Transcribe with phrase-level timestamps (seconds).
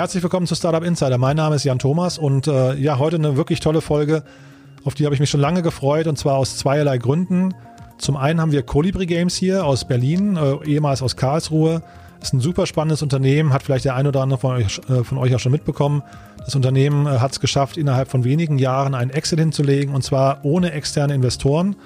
[0.00, 1.18] herzlich willkommen zu Startup Insider.
[1.18, 4.22] Mein Name ist Jan Thomas und äh, ja, heute eine wirklich tolle Folge,
[4.82, 7.54] auf die habe ich mich schon lange gefreut und zwar aus zweierlei Gründen.
[7.98, 11.82] Zum einen haben wir Colibri Games hier aus Berlin, äh, ehemals aus Karlsruhe.
[12.22, 15.18] Ist ein super spannendes Unternehmen, hat vielleicht der ein oder andere von euch, äh, von
[15.18, 16.02] euch auch schon mitbekommen.
[16.46, 20.38] Das Unternehmen äh, hat es geschafft, innerhalb von wenigen Jahren einen Exit hinzulegen und zwar
[20.44, 21.76] ohne externe Investoren.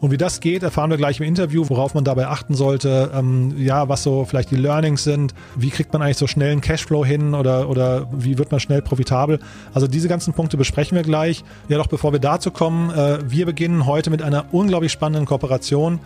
[0.00, 3.54] Und wie das geht, erfahren wir gleich im Interview, worauf man dabei achten sollte, ähm,
[3.58, 7.04] ja, was so vielleicht die Learnings sind, wie kriegt man eigentlich so schnell einen Cashflow
[7.04, 9.40] hin oder, oder wie wird man schnell profitabel.
[9.74, 11.42] Also diese ganzen Punkte besprechen wir gleich.
[11.68, 15.98] Ja, doch bevor wir dazu kommen, äh, wir beginnen heute mit einer unglaublich spannenden Kooperation.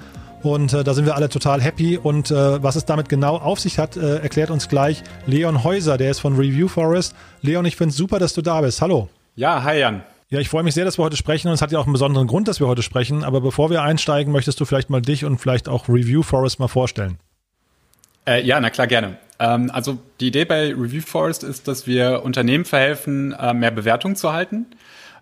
[0.42, 1.98] Und äh, da sind wir alle total happy.
[1.98, 5.98] Und äh, was es damit genau auf sich hat, äh, erklärt uns gleich Leon Häuser,
[5.98, 7.14] der ist von Review Forest.
[7.42, 8.80] Leon, ich finde es super, dass du da bist.
[8.80, 9.08] Hallo.
[9.36, 10.02] Ja, hi Jan.
[10.32, 11.92] Ja, ich freue mich sehr, dass wir heute sprechen und es hat ja auch einen
[11.92, 13.22] besonderen Grund, dass wir heute sprechen.
[13.22, 16.68] Aber bevor wir einsteigen, möchtest du vielleicht mal dich und vielleicht auch Review Forest mal
[16.68, 17.18] vorstellen?
[18.26, 19.18] Äh, ja, na klar, gerne.
[19.38, 24.16] Ähm, also die Idee bei Review Forest ist, dass wir Unternehmen verhelfen, äh, mehr Bewertungen
[24.16, 24.68] zu erhalten.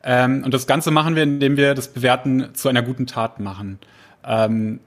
[0.04, 3.80] Ähm, und das Ganze machen wir, indem wir das Bewerten zu einer guten Tat machen.
[4.22, 4.80] Ähm,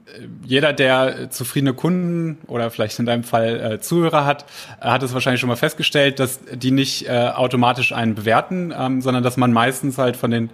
[0.44, 4.44] jeder, der zufriedene Kunden oder vielleicht in deinem Fall äh, Zuhörer hat,
[4.80, 9.00] äh, hat es wahrscheinlich schon mal festgestellt, dass die nicht äh, automatisch einen bewerten, ähm,
[9.00, 10.50] sondern dass man meistens halt von den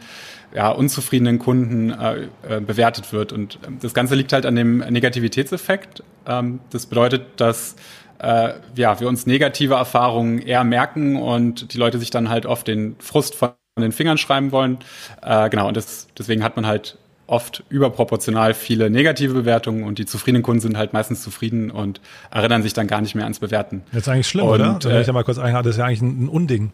[0.55, 3.33] ja, unzufriedenen Kunden äh, äh, bewertet wird.
[3.33, 6.03] Und ähm, das Ganze liegt halt an dem Negativitätseffekt.
[6.27, 7.77] Ähm, das bedeutet, dass
[8.19, 12.67] äh, ja, wir uns negative Erfahrungen eher merken und die Leute sich dann halt oft
[12.67, 14.79] den Frust von den Fingern schreiben wollen.
[15.23, 16.99] Genau, und das, deswegen hat man halt
[17.31, 22.01] oft überproportional viele negative Bewertungen und die zufriedenen Kunden sind halt meistens zufrieden und
[22.31, 23.83] erinnern sich dann gar nicht mehr ans Bewerten.
[23.93, 24.79] Das ist eigentlich schlimm, und, oder?
[24.83, 26.73] Wenn äh, ich da mal kurz einhalte, das ist ja eigentlich ein, ein Unding.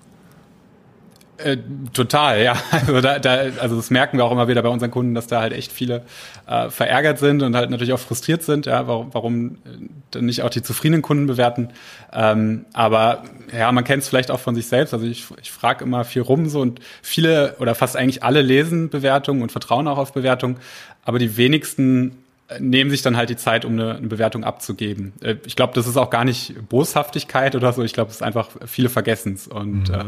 [1.39, 1.59] Äh,
[1.93, 2.55] total, ja.
[2.71, 5.41] Also, da, da, also das merken wir auch immer wieder bei unseren Kunden, dass da
[5.41, 6.03] halt echt viele
[6.47, 10.43] äh, verärgert sind und halt natürlich auch frustriert sind, ja, warum, warum äh, dann nicht
[10.43, 11.69] auch die zufriedenen Kunden bewerten.
[12.13, 13.25] Ähm, aber
[13.57, 14.95] ja, man kennt es vielleicht auch von sich selbst.
[14.95, 18.89] Also ich, ich frage immer viel rum so und viele oder fast eigentlich alle lesen
[18.89, 20.57] Bewertungen und vertrauen auch auf Bewertungen,
[21.05, 22.17] aber die wenigsten
[22.49, 25.13] äh, nehmen sich dann halt die Zeit, um eine, eine Bewertung abzugeben.
[25.21, 27.83] Äh, ich glaube, das ist auch gar nicht Boshaftigkeit oder so.
[27.83, 29.95] Ich glaube, es ist einfach viele vergessen's und mhm.
[29.95, 30.05] äh,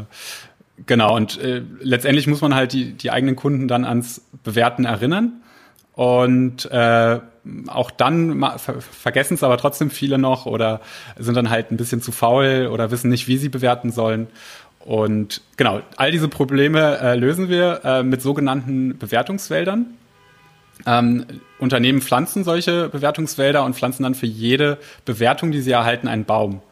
[0.87, 5.43] Genau, und äh, letztendlich muss man halt die, die eigenen Kunden dann ans Bewerten erinnern.
[5.95, 7.19] Und äh,
[7.67, 10.81] auch dann ver vergessen es aber trotzdem viele noch oder
[11.19, 14.29] sind dann halt ein bisschen zu faul oder wissen nicht, wie sie bewerten sollen.
[14.79, 19.87] Und genau, all diese Probleme äh, lösen wir äh, mit sogenannten Bewertungswäldern.
[20.87, 21.27] Ähm,
[21.59, 26.63] Unternehmen pflanzen solche Bewertungswälder und pflanzen dann für jede Bewertung, die sie erhalten, einen Baum.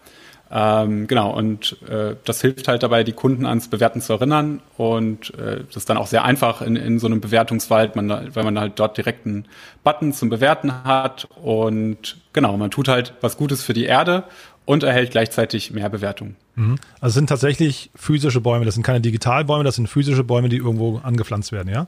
[0.51, 4.61] Ähm, genau, und äh, das hilft halt dabei, die Kunden ans Bewerten zu erinnern.
[4.77, 8.45] Und äh, das ist dann auch sehr einfach in, in so einem Bewertungswald, man, weil
[8.45, 9.47] man halt dort direkt einen
[9.83, 11.29] Button zum Bewerten hat.
[11.43, 14.25] Und genau, man tut halt was Gutes für die Erde
[14.65, 16.37] und erhält gleichzeitig mehr Bewertungen.
[16.55, 16.77] Mhm.
[17.01, 20.99] Also sind tatsächlich physische Bäume, das sind keine Digitalbäume, das sind physische Bäume, die irgendwo
[20.99, 21.87] angepflanzt werden, ja?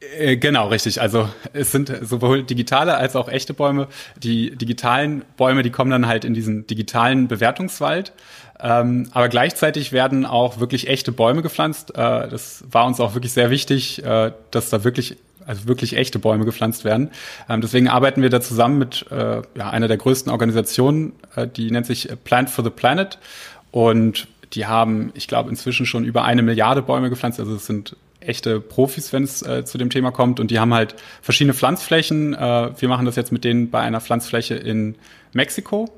[0.00, 1.00] Äh, genau, richtig.
[1.00, 3.88] Also es sind sowohl digitale als auch echte Bäume.
[4.16, 8.12] Die digitalen Bäume, die kommen dann halt in diesen digitalen Bewertungswald.
[8.60, 11.90] Ähm, aber gleichzeitig werden auch wirklich echte Bäume gepflanzt.
[11.90, 15.16] Äh, das war uns auch wirklich sehr wichtig, äh, dass da wirklich
[15.46, 17.10] also wirklich echte Bäume gepflanzt werden.
[17.48, 21.70] Ähm, deswegen arbeiten wir da zusammen mit äh, ja, einer der größten Organisationen, äh, die
[21.70, 23.18] nennt sich Plant for the Planet.
[23.70, 27.40] Und die haben, ich glaube, inzwischen schon über eine Milliarde Bäume gepflanzt.
[27.40, 27.96] Also es sind
[28.28, 30.40] echte Profis, wenn es äh, zu dem Thema kommt.
[30.40, 32.34] Und die haben halt verschiedene Pflanzflächen.
[32.34, 34.96] Äh, wir machen das jetzt mit denen bei einer Pflanzfläche in
[35.32, 35.88] Mexiko.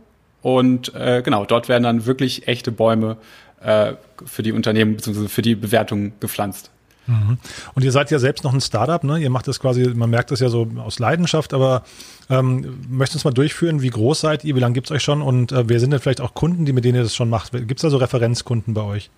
[0.43, 3.17] Und äh, genau, dort werden dann wirklich echte Bäume
[3.63, 3.93] äh,
[4.25, 5.29] für die Unternehmen bzw.
[5.29, 6.71] für die Bewertung gepflanzt.
[7.07, 7.39] Mhm.
[7.75, 9.19] Und ihr seid ja selbst noch ein Startup, ne?
[9.19, 11.83] Ihr macht das quasi, man merkt das ja so aus Leidenschaft, aber
[12.29, 15.21] ähm, möchtest du mal durchführen, wie groß seid ihr, wie lange gibt es euch schon
[15.21, 17.53] und äh, wer sind denn vielleicht auch Kunden, die mit denen ihr das schon macht?
[17.53, 19.11] Gibt es da so Referenzkunden bei euch?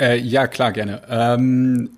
[0.00, 1.02] Äh, ja, klar, gerne.
[1.08, 1.90] Ähm,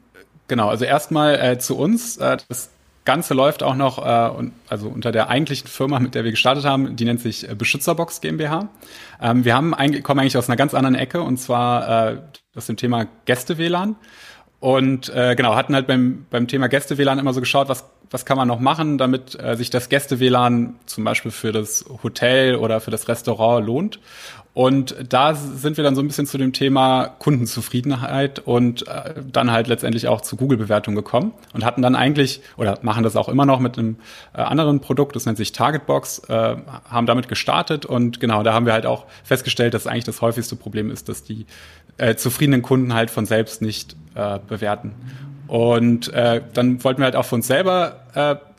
[0.50, 2.16] Genau, also erstmal äh, zu uns.
[2.16, 2.70] Äh, das
[3.04, 6.96] Ganze läuft auch noch äh, also unter der eigentlichen Firma, mit der wir gestartet haben,
[6.96, 8.68] die nennt sich äh, Beschützerbox GmbH.
[9.22, 12.16] Ähm, wir haben eigentlich, kommen eigentlich aus einer ganz anderen Ecke und zwar äh,
[12.56, 13.94] aus dem Thema Gäste-WLAN.
[14.58, 18.36] Und äh, genau, hatten halt beim, beim Thema Gäste-WLAN immer so geschaut, was, was kann
[18.36, 22.90] man noch machen, damit äh, sich das Gäste-WLAN zum Beispiel für das Hotel oder für
[22.90, 24.00] das Restaurant lohnt.
[24.52, 29.52] Und da sind wir dann so ein bisschen zu dem Thema Kundenzufriedenheit und äh, dann
[29.52, 33.46] halt letztendlich auch zu Google-Bewertung gekommen und hatten dann eigentlich oder machen das auch immer
[33.46, 33.96] noch mit einem
[34.34, 36.56] äh, anderen Produkt, das nennt sich Targetbox, äh,
[36.88, 40.56] haben damit gestartet und genau, da haben wir halt auch festgestellt, dass eigentlich das häufigste
[40.56, 41.46] Problem ist, dass die
[41.98, 44.92] äh, zufriedenen Kunden halt von selbst nicht äh, bewerten.
[45.46, 48.50] Und äh, dann wollten wir halt auch für uns selber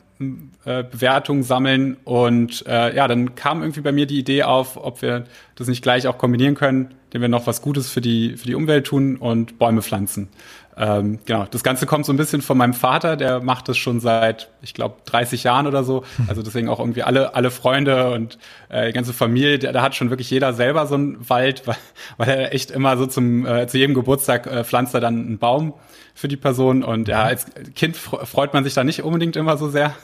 [0.64, 1.96] äh, Bewertungen sammeln.
[2.04, 5.24] Und äh, ja, dann kam irgendwie bei mir die Idee auf, ob wir
[5.56, 8.54] das nicht gleich auch kombinieren können, indem wir noch was Gutes für die, für die
[8.54, 10.28] Umwelt tun und Bäume pflanzen.
[10.76, 14.00] Ähm, genau, das Ganze kommt so ein bisschen von meinem Vater, der macht das schon
[14.00, 16.04] seit, ich glaube, 30 Jahren oder so.
[16.28, 18.38] Also deswegen auch irgendwie alle, alle Freunde und
[18.72, 21.76] äh, die ganze Familie, da, da hat schon wirklich jeder selber so einen Wald, weil,
[22.16, 25.38] weil er echt immer so zum äh, zu jedem Geburtstag äh, pflanzt er dann einen
[25.38, 25.74] Baum
[26.14, 26.82] für die Person.
[26.82, 29.94] Und ja, als Kind freut man sich da nicht unbedingt immer so sehr,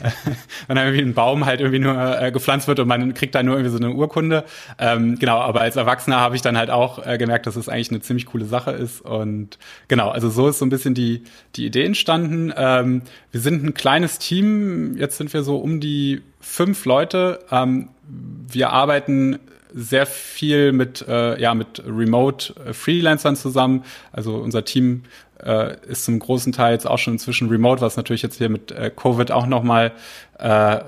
[0.66, 3.56] wenn irgendwie ein Baum halt irgendwie nur äh, gepflanzt wird und man kriegt da nur
[3.56, 4.44] irgendwie so eine Urkunde.
[4.78, 7.90] Ähm, genau, aber als Erwachsener habe ich dann halt auch äh, gemerkt, dass es eigentlich
[7.90, 9.00] eine ziemlich coole Sache ist.
[9.00, 9.58] Und
[9.88, 11.24] genau, also so ist so ein bisschen die,
[11.56, 12.52] die Idee entstanden.
[12.56, 13.02] Ähm,
[13.32, 17.40] wir sind ein kleines Team, jetzt sind wir so um die fünf Leute.
[17.50, 19.38] Ähm, wir arbeiten
[19.74, 23.84] sehr viel mit, äh, ja, mit Remote Freelancern zusammen.
[24.12, 25.02] Also unser Team
[25.44, 28.70] äh, ist zum großen Teil jetzt auch schon inzwischen remote, was natürlich jetzt hier mit
[28.70, 29.92] äh, Covid auch nochmal,
[30.38, 30.78] äh,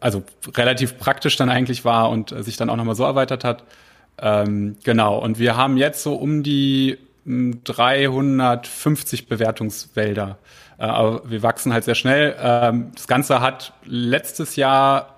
[0.00, 0.22] also
[0.56, 3.64] relativ praktisch dann eigentlich war und äh, sich dann auch nochmal so erweitert hat.
[4.18, 10.38] Ähm, genau, und wir haben jetzt so um die 350 hm, Bewertungswälder.
[10.78, 12.34] Äh, aber wir wachsen halt sehr schnell.
[12.40, 15.11] Ähm, das Ganze hat letztes Jahr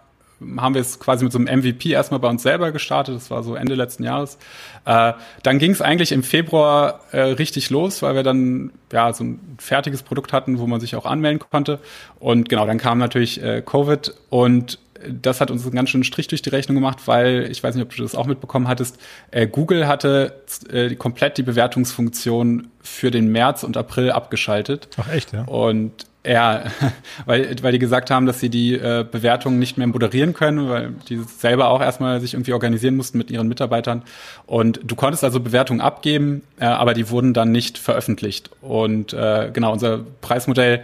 [0.56, 3.14] haben wir es quasi mit so einem MVP erstmal bei uns selber gestartet.
[3.16, 4.38] Das war so Ende letzten Jahres.
[4.84, 9.24] Äh, dann ging es eigentlich im Februar äh, richtig los, weil wir dann ja so
[9.24, 11.78] ein fertiges Produkt hatten, wo man sich auch anmelden konnte.
[12.18, 14.78] Und genau, dann kam natürlich äh, Covid und
[15.08, 17.84] das hat uns einen ganz schönen Strich durch die Rechnung gemacht, weil ich weiß nicht,
[17.84, 18.98] ob du das auch mitbekommen hattest.
[19.30, 24.88] Äh, Google hatte äh, komplett die Bewertungsfunktion für den März und April abgeschaltet.
[24.96, 25.44] Ach echt, ja.
[25.44, 26.64] Und ja,
[27.26, 30.92] weil, weil die gesagt haben, dass sie die äh, Bewertungen nicht mehr moderieren können, weil
[31.08, 34.02] die selber auch erstmal sich irgendwie organisieren mussten mit ihren Mitarbeitern.
[34.46, 38.50] Und du konntest also Bewertungen abgeben, äh, aber die wurden dann nicht veröffentlicht.
[38.60, 40.82] Und äh, genau, unser Preismodell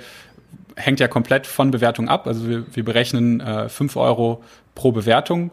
[0.76, 2.26] hängt ja komplett von Bewertung ab.
[2.26, 4.42] Also wir, wir berechnen äh, 5 Euro
[4.75, 5.50] pro Bewertung.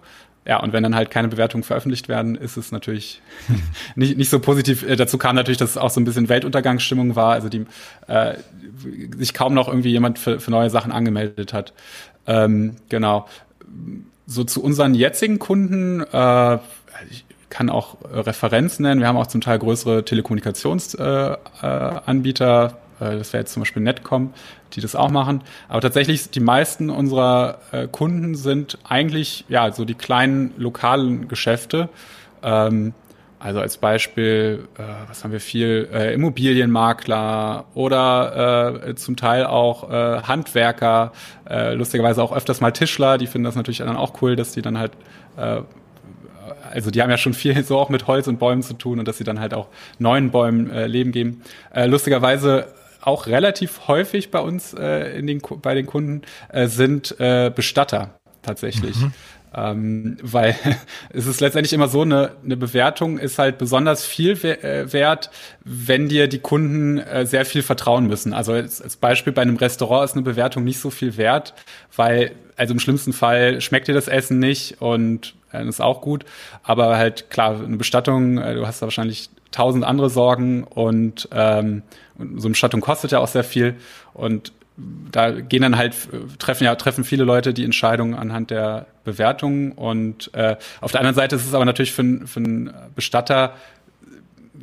[0.47, 3.21] Ja, und wenn dann halt keine Bewertungen veröffentlicht werden, ist es natürlich
[3.95, 4.83] nicht, nicht so positiv.
[4.83, 7.65] Äh, dazu kam natürlich, dass es auch so ein bisschen Weltuntergangsstimmung war, also die
[8.07, 8.35] äh,
[9.17, 11.73] sich kaum noch irgendwie jemand für, für neue Sachen angemeldet hat.
[12.27, 13.27] Ähm, genau.
[14.25, 16.59] So zu unseren jetzigen Kunden, äh,
[17.09, 19.01] ich kann auch Referenz nennen.
[19.01, 24.33] Wir haben auch zum Teil größere Telekommunikationsanbieter, äh, äh, das wäre jetzt zum Beispiel Netcom,
[24.73, 25.41] die das auch machen.
[25.69, 31.89] Aber tatsächlich, die meisten unserer äh, Kunden sind eigentlich ja so die kleinen lokalen Geschäfte.
[32.44, 32.94] Ähm,
[33.39, 35.88] also als Beispiel, äh, was haben wir viel?
[35.94, 41.11] Äh, Immobilienmakler oder äh, zum Teil auch äh, Handwerker,
[41.47, 44.63] äh, lustigerweise auch öfters mal Tischler, die finden das natürlich dann auch cool, dass die
[44.63, 44.94] dann halt
[45.38, 45.61] äh,
[46.71, 49.07] also die haben ja schon viel so auch mit Holz und Bäumen zu tun und
[49.07, 49.67] dass sie dann halt auch
[49.99, 51.41] neuen Bäumen äh, Leben geben.
[51.73, 52.67] Äh, lustigerweise
[53.01, 58.19] auch relativ häufig bei uns äh, in den, bei den Kunden äh, sind äh, Bestatter
[58.41, 58.95] tatsächlich.
[58.95, 59.13] Mhm.
[59.55, 60.55] Ähm, weil
[61.09, 65.29] es ist letztendlich immer so, eine, eine Bewertung ist halt besonders viel äh, wert,
[65.63, 68.33] wenn dir die Kunden äh, sehr viel vertrauen müssen.
[68.33, 71.53] Also als, als Beispiel bei einem Restaurant ist eine Bewertung nicht so viel wert,
[71.95, 76.25] weil also im schlimmsten Fall schmeckt dir das Essen nicht und äh, ist auch gut.
[76.63, 81.83] Aber halt klar, eine Bestattung, äh, du hast da wahrscheinlich tausend andere Sorgen und, ähm,
[82.18, 83.76] und so eine Bestattung kostet ja auch sehr viel.
[84.14, 84.52] Und
[85.12, 85.95] da gehen dann halt
[86.38, 91.16] treffen ja treffen viele Leute die Entscheidungen anhand der Bewertungen und äh, auf der anderen
[91.16, 93.56] Seite ist es aber natürlich für, für einen Bestatter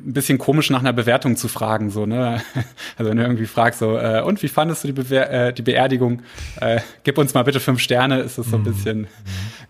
[0.06, 2.42] ein bisschen komisch nach einer Bewertung zu fragen, so, ne?
[2.96, 5.62] Also wenn du irgendwie fragst, so, äh, und wie fandest du die, Bewer äh, die
[5.62, 6.22] Beerdigung?
[6.60, 8.64] Äh, gib uns mal bitte fünf Sterne, ist das so ein mhm.
[8.64, 9.06] bisschen, mhm.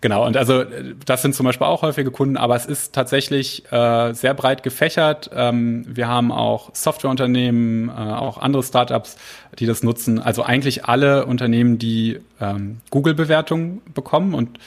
[0.01, 0.25] genau.
[0.25, 0.63] Und also
[1.05, 5.29] das sind zum Beispiel auch häufige Kunden, aber es ist tatsächlich äh, sehr breit gefächert.
[5.33, 9.17] Ähm, wir haben auch Softwareunternehmen, äh, auch andere Startups,
[9.57, 10.19] die das nutzen.
[10.19, 14.59] Also eigentlich alle Unternehmen, die ähm, Google-Bewertungen bekommen und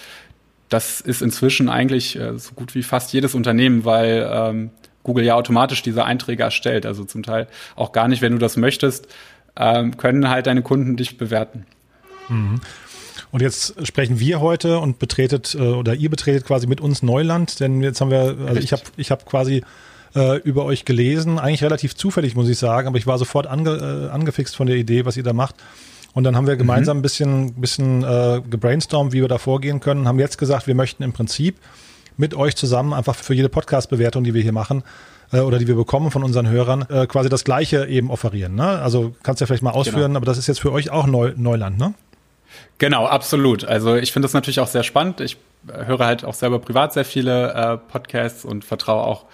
[0.68, 4.70] das ist inzwischen eigentlich äh, so gut wie fast jedes Unternehmen, weil ähm,
[5.08, 6.84] Google ja automatisch diese Einträge erstellt.
[6.84, 7.46] Also zum Teil
[7.76, 9.08] auch gar nicht, wenn du das möchtest,
[9.56, 11.64] ähm, können halt deine Kunden dich bewerten.
[12.28, 12.60] Mhm.
[13.30, 17.58] Und jetzt sprechen wir heute und betretet äh, oder ihr betretet quasi mit uns Neuland,
[17.58, 19.62] denn jetzt haben wir, also ich habe ich hab quasi
[20.14, 24.08] äh, über euch gelesen, eigentlich relativ zufällig muss ich sagen, aber ich war sofort ange,
[24.10, 25.54] äh, angefixt von der Idee, was ihr da macht.
[26.12, 27.00] Und dann haben wir gemeinsam mhm.
[27.00, 31.02] ein bisschen, bisschen äh, gebrainstormt, wie wir da vorgehen können, haben jetzt gesagt, wir möchten
[31.02, 31.56] im Prinzip
[32.18, 34.82] mit euch zusammen einfach für jede Podcast-Bewertung, die wir hier machen,
[35.32, 38.54] äh, oder die wir bekommen von unseren Hörern, äh, quasi das Gleiche eben offerieren.
[38.54, 38.66] Ne?
[38.66, 40.16] Also kannst du ja vielleicht mal ausführen, genau.
[40.18, 41.94] aber das ist jetzt für euch auch Neu Neuland, ne?
[42.78, 43.64] Genau, absolut.
[43.64, 45.20] Also ich finde das natürlich auch sehr spannend.
[45.20, 45.36] Ich
[45.72, 49.26] höre halt auch selber privat sehr viele äh, Podcasts und vertraue auch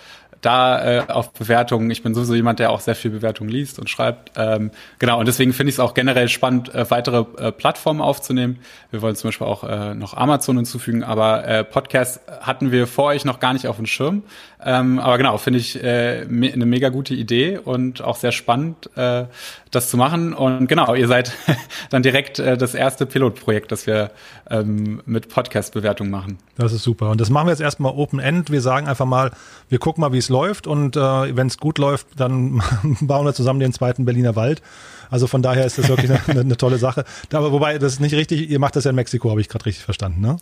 [0.45, 1.91] da äh, auf Bewertungen.
[1.91, 4.33] Ich bin sowieso jemand, der auch sehr viel Bewertungen liest und schreibt.
[4.37, 8.59] Ähm, genau, und deswegen finde ich es auch generell spannend, äh, weitere äh, Plattformen aufzunehmen.
[8.91, 13.07] Wir wollen zum Beispiel auch äh, noch Amazon hinzufügen, aber äh, Podcast hatten wir vor
[13.07, 14.23] euch noch gar nicht auf dem Schirm.
[14.67, 18.89] Ähm, aber genau, finde ich äh, me eine mega gute Idee und auch sehr spannend,
[18.97, 19.27] äh,
[19.71, 20.33] das zu machen.
[20.33, 21.33] Und genau, ihr seid
[21.91, 24.11] dann direkt äh, das erste Pilotprojekt, das wir
[24.49, 26.39] ähm, mit Podcast-Bewertung machen.
[26.57, 27.11] Das ist super.
[27.11, 28.51] Und das machen wir jetzt erstmal Open-End.
[28.51, 29.33] Wir sagen einfach mal,
[29.69, 32.63] wir gucken mal, wie es läuft und äh, wenn es gut läuft, dann
[33.03, 34.63] bauen wir zusammen den zweiten Berliner Wald.
[35.11, 37.05] Also von daher ist das wirklich eine, eine tolle Sache.
[37.33, 39.67] Aber wobei, das ist nicht richtig, ihr macht das ja in Mexiko, habe ich gerade
[39.67, 40.39] richtig verstanden, ne?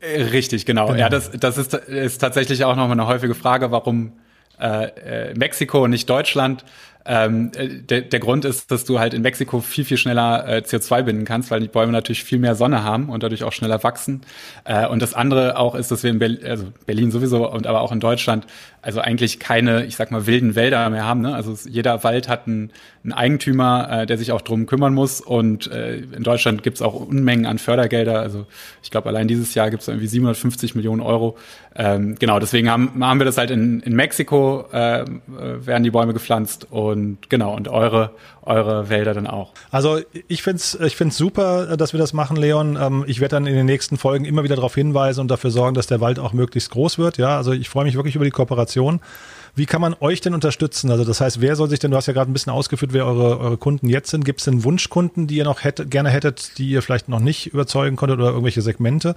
[0.00, 0.86] Äh, richtig, genau.
[0.86, 0.98] genau.
[0.98, 4.12] Ja, das, das ist, ist tatsächlich auch noch mal eine häufige Frage, warum
[4.60, 6.64] äh, äh Mexiko und nicht Deutschland.
[7.06, 10.62] Ähm, äh, der, der Grund ist, dass du halt in Mexiko viel, viel schneller äh,
[10.64, 13.82] CO2 binden kannst, weil die Bäume natürlich viel mehr Sonne haben und dadurch auch schneller
[13.82, 14.22] wachsen.
[14.64, 17.80] Äh, und das andere auch ist, dass wir in Berlin, also Berlin sowieso und aber
[17.80, 18.46] auch in Deutschland
[18.86, 21.20] also eigentlich keine, ich sag mal, wilden Wälder mehr haben.
[21.20, 21.34] Ne?
[21.34, 22.70] Also jeder Wald hat einen,
[23.02, 25.20] einen Eigentümer, äh, der sich auch drum kümmern muss.
[25.20, 28.20] Und äh, in Deutschland gibt's auch Unmengen an Fördergelder.
[28.20, 28.46] Also
[28.84, 31.36] ich glaube, allein dieses Jahr gibt's irgendwie 750 Millionen Euro.
[31.74, 36.12] Ähm, genau, deswegen haben, haben wir das halt in, in Mexiko, äh, werden die Bäume
[36.12, 36.95] gepflanzt und
[37.28, 38.10] genau, und eure,
[38.42, 39.52] eure Wälder dann auch.
[39.70, 42.78] Also ich finde es ich find's super, dass wir das machen, Leon.
[42.80, 45.74] Ähm, ich werde dann in den nächsten Folgen immer wieder darauf hinweisen und dafür sorgen,
[45.74, 47.18] dass der Wald auch möglichst groß wird.
[47.18, 49.00] Ja, also ich freue mich wirklich über die Kooperation.
[49.54, 50.90] Wie kann man euch denn unterstützen?
[50.90, 53.06] Also das heißt, wer soll sich denn, du hast ja gerade ein bisschen ausgeführt, wer
[53.06, 54.24] eure, eure Kunden jetzt sind.
[54.24, 57.46] Gibt es denn Wunschkunden, die ihr noch hätte, gerne hättet, die ihr vielleicht noch nicht
[57.46, 59.16] überzeugen konntet oder irgendwelche Segmente?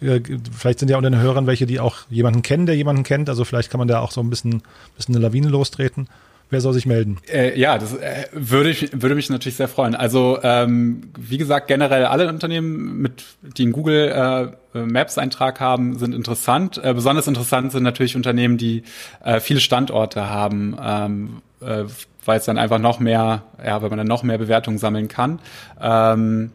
[0.00, 3.28] Äh, vielleicht sind ja unter den Hörern welche, die auch jemanden kennen, der jemanden kennt.
[3.28, 4.62] Also vielleicht kann man da auch so ein bisschen,
[4.96, 6.08] bisschen eine Lawine lostreten.
[6.48, 7.18] Wer soll sich melden?
[7.28, 9.96] Äh, ja, das äh, würde, ich, würde mich natürlich sehr freuen.
[9.96, 16.14] Also ähm, wie gesagt, generell alle Unternehmen, mit, die einen Google äh, Maps-Eintrag haben, sind
[16.14, 16.78] interessant.
[16.82, 18.84] Äh, besonders interessant sind natürlich Unternehmen, die
[19.24, 21.84] äh, viele Standorte haben, ähm, äh,
[22.24, 25.40] weil es dann einfach noch mehr, ja, weil man dann noch mehr Bewertungen sammeln kann.
[25.80, 26.52] Ähm,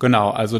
[0.00, 0.58] genau, also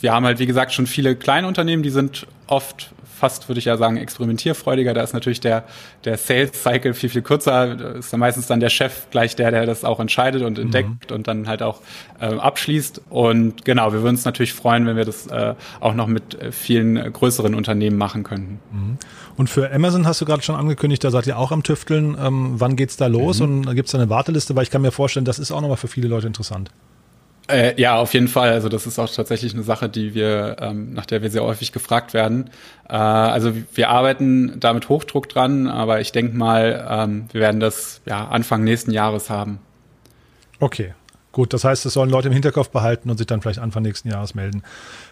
[0.00, 3.64] wir haben halt, wie gesagt, schon viele kleine Unternehmen, die sind oft fast, würde ich
[3.64, 4.94] ja sagen, experimentierfreudiger.
[4.94, 5.64] Da ist natürlich der,
[6.04, 7.74] der Sales-Cycle viel, viel kürzer.
[7.74, 11.10] Da ist dann meistens dann der Chef gleich der, der das auch entscheidet und entdeckt
[11.10, 11.16] mhm.
[11.16, 11.80] und dann halt auch
[12.20, 13.02] äh, abschließt.
[13.08, 16.52] Und genau, wir würden uns natürlich freuen, wenn wir das äh, auch noch mit äh,
[16.52, 18.60] vielen größeren Unternehmen machen könnten.
[18.70, 18.98] Mhm.
[19.36, 22.16] Und für Amazon hast du gerade schon angekündigt, da seid ihr auch am Tüfteln.
[22.20, 23.40] Ähm, wann geht's da los?
[23.40, 23.66] Mhm.
[23.66, 24.54] Und gibt es da eine Warteliste?
[24.56, 26.70] Weil ich kann mir vorstellen, das ist auch nochmal für viele Leute interessant.
[27.48, 28.50] Äh, ja, auf jeden Fall.
[28.50, 31.72] Also das ist auch tatsächlich eine Sache, die wir, ähm, nach der wir sehr häufig
[31.72, 32.50] gefragt werden.
[32.88, 37.60] Äh, also wir arbeiten da mit Hochdruck dran, aber ich denke mal, ähm, wir werden
[37.60, 39.60] das ja Anfang nächsten Jahres haben.
[40.58, 40.94] Okay,
[41.36, 44.08] Gut, das heißt, es sollen Leute im Hinterkopf behalten und sich dann vielleicht Anfang nächsten
[44.08, 44.62] Jahres melden.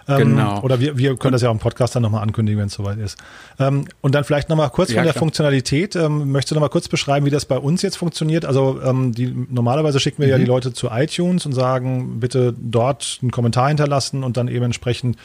[0.08, 0.62] Ähm, genau.
[0.62, 2.96] Oder wir, wir können das ja auch im Podcast dann nochmal ankündigen, wenn es soweit
[2.96, 3.18] ist.
[3.58, 5.20] Ähm, und dann vielleicht nochmal kurz ja, von der klar.
[5.20, 5.96] Funktionalität.
[5.96, 8.46] Ähm, möchtest du nochmal kurz beschreiben, wie das bei uns jetzt funktioniert?
[8.46, 10.32] Also ähm, die, normalerweise schicken wir mhm.
[10.32, 14.64] ja die Leute zu iTunes und sagen, bitte dort einen Kommentar hinterlassen und dann eben
[14.64, 15.18] entsprechend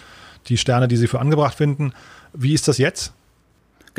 [0.48, 1.94] die Sterne, die sie für angebracht finden.
[2.34, 3.13] Wie ist das jetzt?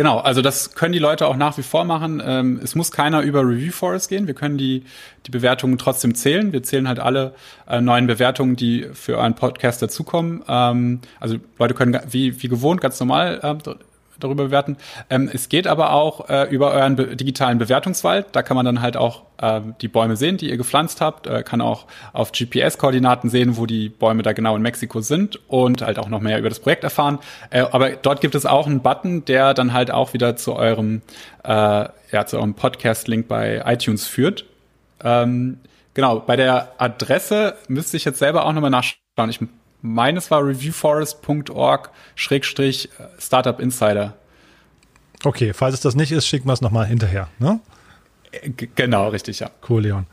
[0.01, 2.23] Genau, also das können die Leute auch nach wie vor machen.
[2.25, 4.27] Ähm, es muss keiner über Review Forest gehen.
[4.27, 4.85] Wir können die,
[5.27, 6.55] die Bewertungen trotzdem zählen.
[6.55, 7.35] Wir zählen halt alle
[7.69, 10.43] äh, neuen Bewertungen, die für euren Podcast dazukommen.
[10.49, 13.75] Ähm, also Leute können wie, wie gewohnt ganz normal äh,
[14.21, 14.77] darüber bewerten.
[15.09, 18.27] Ähm, es geht aber auch äh, über euren be digitalen Bewertungswald.
[18.33, 21.43] Da kann man dann halt auch äh, die Bäume sehen, die ihr gepflanzt habt, äh,
[21.43, 25.99] kann auch auf GPS-Koordinaten sehen, wo die Bäume da genau in Mexiko sind und halt
[25.99, 27.19] auch noch mehr über das Projekt erfahren.
[27.51, 31.03] Äh, aber dort gibt es auch einen Button, der dann halt auch wieder zu eurem,
[31.45, 34.45] äh, ja, zu eurem Podcast-Link bei iTunes führt.
[35.03, 35.59] Ähm,
[35.95, 39.31] genau, bei der Adresse müsste ich jetzt selber auch nochmal nachschauen.
[39.31, 39.41] Ich
[39.83, 44.15] meines war reviewforest.org Schrägstrich äh, Startup Insider.
[45.25, 47.29] Okay, falls es das nicht ist, schicken wir es nochmal hinterher.
[47.39, 47.61] Ne?
[48.57, 49.51] G genau, richtig, ja.
[49.69, 50.07] Cool, Leon.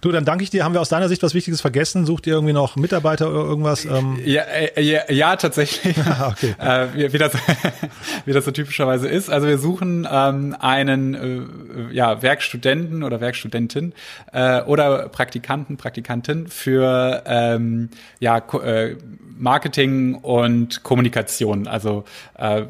[0.00, 0.64] Du, dann danke ich dir.
[0.64, 2.06] Haben wir aus deiner Sicht was Wichtiges vergessen?
[2.06, 3.84] Sucht ihr irgendwie noch Mitarbeiter oder irgendwas?
[3.84, 4.18] Ähm?
[4.24, 5.96] Ja, äh, ja, ja, tatsächlich.
[6.06, 6.54] Ah, okay.
[6.58, 7.32] äh, wie, wie, das,
[8.26, 9.28] wie das so typischerweise ist.
[9.28, 13.92] Also wir suchen ähm, einen äh, ja, Werkstudenten oder Werkstudentin
[14.32, 18.96] äh, oder Praktikanten, Praktikantin für ähm, ja, äh,
[19.38, 21.66] Marketing und Kommunikation.
[21.66, 22.04] Also
[22.36, 22.64] äh,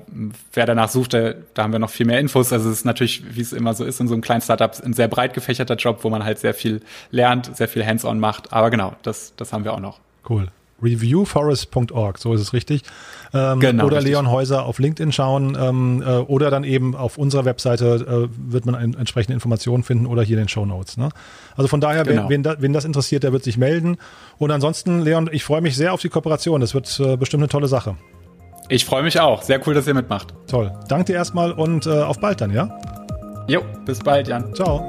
[0.52, 2.52] wer danach sucht, da, da haben wir noch viel mehr Infos.
[2.52, 4.92] Also es ist natürlich, wie es immer so ist in so einem kleinen Startup, ein
[4.92, 8.52] sehr breit gefächerter Job, wo man halt sehr viel lernt, sehr viel Hands-on macht.
[8.52, 10.00] Aber genau, das, das haben wir auch noch.
[10.28, 10.48] Cool.
[10.82, 12.82] Reviewforest.org, so ist es richtig.
[13.32, 14.12] Ähm, genau, oder richtig.
[14.12, 18.66] Leon Häuser auf LinkedIn schauen ähm, äh, oder dann eben auf unserer Webseite äh, wird
[18.66, 20.96] man ein, entsprechende Informationen finden oder hier in den Show Notes.
[20.96, 21.08] Ne?
[21.56, 22.28] Also von daher, genau.
[22.28, 23.96] wen, wen, wen, das interessiert, der wird sich melden.
[24.38, 26.60] Und ansonsten, Leon, ich freue mich sehr auf die Kooperation.
[26.60, 27.96] Das wird äh, bestimmt eine tolle Sache.
[28.68, 29.42] Ich freue mich auch.
[29.42, 30.34] Sehr cool, dass ihr mitmacht.
[30.48, 30.72] Toll.
[30.88, 32.78] Danke dir erstmal und äh, auf bald dann, ja?
[33.48, 34.52] Jo, bis bald, Jan.
[34.54, 34.84] Ciao.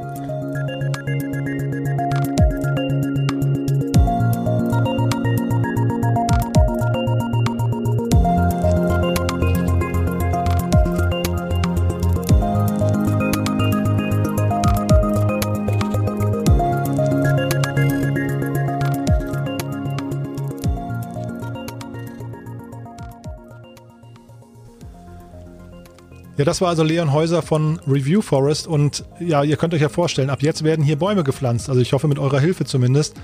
[26.38, 29.90] Ja, das war also Leon Häuser von Review Forest und ja, ihr könnt euch ja
[29.90, 33.16] vorstellen, ab jetzt werden hier Bäume gepflanzt, also ich hoffe mit eurer Hilfe zumindest.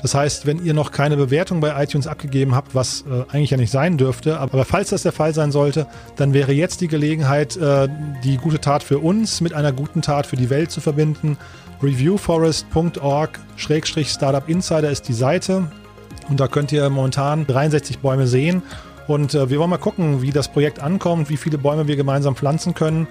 [0.00, 3.56] Das heißt, wenn ihr noch keine Bewertung bei iTunes abgegeben habt, was äh, eigentlich ja
[3.56, 7.56] nicht sein dürfte, aber falls das der Fall sein sollte, dann wäre jetzt die Gelegenheit,
[7.56, 7.88] äh,
[8.22, 11.36] die gute Tat für uns mit einer guten Tat für die Welt zu verbinden.
[11.82, 15.68] Reviewforest.org-Startup Insider ist die Seite
[16.28, 18.62] und da könnt ihr momentan 63 Bäume sehen
[19.08, 22.36] und äh, wir wollen mal gucken, wie das Projekt ankommt, wie viele Bäume wir gemeinsam
[22.36, 23.06] pflanzen können.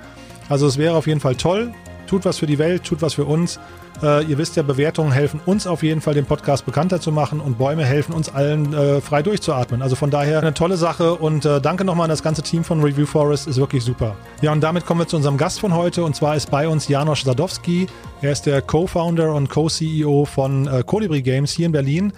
[0.49, 1.71] Also es wäre auf jeden Fall toll.
[2.07, 3.59] Tut was für die Welt, tut was für uns.
[4.03, 7.39] Äh, ihr wisst ja, Bewertungen helfen uns auf jeden Fall, den Podcast bekannter zu machen
[7.39, 9.81] und Bäume helfen uns allen äh, frei durchzuatmen.
[9.81, 12.81] Also von daher eine tolle Sache und äh, danke nochmal an das ganze Team von
[12.83, 14.15] Review Forest, ist wirklich super.
[14.41, 16.87] Ja, und damit kommen wir zu unserem Gast von heute und zwar ist bei uns
[16.87, 17.87] Janosch Sadowski.
[18.21, 22.13] Er ist der Co-Founder und Co-CEO von äh, Colibri Games hier in Berlin.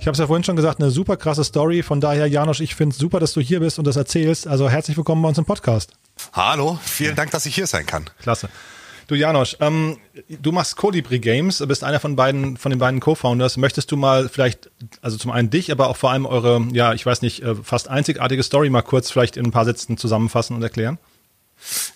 [0.00, 1.82] Ich habe es ja vorhin schon gesagt, eine super krasse Story.
[1.82, 4.46] Von daher, Janosch, ich finde es super, dass du hier bist und das erzählst.
[4.46, 5.92] Also herzlich willkommen bei uns im Podcast.
[6.32, 8.08] Hallo, vielen Dank, dass ich hier sein kann.
[8.22, 8.48] Klasse.
[9.08, 9.98] Du Janosch, ähm,
[10.30, 13.58] du machst Colibri Games, bist einer von beiden, von den beiden Co-Founders.
[13.58, 14.70] Möchtest du mal vielleicht,
[15.02, 17.88] also zum einen dich, aber auch vor allem eure, ja, ich weiß nicht, äh, fast
[17.88, 20.96] einzigartige Story mal kurz vielleicht in ein paar Sätzen zusammenfassen und erklären?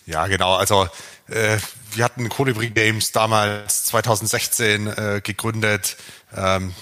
[0.04, 0.56] Ja, genau.
[0.56, 0.88] Also
[1.28, 1.56] äh,
[1.94, 5.96] wir hatten Colibri Games damals 2016 äh, gegründet.
[6.36, 6.74] Ähm,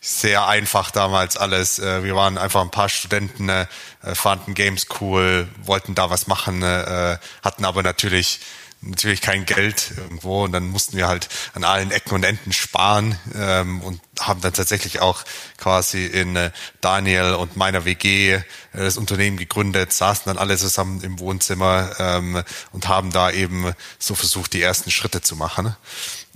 [0.00, 1.78] sehr einfach damals alles.
[1.78, 3.66] Äh, wir waren einfach ein paar Studenten, äh,
[4.02, 8.40] fanden Games cool, wollten da was machen, äh, hatten aber natürlich
[8.82, 13.18] natürlich kein Geld irgendwo und dann mussten wir halt an allen Ecken und Enden sparen
[13.34, 15.24] ähm, und haben dann tatsächlich auch
[15.58, 21.02] quasi in äh, Daniel und meiner WG äh, das Unternehmen gegründet, saßen dann alle zusammen
[21.02, 25.76] im Wohnzimmer ähm, und haben da eben so versucht, die ersten Schritte zu machen.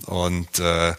[0.05, 0.93] Und äh,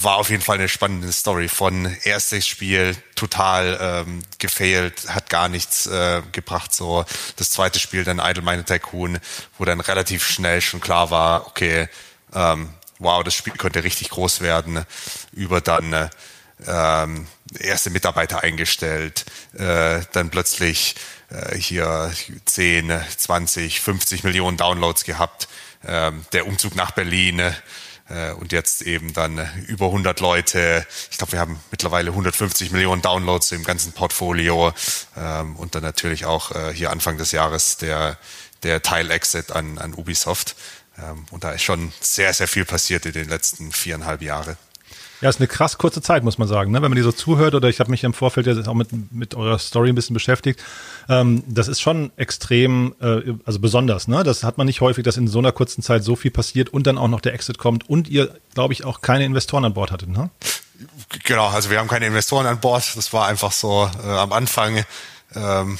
[0.00, 1.48] war auf jeden Fall eine spannende Story.
[1.48, 6.74] Von erstes Spiel total ähm, gefailt, hat gar nichts äh, gebracht.
[6.74, 7.04] So
[7.36, 9.18] das zweite Spiel dann Idle Mine Tycoon,
[9.58, 11.88] wo dann relativ schnell schon klar war, okay,
[12.34, 14.84] ähm, wow, das Spiel könnte richtig groß werden.
[15.32, 16.10] Über dann äh,
[16.66, 17.26] ähm,
[17.58, 19.24] erste Mitarbeiter eingestellt,
[19.54, 20.96] äh, dann plötzlich
[21.30, 22.12] äh, hier
[22.44, 25.48] 10, 20, 50 Millionen Downloads gehabt.
[25.84, 27.52] Ähm, der Umzug nach Berlin äh,
[28.32, 30.86] und jetzt eben dann äh, über 100 Leute.
[31.10, 34.72] Ich glaube, wir haben mittlerweile 150 Millionen Downloads im ganzen Portfolio
[35.16, 38.18] ähm, und dann natürlich auch äh, hier Anfang des Jahres der,
[38.62, 40.56] der Teil-Exit an, an Ubisoft.
[40.98, 44.56] Ähm, und da ist schon sehr, sehr viel passiert in den letzten viereinhalb Jahren.
[45.22, 46.72] Ja, ist eine krass kurze Zeit, muss man sagen.
[46.72, 46.82] Ne?
[46.82, 49.36] Wenn man die so zuhört oder ich habe mich im Vorfeld jetzt auch mit, mit
[49.36, 50.60] eurer Story ein bisschen beschäftigt,
[51.08, 54.08] ähm, das ist schon extrem, äh, also besonders.
[54.08, 54.24] Ne?
[54.24, 56.88] Das hat man nicht häufig, dass in so einer kurzen Zeit so viel passiert und
[56.88, 59.92] dann auch noch der Exit kommt und ihr, glaube ich, auch keine Investoren an Bord
[59.92, 60.08] hattet.
[60.08, 60.28] Ne?
[61.24, 62.96] Genau, also wir haben keine Investoren an Bord.
[62.96, 64.84] Das war einfach so äh, am Anfang.
[65.36, 65.78] Ähm,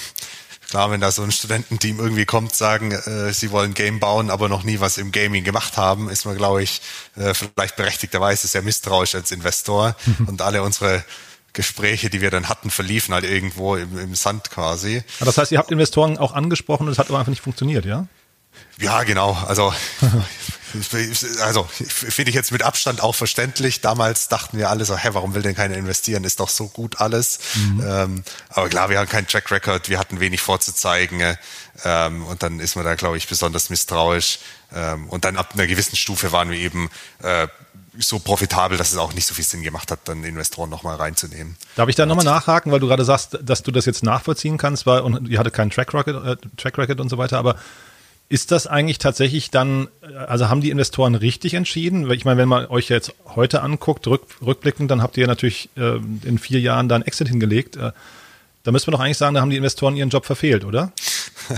[0.73, 4.49] Klar, wenn da so ein Studententeam irgendwie kommt, sagen, äh, sie wollen Game bauen, aber
[4.49, 6.81] noch nie was im Gaming gemacht haben, ist man, glaube ich,
[7.15, 9.95] äh, vielleicht berechtigterweise sehr misstrauisch als Investor.
[10.07, 10.25] Mhm.
[10.29, 11.05] Und alle unsere
[11.53, 15.05] Gespräche, die wir dann hatten, verliefen halt irgendwo im, im Sand quasi.
[15.21, 18.07] Das heißt, ihr habt Investoren auch angesprochen und es hat aber einfach nicht funktioniert, ja?
[18.79, 19.33] Ja, genau.
[19.47, 19.73] Also
[21.43, 23.81] also finde ich jetzt mit Abstand auch verständlich.
[23.81, 26.25] Damals dachten wir alle so, hä, warum will denn keiner investieren?
[26.25, 27.39] Ist doch so gut alles.
[27.55, 27.85] Mhm.
[27.87, 31.37] Ähm, aber klar, wir haben keinen Track Record, wir hatten wenig vorzuzeigen.
[31.85, 34.39] Ähm, und dann ist man da, glaube ich, besonders misstrauisch.
[34.75, 36.91] Ähm, und dann ab einer gewissen Stufe waren wir eben
[37.23, 37.49] äh,
[37.99, 41.57] so profitabel, dass es auch nicht so viel Sinn gemacht hat, dann Investoren nochmal reinzunehmen.
[41.77, 44.87] Darf ich da nochmal nachhaken, weil du gerade sagst, dass du das jetzt nachvollziehen kannst,
[44.87, 47.57] weil und ihr hattet keinen Track Record, äh, Track Record und so weiter, aber
[48.33, 49.89] ist das eigentlich tatsächlich dann,
[50.27, 52.11] also haben die Investoren richtig entschieden?
[52.11, 55.97] Ich meine, wenn man euch jetzt heute anguckt, rück, rückblickend, dann habt ihr natürlich äh,
[56.25, 57.77] in vier Jahren da ein Exit hingelegt.
[57.77, 57.93] Äh,
[58.63, 60.93] da müsste man doch eigentlich sagen, da haben die Investoren ihren Job verfehlt, oder?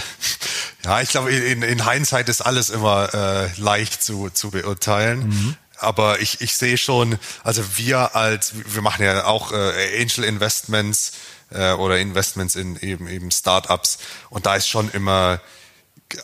[0.85, 5.29] Ja, ich glaube, in, in Hindsight ist alles immer äh, leicht zu, zu beurteilen.
[5.29, 5.57] Mhm.
[5.79, 11.13] Aber ich, ich sehe schon, also wir als, wir machen ja auch äh, Angel Investments
[11.49, 13.97] äh, oder Investments in eben eben Startups
[14.29, 15.41] und da ist schon immer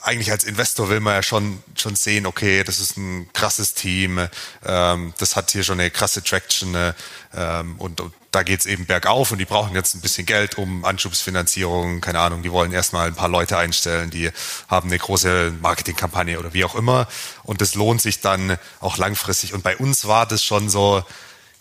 [0.03, 4.29] eigentlich als Investor will man ja schon, schon sehen, okay, das ist ein krasses Team,
[4.65, 6.93] ähm, das hat hier schon eine krasse Traction äh,
[7.35, 10.85] ähm, und, und da geht's eben bergauf und die brauchen jetzt ein bisschen Geld, um
[10.85, 14.31] Anschubsfinanzierung, keine Ahnung, die wollen erstmal ein paar Leute einstellen, die
[14.69, 17.09] haben eine große Marketingkampagne oder wie auch immer.
[17.43, 19.53] Und das lohnt sich dann auch langfristig.
[19.53, 21.05] Und bei uns war das schon so,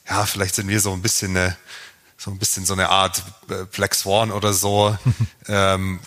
[0.07, 1.57] ja, vielleicht sind wir so ein bisschen eine,
[2.17, 4.95] so ein bisschen so eine Art äh, Black Swan oder so,
[5.47, 5.99] ähm,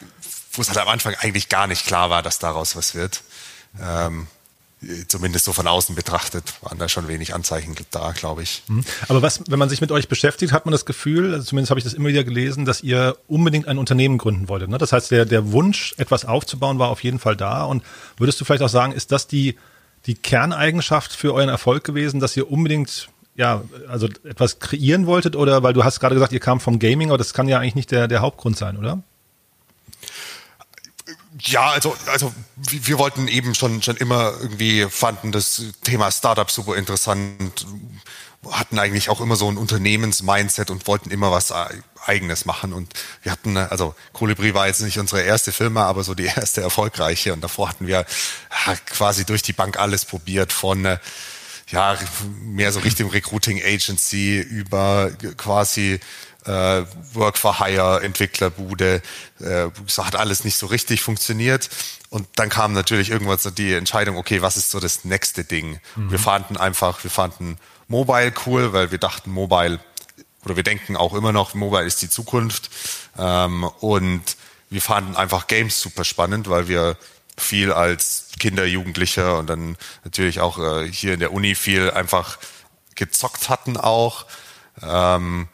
[0.53, 3.23] wo es halt am Anfang eigentlich gar nicht klar war, dass daraus was wird.
[3.81, 4.27] Ähm,
[5.09, 8.63] zumindest so von außen betrachtet, waren da schon wenig Anzeichen da, glaube ich.
[8.67, 8.85] Mhm.
[9.09, 11.79] Aber was, wenn man sich mit euch beschäftigt, hat man das Gefühl, also zumindest habe
[11.79, 14.71] ich das immer wieder gelesen, dass ihr unbedingt ein Unternehmen gründen wolltet.
[14.71, 14.79] Ne?
[14.79, 17.65] Das heißt, der, der Wunsch, etwas aufzubauen, war auf jeden Fall da.
[17.65, 17.85] Und
[18.17, 19.57] würdest du vielleicht auch sagen, ist das die,
[20.07, 25.63] die Kerneigenschaft für euren Erfolg gewesen, dass ihr unbedingt ja, also etwas kreieren wolltet oder
[25.63, 27.91] weil du hast gerade gesagt, ihr kam vom Gaming, aber das kann ja eigentlich nicht
[27.91, 29.03] der, der Hauptgrund sein, oder?
[31.39, 36.77] Ja, also, also wir wollten eben schon, schon immer irgendwie, fanden das Thema Startup super
[36.77, 37.67] interessant,
[38.51, 41.53] hatten eigentlich auch immer so ein Unternehmens-Mindset und wollten immer was
[42.05, 42.73] Eigenes machen.
[42.73, 42.93] Und
[43.23, 47.33] wir hatten, also Kolibri war jetzt nicht unsere erste Firma, aber so die erste erfolgreiche.
[47.33, 48.05] Und davor hatten wir
[48.87, 50.99] quasi durch die Bank alles probiert von
[51.73, 51.97] ja,
[52.43, 56.01] mehr so Richtung Recruiting Agency über quasi
[56.45, 59.03] äh, Work for Hire, Entwicklerbude,
[59.41, 59.67] äh,
[59.99, 61.69] hat alles nicht so richtig funktioniert.
[62.11, 65.81] Und dann kam natürlich irgendwann so die Entscheidung, okay, was ist so das nächste Ding?
[65.97, 66.11] Mhm.
[66.11, 69.81] Wir fanden einfach, wir fanden Mobile cool, weil wir dachten, Mobile,
[70.45, 72.71] oder wir denken auch immer noch, Mobile ist die Zukunft.
[73.19, 74.23] Ähm, und
[74.71, 76.97] wir fanden einfach Games super spannend, weil wir
[77.39, 82.39] viel als Kinder, Jugendlicher und dann natürlich auch äh, hier in der Uni viel einfach
[82.95, 84.27] gezockt hatten auch.
[84.83, 85.49] Ähm,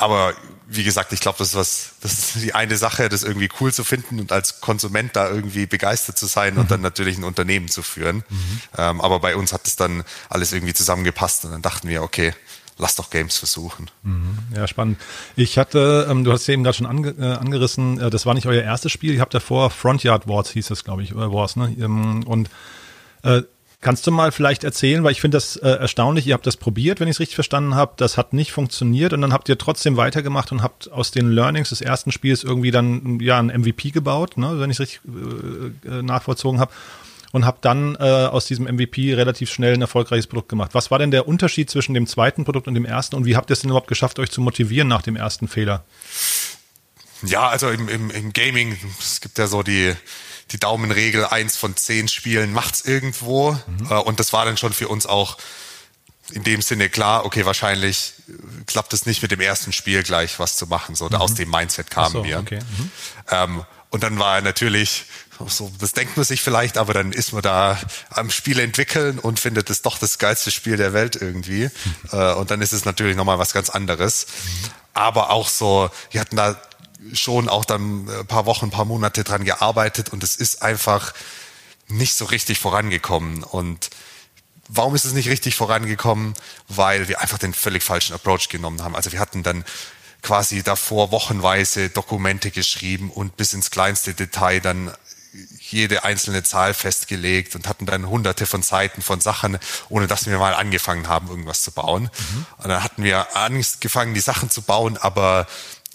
[0.00, 0.34] aber
[0.72, 3.72] wie gesagt, ich glaube, das ist was, das ist die eine Sache, das irgendwie cool
[3.72, 6.60] zu finden und als Konsument da irgendwie begeistert zu sein mhm.
[6.60, 8.22] und dann natürlich ein Unternehmen zu führen.
[8.28, 8.60] Mhm.
[8.78, 12.34] Ähm, aber bei uns hat es dann alles irgendwie zusammengepasst und dann dachten wir, okay,
[12.78, 13.90] lass doch Games versuchen.
[14.04, 14.38] Mhm.
[14.54, 14.98] Ja, spannend.
[15.34, 18.34] Ich hatte, ähm, du hast es eben gerade schon ange, äh, angerissen, äh, das war
[18.34, 21.56] nicht euer erstes Spiel, ihr habt davor Frontyard Wars hieß es, glaube ich, oder Wars,
[21.56, 21.74] ne?
[21.80, 22.48] Ähm, und
[23.22, 23.42] äh,
[23.82, 27.00] Kannst du mal vielleicht erzählen, weil ich finde das äh, erstaunlich, ihr habt das probiert,
[27.00, 29.96] wenn ich es richtig verstanden habe, das hat nicht funktioniert und dann habt ihr trotzdem
[29.96, 34.36] weitergemacht und habt aus den Learnings des ersten Spiels irgendwie dann ja ein MVP gebaut,
[34.36, 36.72] ne, wenn ich es richtig äh, äh, nachvollzogen habe
[37.32, 40.74] und habt dann äh, aus diesem MVP relativ schnell ein erfolgreiches Produkt gemacht.
[40.74, 43.50] Was war denn der Unterschied zwischen dem zweiten Produkt und dem ersten und wie habt
[43.50, 45.84] ihr es denn überhaupt geschafft, euch zu motivieren nach dem ersten Fehler?
[47.22, 49.94] Ja, also im, im, im Gaming, es gibt ja so die
[50.52, 53.52] die Daumenregel, eins von zehn Spielen macht's irgendwo.
[53.52, 53.86] Mhm.
[53.90, 55.36] Äh, und das war dann schon für uns auch
[56.32, 58.32] in dem Sinne klar, okay, wahrscheinlich äh,
[58.66, 60.94] klappt es nicht mit dem ersten Spiel gleich was zu machen.
[60.94, 61.14] So, mhm.
[61.16, 62.38] aus dem Mindset kamen so, wir.
[62.38, 62.60] Okay.
[62.60, 62.90] Mhm.
[63.30, 65.04] Ähm, und dann war natürlich,
[65.48, 67.78] so, das denkt man sich vielleicht, aber dann ist man da
[68.10, 71.64] am Spiel entwickeln und findet es doch das geilste Spiel der Welt irgendwie.
[71.64, 71.70] Mhm.
[72.12, 74.26] Äh, und dann ist es natürlich nochmal was ganz anderes.
[74.26, 74.70] Mhm.
[74.94, 76.60] Aber auch so, wir hatten da
[77.12, 81.12] schon auch dann ein paar Wochen, ein paar Monate dran gearbeitet und es ist einfach
[81.88, 83.42] nicht so richtig vorangekommen.
[83.42, 83.90] Und
[84.68, 86.34] warum ist es nicht richtig vorangekommen?
[86.68, 88.96] Weil wir einfach den völlig falschen Approach genommen haben.
[88.96, 89.64] Also wir hatten dann
[90.22, 94.92] quasi davor wochenweise Dokumente geschrieben und bis ins kleinste Detail dann
[95.58, 99.58] jede einzelne Zahl festgelegt und hatten dann hunderte von Seiten von Sachen,
[99.88, 102.04] ohne dass wir mal angefangen haben, irgendwas zu bauen.
[102.04, 102.46] Mhm.
[102.58, 105.46] Und dann hatten wir angefangen, die Sachen zu bauen, aber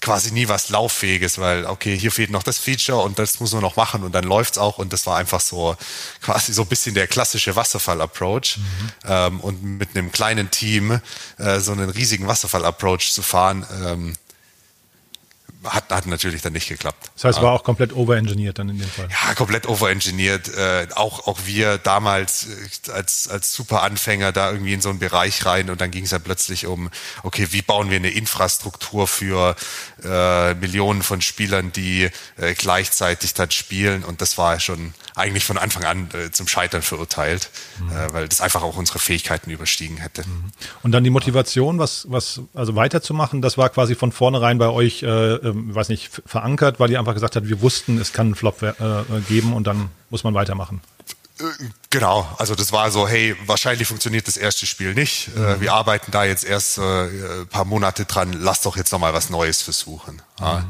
[0.05, 3.63] quasi nie was Lauffähiges, weil, okay, hier fehlt noch das Feature und das muss man
[3.63, 5.75] noch machen und dann läuft's auch und das war einfach so
[6.21, 8.89] quasi so ein bisschen der klassische Wasserfall-Approach mhm.
[9.03, 11.01] ähm, und mit einem kleinen Team
[11.39, 14.13] äh, so einen riesigen Wasserfall-Approach zu fahren, ähm,
[15.65, 17.11] hat, hat natürlich dann nicht geklappt.
[17.15, 19.07] Das heißt, war auch komplett overengineert dann in dem Fall.
[19.09, 20.49] Ja, komplett overengineert.
[20.55, 22.47] Äh, auch, auch wir damals
[22.87, 26.03] äh, als, als super Anfänger da irgendwie in so einen Bereich rein und dann ging
[26.03, 26.89] es dann plötzlich um,
[27.23, 29.55] okay, wie bauen wir eine Infrastruktur für
[30.03, 35.57] äh, Millionen von Spielern, die äh, gleichzeitig dann spielen und das war schon eigentlich von
[35.57, 37.49] Anfang an äh, zum Scheitern verurteilt,
[37.79, 37.89] mhm.
[37.89, 40.27] äh, weil das einfach auch unsere Fähigkeiten überstiegen hätte.
[40.27, 40.51] Mhm.
[40.83, 45.03] Und dann die Motivation, was, was also weiterzumachen, das war quasi von vornherein bei euch,
[45.03, 48.35] äh, äh, weiß nicht, verankert, weil ihr einfach gesagt habt, wir wussten, es kann einen
[48.35, 48.73] Flop äh,
[49.29, 50.81] geben und dann muss man weitermachen.
[51.39, 51.43] Äh,
[51.89, 55.29] genau, also das war so, hey, wahrscheinlich funktioniert das erste Spiel nicht.
[55.35, 55.61] Äh, mhm.
[55.61, 59.61] Wir arbeiten da jetzt erst ein paar Monate dran, lass doch jetzt nochmal was Neues
[59.61, 60.21] versuchen.
[60.39, 60.65] Mhm.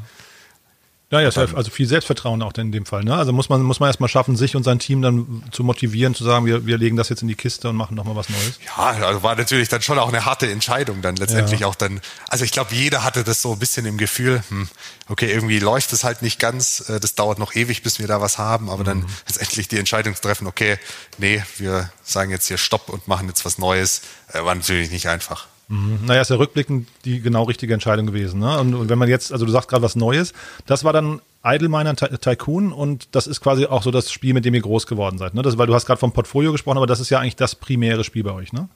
[1.11, 3.03] Ja, ja, also viel Selbstvertrauen auch in dem Fall.
[3.03, 3.15] Ne?
[3.15, 6.23] Also muss man, muss man erstmal schaffen, sich und sein Team dann zu motivieren, zu
[6.23, 8.59] sagen, wir, wir legen das jetzt in die Kiste und machen nochmal was Neues.
[8.65, 11.67] Ja, also war natürlich dann schon auch eine harte Entscheidung dann letztendlich ja.
[11.67, 12.01] auch dann.
[12.27, 14.67] Also ich glaube, jeder hatte das so ein bisschen im Gefühl, hm,
[15.07, 18.19] okay, irgendwie läuft es halt nicht ganz, äh, das dauert noch ewig, bis wir da
[18.19, 18.85] was haben, aber mhm.
[18.85, 20.79] dann letztendlich die Entscheidung zu treffen, okay,
[21.19, 24.01] nee, wir sagen jetzt hier Stopp und machen jetzt was Neues,
[24.33, 25.47] äh, war natürlich nicht einfach.
[25.67, 25.99] Mhm.
[26.05, 28.39] Naja, ist ja rückblickend die genau richtige Entscheidung gewesen.
[28.39, 28.59] Ne?
[28.59, 30.33] Und, und wenn man jetzt, also du sagst gerade was Neues,
[30.65, 34.45] das war dann Idle Miner Tycoon und das ist quasi auch so das Spiel, mit
[34.45, 35.33] dem ihr groß geworden seid.
[35.33, 35.41] Ne?
[35.41, 38.03] Das, weil du hast gerade vom Portfolio gesprochen, aber das ist ja eigentlich das primäre
[38.03, 38.67] Spiel bei euch, ne?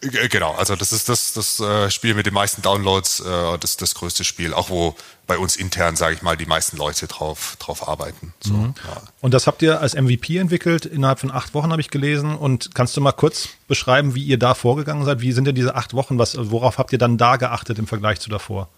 [0.00, 3.94] Genau, also das ist das, das äh, Spiel mit den meisten Downloads, äh, das das
[3.94, 4.94] größte Spiel, auch wo
[5.26, 8.34] bei uns intern, sage ich mal, die meisten Leute drauf, drauf arbeiten.
[8.40, 8.74] So, mhm.
[8.84, 9.02] ja.
[9.20, 12.34] Und das habt ihr als MVP entwickelt, innerhalb von acht Wochen habe ich gelesen.
[12.34, 15.20] Und kannst du mal kurz beschreiben, wie ihr da vorgegangen seid?
[15.20, 16.18] Wie sind denn diese acht Wochen?
[16.18, 18.68] Was, worauf habt ihr dann da geachtet im Vergleich zu davor?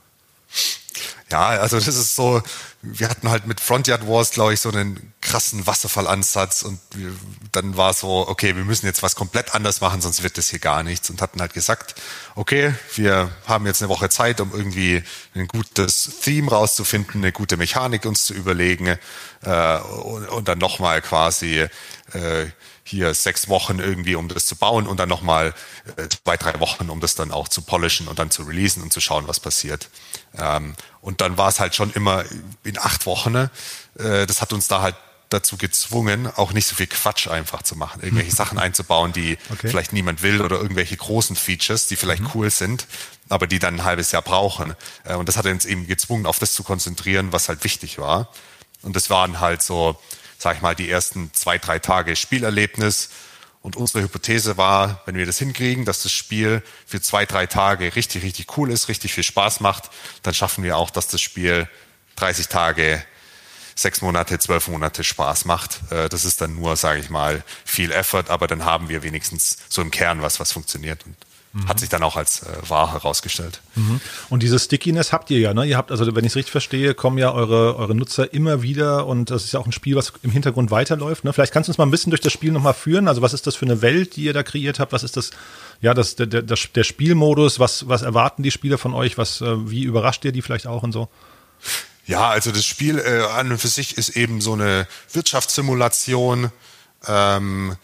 [1.31, 2.42] Ja, also das ist so,
[2.86, 7.12] wir hatten halt mit Frontyard Wars, glaube ich, so einen krassen Wasserfallansatz und wir,
[7.52, 10.58] dann war so, okay, wir müssen jetzt was komplett anders machen, sonst wird das hier
[10.58, 11.94] gar nichts und hatten halt gesagt,
[12.34, 15.02] okay, wir haben jetzt eine Woche Zeit, um irgendwie
[15.34, 18.98] ein gutes Theme rauszufinden, eine gute Mechanik uns zu überlegen
[19.42, 21.66] äh, und, und dann nochmal quasi
[22.12, 22.46] äh,
[22.94, 25.54] hier sechs Wochen irgendwie, um das zu bauen und dann nochmal
[25.96, 28.92] äh, zwei, drei Wochen, um das dann auch zu polischen und dann zu releasen und
[28.92, 29.90] zu schauen, was passiert.
[30.38, 32.24] Ähm, und dann war es halt schon immer
[32.62, 33.35] in acht Wochen.
[33.37, 33.50] Äh,
[33.98, 34.96] das hat uns da halt
[35.30, 39.68] dazu gezwungen, auch nicht so viel Quatsch einfach zu machen, irgendwelche Sachen einzubauen, die okay.
[39.68, 42.30] vielleicht niemand will oder irgendwelche großen Features, die vielleicht mhm.
[42.35, 42.87] cool sind,
[43.28, 44.74] aber die dann ein halbes Jahr brauchen.
[45.04, 48.28] Äh, und das hat uns eben gezwungen, auf das zu konzentrieren, was halt wichtig war.
[48.83, 49.98] Und das waren halt so
[50.44, 53.09] sag ich mal, die ersten zwei, drei Tage Spielerlebnis.
[53.62, 57.96] Und unsere Hypothese war, wenn wir das hinkriegen, dass das Spiel für zwei, drei Tage
[57.96, 59.88] richtig, richtig cool ist, richtig viel Spaß macht,
[60.22, 61.66] dann schaffen wir auch, dass das Spiel
[62.16, 63.02] 30 Tage,
[63.74, 65.80] sechs Monate, zwölf Monate Spaß macht.
[65.90, 69.57] Äh, das ist dann nur, sage ich mal, viel Effort, aber dann haben wir wenigstens
[69.70, 71.07] so im Kern was, was funktioniert.
[71.07, 71.16] Und
[71.54, 71.68] Mhm.
[71.68, 73.60] Hat sich dann auch als äh, wahr herausgestellt.
[73.76, 74.00] Mhm.
[74.28, 75.64] Und dieses Stickiness habt ihr ja, ne?
[75.64, 79.06] Ihr habt, also wenn ich es richtig verstehe, kommen ja eure, eure Nutzer immer wieder
[79.06, 81.22] und das ist ja auch ein Spiel, was im Hintergrund weiterläuft.
[81.22, 81.32] Ne?
[81.32, 83.06] Vielleicht kannst du uns mal ein bisschen durch das Spiel nochmal führen.
[83.06, 84.92] Also was ist das für eine Welt, die ihr da kreiert habt?
[84.92, 85.30] Was ist das,
[85.80, 87.60] ja, das, der, der, der Spielmodus?
[87.60, 89.16] Was, was erwarten die Spieler von euch?
[89.16, 91.08] Was, äh, wie überrascht ihr die vielleicht auch und so?
[92.04, 96.50] Ja, also das Spiel äh, an und für sich ist eben so eine Wirtschaftssimulation,
[97.06, 97.76] ähm,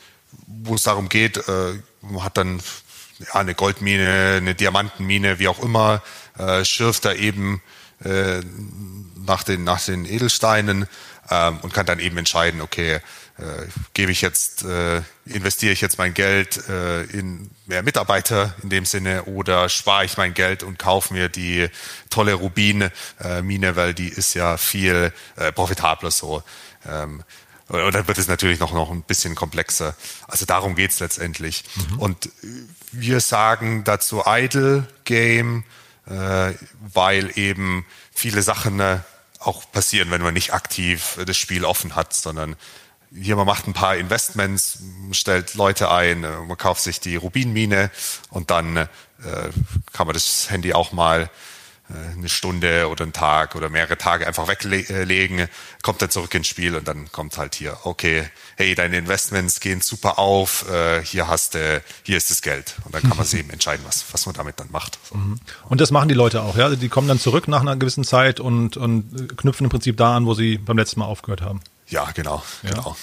[0.49, 2.61] wo es darum geht, äh, man hat dann
[3.21, 6.03] ja, eine Goldmine, eine Diamantenmine, wie auch immer,
[6.39, 7.63] äh, schürft da eben
[8.05, 8.41] äh,
[9.27, 10.89] nach, den, nach den Edelsteinen
[11.31, 13.01] ähm, und kann dann eben entscheiden, okay,
[13.41, 18.71] äh, gebe ich jetzt, äh, investiere ich jetzt mein Geld äh, in mehr Mitarbeiter in
[18.71, 21.69] dem Sinne oder spare ich mein Geld und kaufe mir die
[22.11, 26.43] tolle Rubin-Mine, äh, weil die ist ja viel äh, profitabler so.
[26.89, 27.23] Ähm,
[27.71, 29.95] und dann wird es natürlich noch, noch ein bisschen komplexer.
[30.27, 31.65] Also darum geht's letztendlich.
[31.75, 31.99] Mhm.
[31.99, 32.29] Und
[32.93, 35.65] wir sagen dazu Idle Game,
[36.07, 38.99] äh, weil eben viele Sachen äh,
[39.39, 42.57] auch passieren, wenn man nicht aktiv das Spiel offen hat, sondern
[43.15, 44.81] hier man macht ein paar Investments,
[45.13, 47.91] stellt Leute ein, äh, man kauft sich die Rubinmine
[48.31, 48.87] und dann äh,
[49.93, 51.29] kann man das Handy auch mal äh,
[52.17, 55.49] eine Stunde oder einen Tag oder mehrere Tage einfach weglegen,
[55.83, 59.81] kommt dann zurück ins Spiel und dann kommt halt hier, okay, hey, deine Investments gehen
[59.81, 62.75] super auf, äh, hier hast du, hier ist das Geld.
[62.85, 64.99] Und dann kann man sich eben entscheiden, was, was man damit dann macht.
[65.13, 65.39] Mhm.
[65.69, 66.65] Und das machen die Leute auch, ja?
[66.65, 70.17] Also die kommen dann zurück nach einer gewissen Zeit und, und knüpfen im Prinzip da
[70.17, 71.61] an, wo sie beim letzten Mal aufgehört haben.
[71.89, 72.71] Ja, genau, ja.
[72.71, 72.97] genau.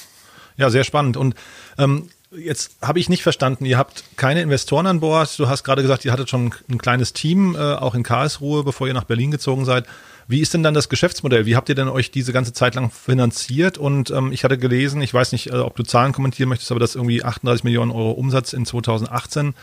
[0.58, 1.18] Ja, sehr spannend.
[1.18, 1.36] Und
[1.78, 5.38] ähm, Jetzt habe ich nicht verstanden, ihr habt keine Investoren an Bord.
[5.40, 8.88] Du hast gerade gesagt, ihr hattet schon ein kleines Team, äh, auch in Karlsruhe, bevor
[8.88, 9.86] ihr nach Berlin gezogen seid.
[10.28, 11.46] Wie ist denn dann das Geschäftsmodell?
[11.46, 13.78] Wie habt ihr denn euch diese ganze Zeit lang finanziert?
[13.78, 16.82] Und ähm, ich hatte gelesen, ich weiß nicht, äh, ob du Zahlen kommentieren möchtest, aber
[16.82, 19.56] dass irgendwie 38 Millionen Euro Umsatz in 2018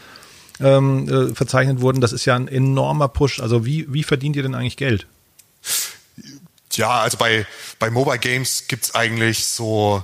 [0.60, 2.00] ähm, äh, verzeichnet wurden.
[2.00, 3.40] Das ist ja ein enormer Push.
[3.40, 5.06] Also wie, wie verdient ihr denn eigentlich Geld?
[6.72, 7.46] Ja, also bei,
[7.78, 10.02] bei Mobile Games gibt's eigentlich so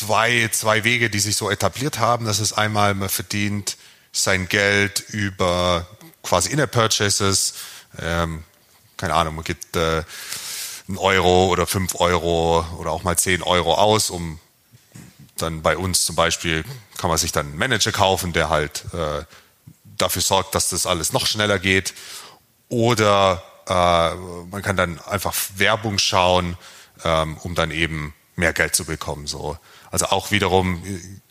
[0.00, 2.24] zwei, zwei Wege, die sich so etabliert haben.
[2.24, 3.76] Das ist einmal, man verdient
[4.12, 5.86] sein Geld über
[6.22, 7.54] quasi Inner Purchases.
[7.98, 8.44] Ähm,
[8.96, 10.02] keine Ahnung, man gibt äh,
[10.88, 14.40] einen Euro oder fünf Euro oder auch mal zehn Euro aus, um
[15.36, 16.64] dann bei uns zum Beispiel
[16.96, 19.24] kann man sich dann einen Manager kaufen, der halt äh,
[19.84, 21.94] dafür sorgt, dass das alles noch schneller geht.
[22.68, 24.14] Oder äh,
[24.50, 26.56] man kann dann einfach Werbung schauen,
[27.04, 29.26] ähm, um dann eben mehr Geld zu bekommen.
[29.26, 29.58] So.
[29.90, 30.82] Also auch wiederum,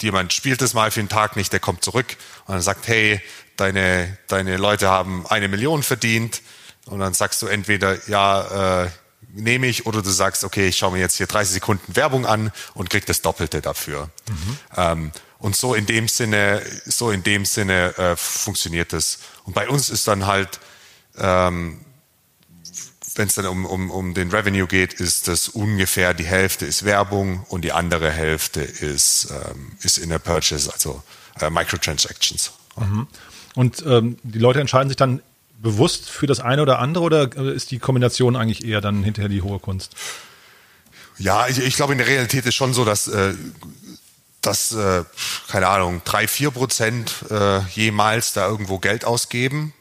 [0.02, 3.22] jemand spielt es mal für einen Tag nicht, der kommt zurück und dann sagt, hey,
[3.56, 6.42] deine, deine Leute haben eine Million verdient.
[6.86, 8.90] Und dann sagst du entweder, ja, äh,
[9.34, 12.52] nehme ich, oder du sagst, okay, ich schaue mir jetzt hier 30 Sekunden Werbung an
[12.74, 14.10] und krieg das Doppelte dafür.
[14.28, 14.58] Mhm.
[14.76, 19.20] Ähm, und so in dem Sinne, so in dem Sinne äh, funktioniert es.
[19.46, 20.60] Und bei uns ist dann halt
[21.18, 21.86] ähm,
[23.20, 26.86] wenn es dann um, um, um den Revenue geht, ist das ungefähr die Hälfte ist
[26.86, 31.04] Werbung und die andere Hälfte ist, ähm, ist in der Purchase, also
[31.40, 32.54] äh, Microtransactions.
[32.78, 33.08] Mhm.
[33.56, 35.22] Und ähm, die Leute entscheiden sich dann
[35.62, 39.42] bewusst für das eine oder andere oder ist die Kombination eigentlich eher dann hinterher die
[39.42, 39.96] hohe Kunst?
[41.18, 43.34] Ja, ich, ich glaube, in der Realität ist schon so, dass, äh,
[44.40, 45.04] dass äh,
[45.50, 49.74] keine Ahnung, drei, vier Prozent äh, jemals da irgendwo Geld ausgeben.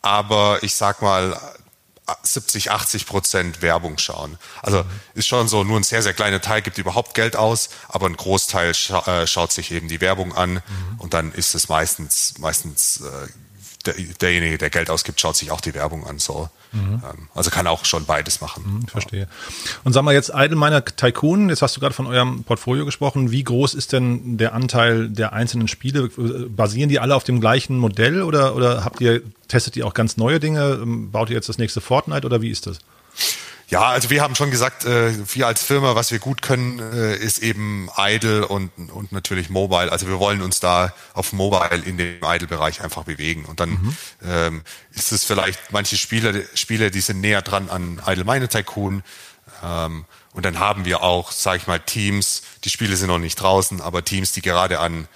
[0.00, 1.38] Aber ich sag mal,
[2.22, 4.38] 70, 80 Prozent Werbung schauen.
[4.62, 8.06] Also ist schon so, nur ein sehr, sehr kleiner Teil gibt überhaupt Geld aus, aber
[8.06, 10.62] ein Großteil scha äh, schaut sich eben die Werbung an mhm.
[10.98, 13.28] und dann ist es meistens, meistens äh,
[13.86, 16.18] der, derjenige, der Geld ausgibt, schaut sich auch die Werbung an.
[16.18, 16.48] So.
[16.72, 17.02] Mhm.
[17.04, 18.80] Ähm, also kann auch schon beides machen.
[18.80, 19.28] Mhm, verstehe.
[19.84, 23.30] Und sag mal jetzt Idle Tycoon, jetzt hast du gerade von eurem Portfolio gesprochen.
[23.30, 26.08] Wie groß ist denn der Anteil der einzelnen Spiele?
[26.08, 30.16] Basieren die alle auf dem gleichen Modell oder, oder habt ihr, testet ihr auch ganz
[30.16, 30.78] neue Dinge?
[30.82, 32.78] Ähm, baut ihr jetzt das nächste Fortnite oder wie ist das?
[33.68, 37.16] Ja, also wir haben schon gesagt, äh, wir als Firma, was wir gut können, äh,
[37.16, 39.90] ist eben Idle und, und natürlich Mobile.
[39.90, 43.46] Also wir wollen uns da auf Mobile in dem Idle-Bereich einfach bewegen.
[43.46, 43.96] Und dann mhm.
[44.24, 49.02] ähm, ist es vielleicht manche Spieler, Spiele, die sind näher dran an Idle Mine Tycoon.
[49.62, 53.36] Ähm, und dann haben wir auch, sage ich mal, Teams, die Spiele sind noch nicht
[53.36, 55.08] draußen, aber Teams, die gerade an,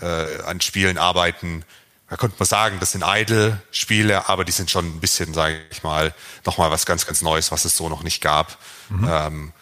[0.00, 1.64] äh, an Spielen arbeiten,
[2.10, 5.84] da könnte man sagen, das sind Idle-Spiele, aber die sind schon ein bisschen, sage ich
[5.84, 6.12] mal,
[6.44, 8.58] nochmal was ganz, ganz Neues, was es so noch nicht gab.
[8.88, 9.08] Mhm.
[9.08, 9.52] Ähm,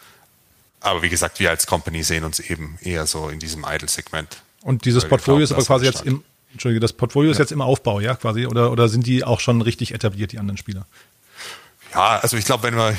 [0.79, 4.41] aber wie gesagt, wir als Company sehen uns eben eher so in diesem Idle-Segment.
[4.63, 7.61] Und dieses Portfolio glauben, ist aber quasi jetzt im, Entschuldige, das Portfolio ist jetzt im
[7.61, 10.87] Aufbau, ja, quasi, oder, oder sind die auch schon richtig etabliert, die anderen Spieler?
[11.93, 12.95] Ja, also ich glaube, wenn wir,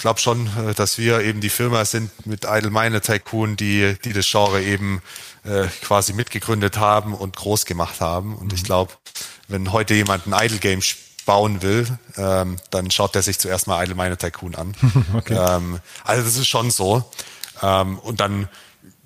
[0.00, 3.98] ich glaube schon, äh, dass wir eben die Firma sind mit Idle Mine Tycoon, die,
[4.02, 5.02] die das Genre eben
[5.44, 8.34] äh, quasi mitgegründet haben und groß gemacht haben.
[8.34, 8.54] Und mhm.
[8.54, 8.94] ich glaube,
[9.48, 10.80] wenn heute jemand ein Idle Game
[11.26, 11.86] bauen will,
[12.16, 14.74] ähm, dann schaut er sich zuerst mal Idle Miner Tycoon an.
[15.12, 15.34] okay.
[15.34, 17.04] ähm, also das ist schon so.
[17.60, 18.48] Ähm, und dann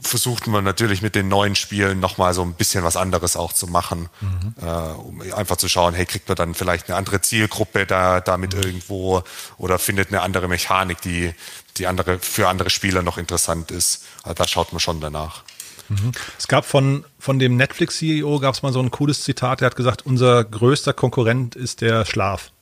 [0.06, 3.66] versucht man natürlich mit den neuen Spielen nochmal so ein bisschen was anderes auch zu
[3.66, 4.54] machen, mhm.
[4.60, 8.54] äh, um einfach zu schauen, hey, kriegt man dann vielleicht eine andere Zielgruppe da damit
[8.54, 8.62] mhm.
[8.62, 9.22] irgendwo
[9.58, 11.34] oder findet eine andere Mechanik, die
[11.76, 14.04] die andere für andere Spieler noch interessant ist.
[14.22, 15.42] Also da schaut man schon danach.
[15.88, 16.12] Mhm.
[16.38, 19.76] Es gab von, von dem Netflix-CEO gab es mal so ein cooles Zitat, der hat
[19.76, 22.52] gesagt, unser größter Konkurrent ist der Schlaf.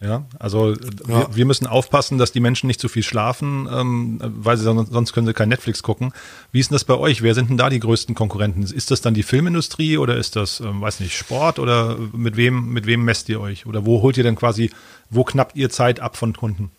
[0.00, 0.78] Ja, also ja.
[1.06, 4.92] Wir, wir, müssen aufpassen, dass die Menschen nicht zu viel schlafen, ähm, weil sie sonst,
[4.92, 6.12] sonst können sie kein Netflix gucken.
[6.52, 7.22] Wie ist denn das bei euch?
[7.22, 8.62] Wer sind denn da die größten Konkurrenten?
[8.62, 12.72] Ist das dann die Filmindustrie oder ist das, ähm, weiß nicht, Sport oder mit wem,
[12.72, 13.66] mit wem messt ihr euch?
[13.66, 14.70] Oder wo holt ihr denn quasi,
[15.10, 16.70] wo knappt ihr Zeit ab von Kunden?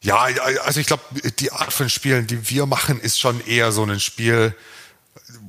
[0.00, 0.28] Ja,
[0.64, 1.02] also ich glaube,
[1.40, 4.54] die Art von Spielen, die wir machen, ist schon eher so ein Spiel.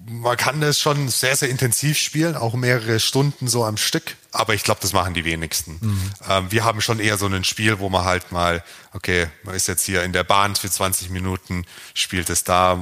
[0.08, 4.16] Man kann das schon sehr, sehr intensiv spielen, auch mehrere Stunden so am Stück.
[4.34, 5.78] Aber ich glaube, das machen die wenigsten.
[5.80, 6.12] Mhm.
[6.28, 9.68] Ähm, wir haben schon eher so ein Spiel, wo man halt mal, okay, man ist
[9.68, 12.80] jetzt hier in der Bahn für 20 Minuten, spielt es da,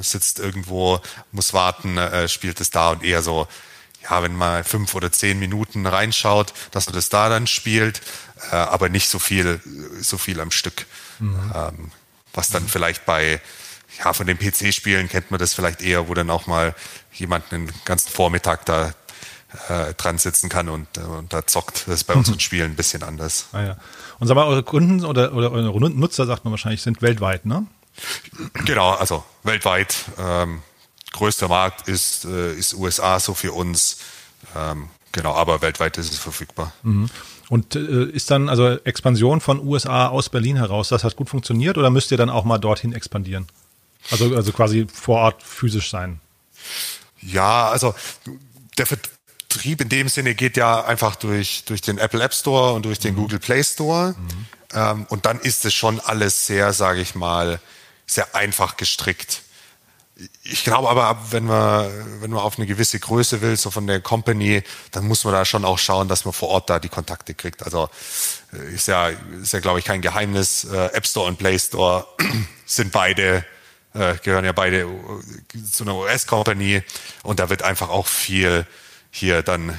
[0.00, 1.00] sitzt irgendwo,
[1.32, 3.46] muss warten, äh, spielt es da und eher so,
[4.02, 8.00] ja, wenn man fünf oder zehn Minuten reinschaut, dass man das da dann spielt
[8.50, 9.60] äh, aber nicht so viel,
[10.00, 10.86] so viel am Stück.
[11.18, 11.52] Mhm.
[11.54, 11.90] Ähm,
[12.32, 13.40] was dann vielleicht bei,
[13.98, 16.74] ja, von den PC-Spielen kennt man das vielleicht eher, wo dann auch mal
[17.12, 18.92] jemand einen ganzen Vormittag da
[19.68, 21.84] äh, dran sitzen kann und, äh, und da zockt.
[21.86, 23.46] Das ist bei unseren Spielen ein bisschen anders.
[23.52, 23.76] Ah, ja.
[24.18, 27.66] Und sag mal, eure Kunden oder, oder eure Nutzer, sagt man wahrscheinlich, sind weltweit, ne?
[28.64, 29.96] Genau, also weltweit.
[30.18, 30.62] Ähm,
[31.12, 33.98] größter Markt ist, äh, ist USA, so für uns.
[34.56, 36.72] Ähm, genau, aber weltweit ist es verfügbar.
[36.82, 37.08] Mhm.
[37.48, 41.78] Und äh, ist dann also Expansion von USA aus Berlin heraus, das hat gut funktioniert
[41.78, 43.46] oder müsst ihr dann auch mal dorthin expandieren?
[44.10, 46.20] Also, also quasi vor Ort physisch sein?
[47.20, 47.94] Ja, also
[48.76, 48.86] der
[49.54, 52.98] Vertrieb in dem Sinne geht ja einfach durch, durch den Apple App Store und durch
[52.98, 53.18] den mhm.
[53.18, 54.16] Google Play Store.
[54.18, 54.46] Mhm.
[54.74, 57.60] Ähm, und dann ist es schon alles sehr, sage ich mal,
[58.04, 59.42] sehr einfach gestrickt.
[60.42, 61.88] Ich glaube aber, wenn man,
[62.20, 65.44] wenn man auf eine gewisse Größe will, so von der Company, dann muss man da
[65.44, 67.62] schon auch schauen, dass man vor Ort da die Kontakte kriegt.
[67.62, 67.88] Also
[68.52, 70.64] äh, ist ja, ist ja glaube ich, kein Geheimnis.
[70.64, 72.06] Äh, App Store und Play Store
[72.66, 73.44] sind beide,
[73.94, 74.88] äh, gehören ja beide
[75.70, 76.82] zu einer US-Company
[77.22, 78.66] und da wird einfach auch viel
[79.16, 79.72] hier dann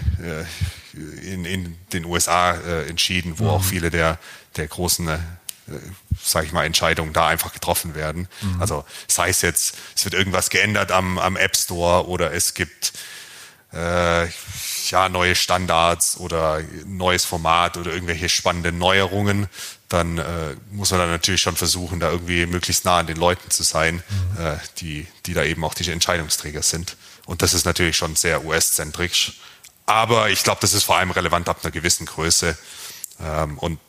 [0.94, 2.54] in, in den USA
[2.88, 3.50] entschieden, wo mhm.
[3.50, 4.18] auch viele der,
[4.56, 5.20] der großen
[6.24, 8.28] sage ich mal, Entscheidungen da einfach getroffen werden.
[8.42, 8.62] Mhm.
[8.62, 12.94] Also sei es jetzt, es wird irgendwas geändert am, am App Store oder es gibt
[13.74, 14.28] äh,
[14.90, 19.48] ja neue Standards oder neues Format oder irgendwelche spannenden Neuerungen,
[19.90, 23.50] dann äh, muss man dann natürlich schon versuchen, da irgendwie möglichst nah an den Leuten
[23.52, 24.46] zu sein, mhm.
[24.46, 26.96] äh, die, die da eben auch die Entscheidungsträger sind.
[27.26, 29.34] Und das ist natürlich schon sehr US-zentrisch.
[29.86, 32.58] Aber ich glaube, das ist vor allem relevant ab einer gewissen Größe.
[33.20, 33.80] Ähm, und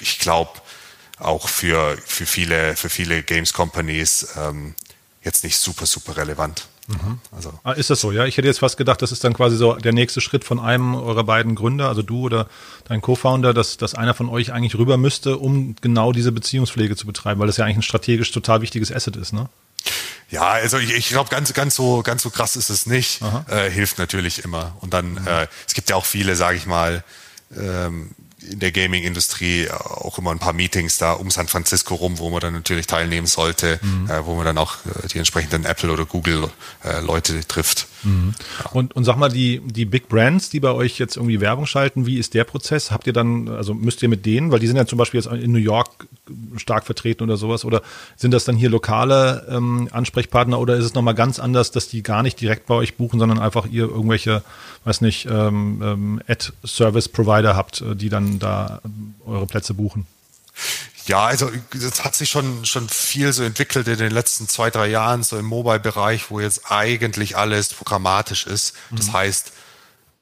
[0.00, 0.50] ich glaube,
[1.18, 4.74] auch für, für viele, für viele Games Companies ähm,
[5.22, 6.68] jetzt nicht super, super relevant.
[6.88, 7.18] Mhm.
[7.32, 7.52] Also.
[7.64, 8.26] Ah, ist das so, ja?
[8.26, 10.94] Ich hätte jetzt fast gedacht, das ist dann quasi so der nächste Schritt von einem
[10.94, 12.46] eurer beiden Gründer, also du oder
[12.84, 17.06] dein Co-Founder, dass, dass einer von euch eigentlich rüber müsste, um genau diese Beziehungspflege zu
[17.06, 19.48] betreiben, weil das ja eigentlich ein strategisch total wichtiges Asset ist, ne?
[20.28, 23.20] Ja, also ich, ich glaube, ganz, ganz so, ganz so krass ist es nicht.
[23.48, 24.76] Äh, hilft natürlich immer.
[24.80, 25.26] Und dann, mhm.
[25.26, 27.04] äh, es gibt ja auch viele, sage ich mal,
[27.56, 28.10] ähm,
[28.50, 32.40] in der Gaming-Industrie auch immer ein paar Meetings da um San Francisco rum, wo man
[32.40, 34.10] dann natürlich teilnehmen sollte, mhm.
[34.10, 36.48] äh, wo man dann auch äh, die entsprechenden Apple oder Google
[36.84, 37.86] äh, Leute trifft.
[38.02, 38.34] Mhm.
[38.58, 38.70] Ja.
[38.70, 42.06] Und, und sag mal, die, die Big Brands, die bei euch jetzt irgendwie Werbung schalten,
[42.06, 42.90] wie ist der Prozess?
[42.90, 45.32] Habt ihr dann, also müsst ihr mit denen, weil die sind ja zum Beispiel jetzt
[45.32, 46.06] in New York
[46.56, 47.82] stark vertreten oder sowas, oder
[48.16, 52.02] sind das dann hier lokale ähm, Ansprechpartner oder ist es nochmal ganz anders, dass die
[52.02, 54.42] gar nicht direkt bei euch buchen, sondern einfach ihr irgendwelche,
[54.84, 58.80] weiß nicht, ähm, ähm, Ad-Service-Provider habt, äh, die dann da
[59.24, 60.06] eure Plätze buchen?
[61.06, 64.88] Ja, also das hat sich schon schon viel so entwickelt in den letzten zwei, drei
[64.88, 68.74] Jahren, so im Mobile-Bereich, wo jetzt eigentlich alles programmatisch ist.
[68.90, 69.12] Das mhm.
[69.12, 69.52] heißt,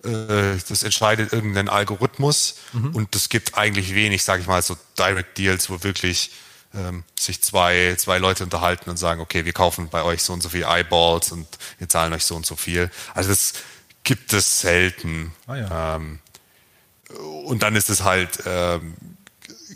[0.04, 2.94] äh, das entscheidet irgendein Algorithmus mhm.
[2.94, 6.32] und es gibt eigentlich wenig, sage ich mal, so Direct Deals, wo wirklich
[6.74, 10.42] ähm, sich zwei, zwei Leute unterhalten und sagen, okay, wir kaufen bei euch so und
[10.42, 11.46] so viel Eyeballs und
[11.78, 12.90] wir zahlen euch so und so viel.
[13.14, 13.54] Also das
[14.02, 15.32] gibt es selten.
[15.46, 15.96] Ah, ja.
[15.96, 16.18] ähm,
[17.44, 18.94] und dann ist es halt ähm,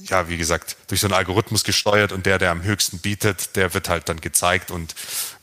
[0.08, 3.74] ja, wie gesagt, durch so einen Algorithmus gesteuert und der, der am höchsten bietet, der
[3.74, 4.94] wird halt dann gezeigt und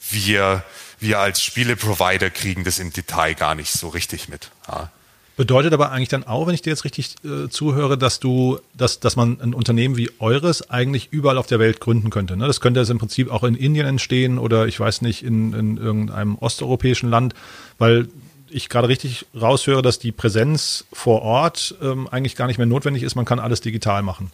[0.10, 0.64] wir,
[1.00, 4.50] wir als Spieleprovider kriegen das im Detail gar nicht so richtig mit.
[4.68, 4.92] Ja.
[5.38, 9.02] Bedeutet aber eigentlich dann auch, wenn ich dir jetzt richtig äh, zuhöre, dass du, dass,
[9.02, 12.38] dass man ein Unternehmen wie eures eigentlich überall auf der Welt gründen könnte.
[12.38, 12.48] Ne?
[12.48, 15.78] Das könnte jetzt im Prinzip auch in Indien entstehen oder ich weiß nicht, in, in
[15.78, 17.34] irgendeinem osteuropäischen Land,
[17.78, 18.08] weil
[18.56, 23.04] ich gerade richtig raushöre, dass die Präsenz vor Ort ähm, eigentlich gar nicht mehr notwendig
[23.04, 23.16] ist.
[23.16, 24.32] Man kann alles digital machen.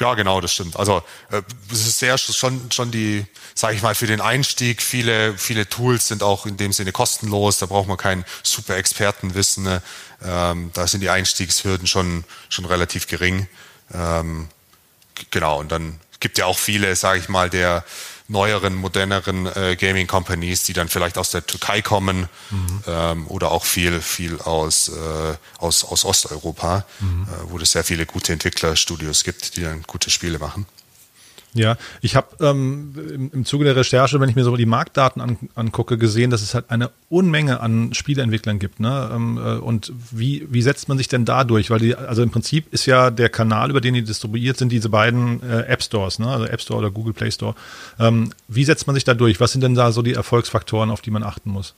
[0.00, 0.76] Ja, genau, das stimmt.
[0.76, 4.82] Also äh, es ist sehr schon schon die, sage ich mal, für den Einstieg.
[4.82, 7.58] Viele viele Tools sind auch in dem Sinne kostenlos.
[7.58, 9.64] Da braucht man kein super Expertenwissen.
[9.64, 9.82] Ne?
[10.24, 13.46] Ähm, da sind die Einstiegshürden schon schon relativ gering.
[13.94, 14.48] Ähm,
[15.30, 15.60] genau.
[15.60, 17.84] Und dann gibt ja auch viele, sage ich mal, der
[18.30, 22.82] neueren, moderneren äh, Gaming Companies, die dann vielleicht aus der Türkei kommen mhm.
[22.86, 27.24] ähm, oder auch viel, viel aus, äh, aus, aus Osteuropa, mhm.
[27.24, 30.66] äh, wo es sehr viele gute Entwicklerstudios gibt, die dann gute Spiele machen.
[31.52, 35.20] Ja, ich habe ähm, im, im Zuge der Recherche, wenn ich mir so die Marktdaten
[35.20, 38.78] an, angucke, gesehen, dass es halt eine Unmenge an Spieleentwicklern gibt.
[38.78, 39.10] Ne?
[39.12, 41.70] Ähm, äh, und wie, wie setzt man sich denn da durch?
[41.70, 44.90] Weil die, also im Prinzip ist ja der Kanal, über den die distribuiert sind, diese
[44.90, 46.28] beiden äh, App Stores, ne?
[46.28, 47.56] also App Store oder Google Play Store.
[47.98, 49.40] Ähm, wie setzt man sich da durch?
[49.40, 51.74] Was sind denn da so die Erfolgsfaktoren, auf die man achten muss?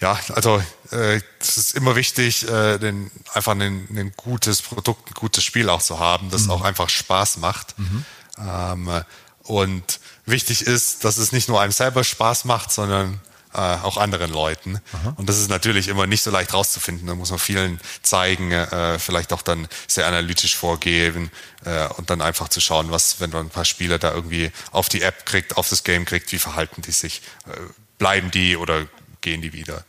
[0.00, 5.14] Ja, also äh, es ist immer wichtig, äh, den, einfach ein, ein gutes Produkt, ein
[5.14, 6.52] gutes Spiel auch zu haben, das mhm.
[6.52, 7.78] auch einfach Spaß macht.
[7.78, 8.04] Mhm.
[8.38, 9.02] Ähm,
[9.42, 13.20] und wichtig ist, dass es nicht nur einem selber Spaß macht, sondern
[13.52, 14.80] äh, auch anderen Leuten.
[14.92, 15.14] Aha.
[15.16, 17.06] Und das ist natürlich immer nicht so leicht rauszufinden.
[17.06, 21.30] Da muss man vielen zeigen, äh, vielleicht auch dann sehr analytisch vorgeben
[21.64, 24.88] äh, und dann einfach zu schauen, was, wenn man ein paar Spieler da irgendwie auf
[24.88, 27.22] die App kriegt, auf das Game kriegt, wie verhalten die sich?
[27.46, 27.58] Äh,
[27.98, 28.86] bleiben die oder
[29.20, 29.84] gehen die wieder.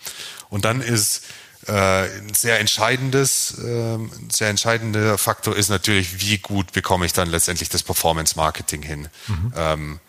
[0.50, 1.24] Und dann ist
[1.68, 7.14] äh, ein sehr entscheidendes, äh, ein sehr entscheidender Faktor ist natürlich, wie gut bekomme ich
[7.14, 9.10] dann letztendlich das Performance Marketing hin.
[9.28, 9.54] Mhm.
[9.56, 10.00] Ähm,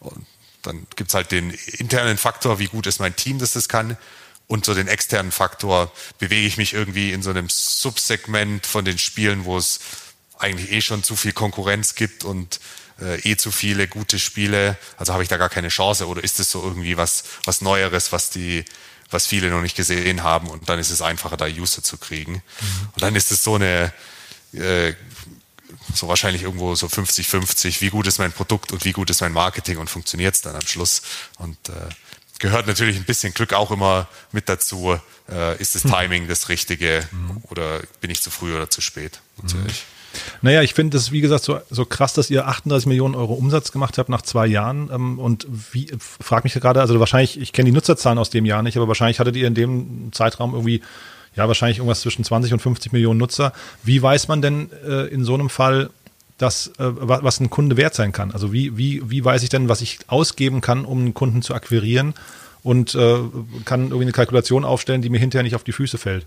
[0.00, 0.26] und
[0.62, 3.96] dann gibt's halt den internen Faktor, wie gut ist mein Team, dass das kann.
[4.46, 8.98] Und so den externen Faktor, bewege ich mich irgendwie in so einem Subsegment von den
[8.98, 9.80] Spielen, wo es
[10.38, 12.60] eigentlich eh schon zu viel Konkurrenz gibt und
[13.02, 16.40] äh, eh zu viele gute Spiele, also habe ich da gar keine Chance oder ist
[16.40, 18.64] es so irgendwie was, was Neueres, was die,
[19.10, 22.34] was viele noch nicht gesehen haben und dann ist es einfacher, da User zu kriegen.
[22.34, 22.88] Mhm.
[22.94, 23.92] Und dann ist es so eine,
[24.52, 24.94] äh,
[25.94, 29.32] so wahrscheinlich irgendwo so 50-50, wie gut ist mein Produkt und wie gut ist mein
[29.32, 31.02] Marketing und funktioniert es dann am Schluss.
[31.38, 31.72] Und äh,
[32.38, 34.98] gehört natürlich ein bisschen Glück auch immer mit dazu.
[35.28, 37.42] Äh, ist das Timing das Richtige mhm.
[37.44, 39.20] oder bin ich zu früh oder zu spät?
[39.40, 39.84] Natürlich.
[40.42, 43.72] Naja, ich finde es, wie gesagt, so, so krass, dass ihr 38 Millionen Euro Umsatz
[43.72, 44.90] gemacht habt nach zwei Jahren.
[44.92, 48.62] Ähm, und wie, frag mich gerade, also wahrscheinlich, ich kenne die Nutzerzahlen aus dem Jahr
[48.62, 50.82] nicht, aber wahrscheinlich hattet ihr in dem Zeitraum irgendwie,
[51.34, 53.52] ja, wahrscheinlich irgendwas zwischen 20 und 50 Millionen Nutzer.
[53.82, 55.90] Wie weiß man denn äh, in so einem Fall,
[56.38, 58.32] das, äh, was ein Kunde wert sein kann?
[58.32, 61.54] Also wie, wie, wie weiß ich denn, was ich ausgeben kann, um einen Kunden zu
[61.54, 62.14] akquirieren
[62.62, 63.18] und äh,
[63.64, 66.26] kann irgendwie eine Kalkulation aufstellen, die mir hinterher nicht auf die Füße fällt?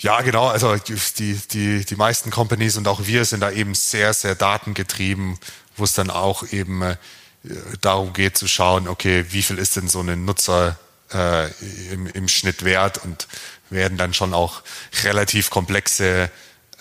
[0.00, 0.48] Ja, genau.
[0.48, 5.38] Also die, die, die meisten Companies und auch wir sind da eben sehr, sehr datengetrieben,
[5.76, 6.96] wo es dann auch eben äh,
[7.80, 10.78] darum geht zu schauen, okay, wie viel ist denn so ein Nutzer
[11.12, 11.50] äh,
[11.92, 13.28] im, im Schnitt wert und
[13.68, 14.62] werden dann schon auch
[15.04, 16.30] relativ komplexe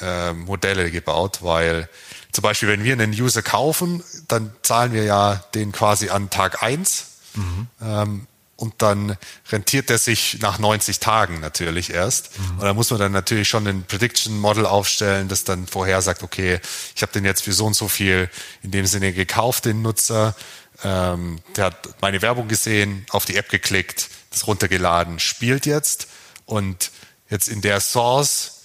[0.01, 1.89] äh, Modelle gebaut, weil
[2.31, 6.63] zum Beispiel, wenn wir einen User kaufen, dann zahlen wir ja den quasi an Tag
[6.63, 7.67] eins mhm.
[7.81, 8.27] ähm,
[8.59, 9.15] und dann
[9.51, 12.37] rentiert er sich nach 90 Tagen natürlich erst.
[12.37, 12.59] Mhm.
[12.59, 16.59] Und da muss man dann natürlich schon ein Prediction Model aufstellen, das dann vorhersagt, okay,
[16.93, 18.29] ich habe den jetzt für so und so viel
[18.61, 20.35] in dem Sinne gekauft, den Nutzer.
[20.83, 26.09] Ähm, der hat meine Werbung gesehen, auf die App geklickt, das runtergeladen, spielt jetzt
[26.45, 26.91] und
[27.29, 28.55] jetzt in der Source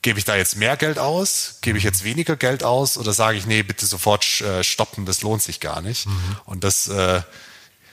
[0.00, 3.36] gebe ich da jetzt mehr Geld aus, gebe ich jetzt weniger Geld aus oder sage
[3.36, 6.06] ich, nee, bitte sofort äh, stoppen, das lohnt sich gar nicht.
[6.06, 6.36] Mhm.
[6.46, 7.22] Und das äh,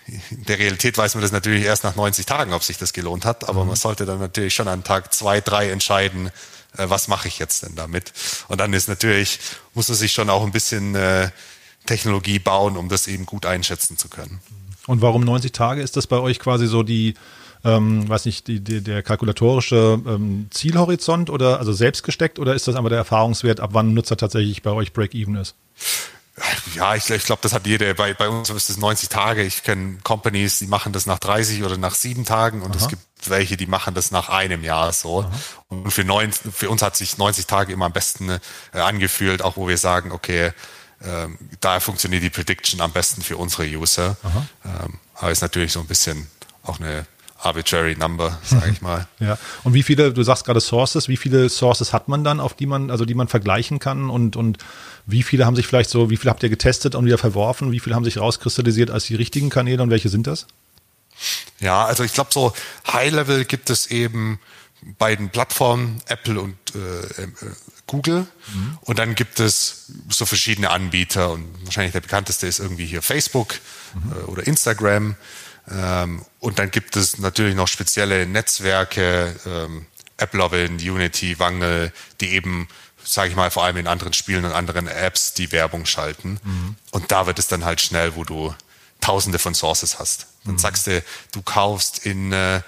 [0.07, 3.25] in der Realität weiß man das natürlich erst nach 90 Tagen, ob sich das gelohnt
[3.25, 3.69] hat, aber mhm.
[3.69, 6.27] man sollte dann natürlich schon an Tag zwei, drei entscheiden,
[6.77, 8.13] äh, was mache ich jetzt denn damit.
[8.47, 9.39] Und dann ist natürlich,
[9.73, 11.29] muss man sich schon auch ein bisschen äh,
[11.85, 14.39] Technologie bauen, um das eben gut einschätzen zu können.
[14.87, 15.81] Und warum 90 Tage?
[15.81, 17.13] Ist das bei euch quasi so die,
[17.63, 22.67] ähm, weiß nicht, die, die, der kalkulatorische ähm, Zielhorizont oder also selbst gesteckt oder ist
[22.67, 25.55] das einfach der Erfahrungswert, ab wann ein Nutzer tatsächlich bei euch Break-Even ist?
[26.75, 27.93] Ja, ich, ich glaube, das hat jeder.
[27.93, 29.43] Bei, bei uns ist es 90 Tage.
[29.43, 32.83] Ich kenne Companies, die machen das nach 30 oder nach sieben Tagen und Aha.
[32.83, 35.21] es gibt welche, die machen das nach einem Jahr so.
[35.21, 35.31] Aha.
[35.67, 38.39] Und für, neun, für uns hat sich 90 Tage immer am besten äh,
[38.79, 40.53] angefühlt, auch wo wir sagen, okay,
[41.03, 44.17] ähm, da funktioniert die Prediction am besten für unsere User.
[44.63, 46.27] Ähm, aber ist natürlich so ein bisschen
[46.63, 47.05] auch eine
[47.39, 49.07] arbitrary number, sage ich mal.
[49.19, 49.37] Ja.
[49.63, 52.65] Und wie viele, du sagst gerade Sources, wie viele Sources hat man dann, auf die
[52.65, 54.57] man, also die man vergleichen kann und, und
[55.11, 57.71] wie viele haben sich vielleicht so, wie viele habt ihr getestet und wieder verworfen?
[57.71, 60.47] Wie viele haben sich rauskristallisiert als die richtigen Kanäle und welche sind das?
[61.59, 62.53] Ja, also ich glaube, so
[62.91, 64.39] High-Level gibt es eben
[64.97, 67.27] bei den Plattformen Apple und äh, äh,
[67.85, 68.25] Google.
[68.53, 68.77] Mhm.
[68.81, 73.55] Und dann gibt es so verschiedene Anbieter und wahrscheinlich der bekannteste ist irgendwie hier Facebook
[73.93, 74.11] mhm.
[74.11, 75.15] äh, oder Instagram.
[75.69, 79.85] Ähm, und dann gibt es natürlich noch spezielle Netzwerke, ähm,
[80.17, 82.67] AppLovin, Unity, Wangel, die eben
[83.11, 86.39] sage ich mal, vor allem in anderen Spielen und anderen Apps die Werbung schalten.
[86.43, 86.75] Mhm.
[86.91, 88.55] Und da wird es dann halt schnell, wo du
[89.01, 90.27] tausende von Sources hast.
[90.45, 90.59] Dann mhm.
[90.59, 91.03] sagst du,
[91.33, 92.61] du kaufst in, äh,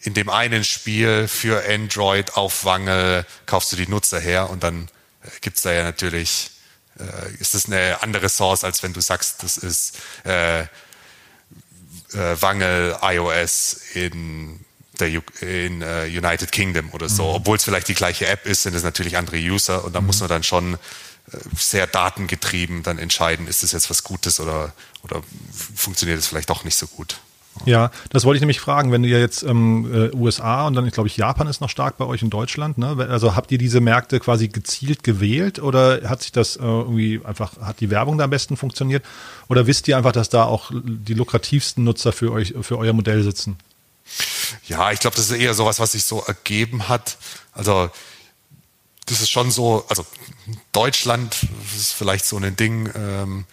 [0.00, 4.88] in dem einen Spiel für Android auf Wange, kaufst du die Nutzer her und dann
[5.22, 6.50] äh, gibt's da ja natürlich,
[6.98, 10.66] äh, ist das eine andere Source, als wenn du sagst, das ist äh, äh,
[12.12, 14.64] Wangel iOS in
[15.00, 15.08] der
[15.40, 17.24] in äh, United Kingdom oder so.
[17.24, 17.36] Mhm.
[17.36, 20.06] Obwohl es vielleicht die gleiche App ist, sind es natürlich andere User und da mhm.
[20.08, 20.78] muss man dann schon äh,
[21.56, 24.72] sehr datengetrieben dann entscheiden, ist das jetzt was Gutes oder,
[25.02, 25.22] oder
[25.74, 27.20] funktioniert es vielleicht doch nicht so gut.
[27.64, 30.88] Ja, das wollte ich nämlich fragen, wenn du ja jetzt ähm, äh, USA und dann,
[30.90, 33.06] glaube ich, Japan ist noch stark bei euch in Deutschland, ne?
[33.08, 37.58] Also habt ihr diese Märkte quasi gezielt gewählt oder hat sich das äh, irgendwie einfach,
[37.60, 39.04] hat die Werbung da am besten funktioniert?
[39.48, 43.22] Oder wisst ihr einfach, dass da auch die lukrativsten Nutzer für euch, für euer Modell
[43.22, 43.56] sitzen?
[44.66, 47.18] Ja, ich glaube, das ist eher sowas, was sich so ergeben hat.
[47.52, 47.90] Also
[49.06, 50.04] das ist schon so, also
[50.72, 51.36] Deutschland
[51.76, 53.46] ist vielleicht so ein Ding, ähm,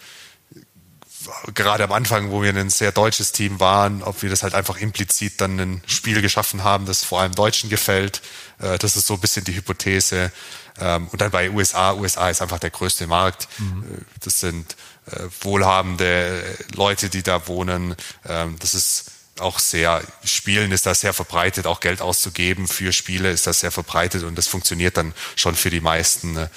[1.54, 4.78] gerade am Anfang, wo wir ein sehr deutsches Team waren, ob wir das halt einfach
[4.78, 8.22] implizit dann ein Spiel geschaffen haben, das vor allem Deutschen gefällt.
[8.60, 10.32] Äh, das ist so ein bisschen die Hypothese.
[10.80, 13.48] Ähm, und dann bei USA, USA ist einfach der größte Markt.
[13.58, 13.84] Mhm.
[13.84, 14.76] Äh, das sind
[15.12, 16.44] äh, wohlhabende
[16.74, 17.96] Leute, die da wohnen.
[18.28, 19.06] Ähm, das ist
[19.40, 23.72] auch sehr, Spielen ist da sehr verbreitet, auch Geld auszugeben für Spiele ist das sehr
[23.72, 26.48] verbreitet und das funktioniert dann schon für die meisten, äh,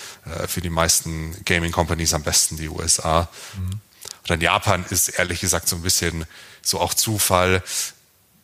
[0.47, 3.29] für die meisten Gaming Companies am besten, die USA.
[3.57, 3.71] Mhm.
[3.71, 6.27] Und dann Japan ist ehrlich gesagt so ein bisschen
[6.63, 7.63] so auch Zufall.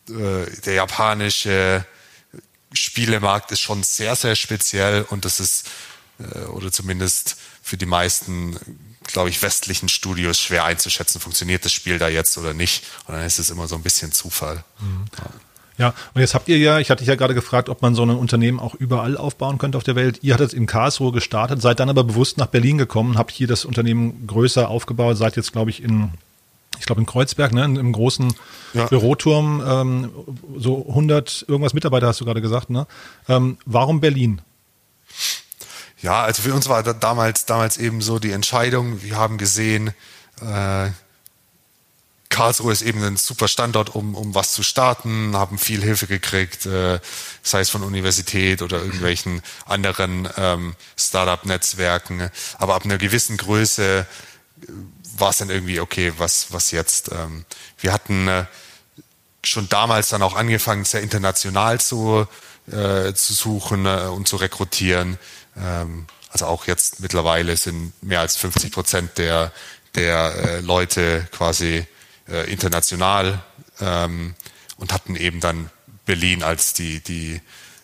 [0.09, 1.85] Äh, der japanische
[2.73, 5.67] Spielemarkt ist schon sehr, sehr speziell und das ist,
[6.19, 8.59] äh, oder zumindest für die meisten
[9.07, 12.83] glaube ich, westlichen Studios schwer einzuschätzen, funktioniert das Spiel da jetzt oder nicht.
[13.07, 14.63] Und dann ist es immer so ein bisschen Zufall.
[14.79, 15.05] Mhm.
[15.17, 15.25] Ja.
[15.77, 18.03] Ja, und jetzt habt ihr ja, ich hatte dich ja gerade gefragt, ob man so
[18.03, 20.19] ein Unternehmen auch überall aufbauen könnte auf der Welt.
[20.21, 23.65] Ihr hattet in Karlsruhe gestartet, seid dann aber bewusst nach Berlin gekommen, habt hier das
[23.65, 26.11] Unternehmen größer aufgebaut, seid jetzt, glaube ich, in,
[26.79, 28.33] ich glaube in Kreuzberg, ne, im großen
[28.73, 28.85] ja.
[28.85, 30.11] Büroturm, ähm,
[30.57, 32.87] so 100 irgendwas Mitarbeiter hast du gerade gesagt, ne?
[33.27, 34.41] Ähm, warum Berlin?
[36.01, 39.93] Ja, also für uns war damals, damals eben so die Entscheidung, wir haben gesehen,
[40.41, 40.89] äh,
[42.35, 46.65] Karlsruhe ist eben ein super Standort, um, um was zu starten, haben viel Hilfe gekriegt,
[46.65, 46.99] äh,
[47.41, 52.29] sei es von Universität oder irgendwelchen anderen ähm, Startup-Netzwerken.
[52.57, 54.05] Aber ab einer gewissen Größe
[54.61, 54.71] äh,
[55.17, 57.09] war es dann irgendwie, okay, was, was jetzt?
[57.13, 57.45] Ähm,
[57.79, 58.45] wir hatten äh,
[59.43, 62.27] schon damals dann auch angefangen, sehr international zu,
[62.67, 65.17] äh, zu suchen äh, und zu rekrutieren.
[65.57, 69.51] Ähm, also auch jetzt mittlerweile sind mehr als 50 Prozent der,
[69.95, 71.85] der äh, Leute quasi
[72.29, 73.41] äh, international
[73.79, 74.35] ähm,
[74.77, 75.69] und hatten eben dann
[76.05, 77.41] Berlin als die, die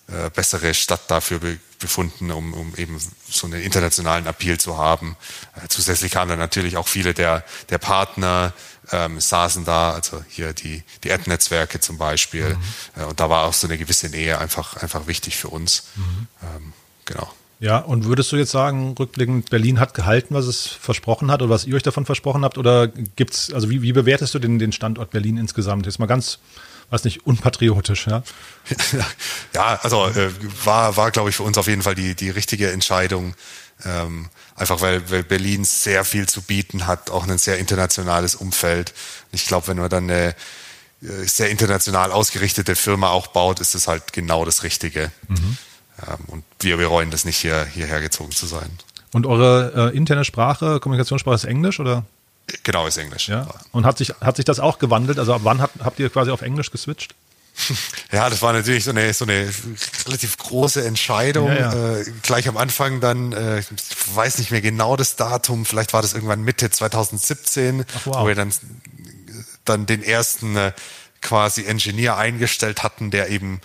[0.08, 5.18] äh, bessere Stadt dafür be befunden, um, um eben so einen internationalen Appeal zu haben.
[5.56, 8.54] Äh, zusätzlich kamen dann natürlich auch viele der, der Partner,
[8.92, 12.56] ähm, saßen da, also hier die, die Ad-Netzwerke zum Beispiel.
[12.56, 13.02] Mhm.
[13.02, 15.86] Äh, und da war auch so eine gewisse Nähe einfach, einfach wichtig für uns.
[15.96, 16.28] Mhm.
[16.44, 16.74] Ähm,
[17.06, 17.34] genau.
[17.62, 21.52] Ja, und würdest du jetzt sagen, rückblickend, Berlin hat gehalten, was es versprochen hat oder
[21.52, 22.58] was ihr euch davon versprochen habt?
[22.58, 25.86] Oder gibt's, also wie, wie bewertest du den, den Standort Berlin insgesamt?
[25.86, 26.40] Jetzt mal ganz,
[26.90, 28.24] weiß nicht, unpatriotisch, ja?
[29.54, 30.32] ja, also äh,
[30.66, 33.36] war, war glaube ich, für uns auf jeden Fall die, die richtige Entscheidung.
[33.86, 38.92] Ähm, einfach weil, weil Berlin sehr viel zu bieten hat, auch ein sehr internationales Umfeld.
[39.32, 40.36] Ich glaube, wenn man dann eine
[41.04, 45.12] äh, sehr international ausgerichtete Firma auch baut, ist es halt genau das Richtige.
[45.28, 45.58] Mhm.
[46.08, 48.70] Ähm, und wir bereuen das nicht, hier, hierher gezogen zu sein.
[49.14, 52.06] Und eure äh, interne Sprache, Kommunikationssprache ist Englisch oder?
[52.64, 53.30] Genau, ist Englisch.
[53.30, 53.48] Ja.
[53.72, 55.20] Und hat sich, hat sich das auch gewandelt?
[55.20, 57.16] Also ab wann habt, habt ihr quasi auf Englisch geswitcht?
[58.12, 59.50] Ja, das war natürlich so eine, so eine
[60.06, 61.48] relativ große Entscheidung.
[61.48, 61.98] Ja, ja.
[61.98, 63.68] Äh, gleich am Anfang dann, äh, ich
[64.16, 68.16] weiß nicht mehr genau das Datum, vielleicht war das irgendwann Mitte 2017, Ach, wow.
[68.18, 68.54] wo wir dann,
[69.64, 70.74] dann den ersten äh,
[71.22, 73.62] quasi Engineer eingestellt hatten, der eben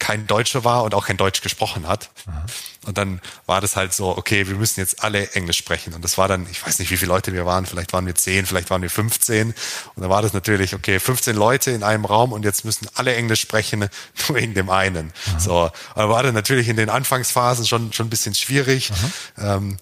[0.00, 2.10] kein Deutscher war und auch kein Deutsch gesprochen hat.
[2.26, 2.44] Aha.
[2.86, 5.92] Und dann war das halt so, okay, wir müssen jetzt alle Englisch sprechen.
[5.92, 8.14] Und das war dann, ich weiß nicht, wie viele Leute wir waren, vielleicht waren wir
[8.14, 9.48] zehn, vielleicht waren wir 15.
[9.48, 9.54] Und
[9.96, 13.42] dann war das natürlich, okay, 15 Leute in einem Raum und jetzt müssen alle Englisch
[13.42, 13.80] sprechen,
[14.28, 15.12] nur wegen dem einen.
[15.28, 15.40] Aha.
[15.40, 18.90] So, aber war dann natürlich in den Anfangsphasen schon, schon ein bisschen schwierig.
[19.38, 19.76] Ähm,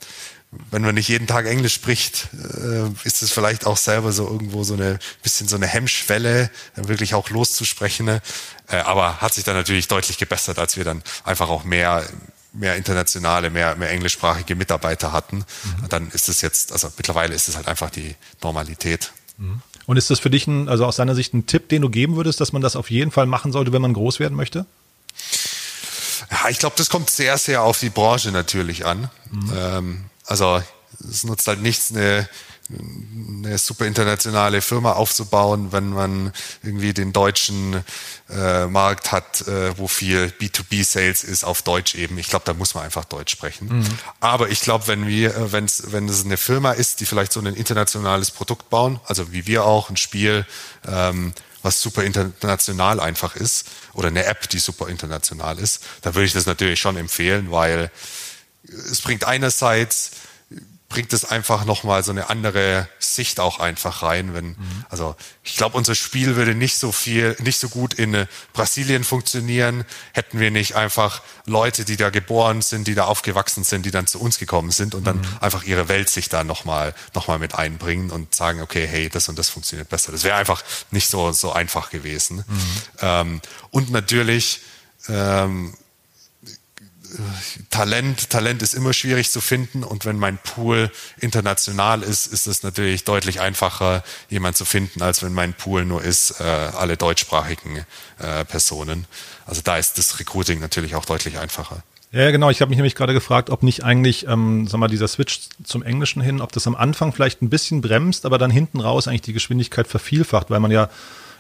[0.71, 4.65] wenn man nicht jeden Tag Englisch spricht, äh, ist es vielleicht auch selber so irgendwo
[4.65, 8.09] so eine bisschen so eine Hemmschwelle, wirklich auch loszusprechen.
[8.09, 8.21] Äh,
[8.77, 12.05] aber hat sich dann natürlich deutlich gebessert, als wir dann einfach auch mehr
[12.55, 15.37] mehr internationale, mehr, mehr englischsprachige Mitarbeiter hatten.
[15.37, 15.89] Mhm.
[15.91, 19.13] Dann ist es jetzt, also mittlerweile ist es halt einfach die Normalität.
[19.37, 19.61] Mhm.
[19.87, 22.17] Und ist das für dich ein, also aus deiner Sicht ein Tipp, den du geben
[22.17, 24.67] würdest, dass man das auf jeden Fall machen sollte, wenn man groß werden möchte?
[26.31, 29.11] Ja, ich glaube, das kommt sehr, sehr auf die Branche natürlich an.
[29.31, 29.53] Mhm.
[29.57, 30.63] Ähm, also
[31.09, 32.29] es nutzt halt nichts, eine,
[32.71, 37.83] eine super internationale Firma aufzubauen, wenn man irgendwie den deutschen
[38.29, 42.19] äh, Markt hat, äh, wo viel B2B-Sales ist auf Deutsch eben.
[42.19, 43.69] Ich glaube, da muss man einfach Deutsch sprechen.
[43.69, 43.87] Mhm.
[44.21, 47.41] Aber ich glaube, wenn wir, äh, wenn's, wenn es eine Firma ist, die vielleicht so
[47.41, 50.47] ein internationales Produkt bauen, also wie wir auch, ein Spiel,
[50.87, 56.27] ähm, was super international einfach ist, oder eine App, die super international ist, da würde
[56.27, 57.91] ich das natürlich schon empfehlen, weil
[58.69, 60.13] es bringt einerseits
[60.89, 64.33] bringt es einfach nochmal so eine andere Sicht auch einfach rein.
[64.33, 64.85] Wenn, mhm.
[64.89, 69.85] also ich glaube, unser Spiel würde nicht so viel, nicht so gut in Brasilien funktionieren,
[70.13, 74.07] hätten wir nicht einfach Leute, die da geboren sind, die da aufgewachsen sind, die dann
[74.07, 75.27] zu uns gekommen sind und dann mhm.
[75.41, 79.29] einfach ihre Welt sich da nochmal noch mal mit einbringen und sagen, okay, hey, das
[79.29, 80.11] und das funktioniert besser.
[80.11, 82.45] Das wäre einfach nicht so, so einfach gewesen.
[82.47, 82.83] Mhm.
[83.01, 83.41] Ähm,
[83.71, 84.63] und natürlich
[85.09, 85.75] ähm,
[87.71, 90.91] Talent, Talent ist immer schwierig zu finden und wenn mein Pool
[91.21, 96.03] international ist, ist es natürlich deutlich einfacher, jemand zu finden, als wenn mein Pool nur
[96.03, 97.85] ist, äh, alle deutschsprachigen
[98.19, 99.07] äh, Personen.
[99.47, 101.83] Also da ist das Recruiting natürlich auch deutlich einfacher.
[102.11, 102.49] Ja, genau.
[102.49, 105.83] Ich habe mich nämlich gerade gefragt, ob nicht eigentlich, ähm, sag mal, dieser Switch zum
[105.83, 109.23] Englischen hin, ob das am Anfang vielleicht ein bisschen bremst, aber dann hinten raus eigentlich
[109.23, 110.89] die Geschwindigkeit vervielfacht, weil man ja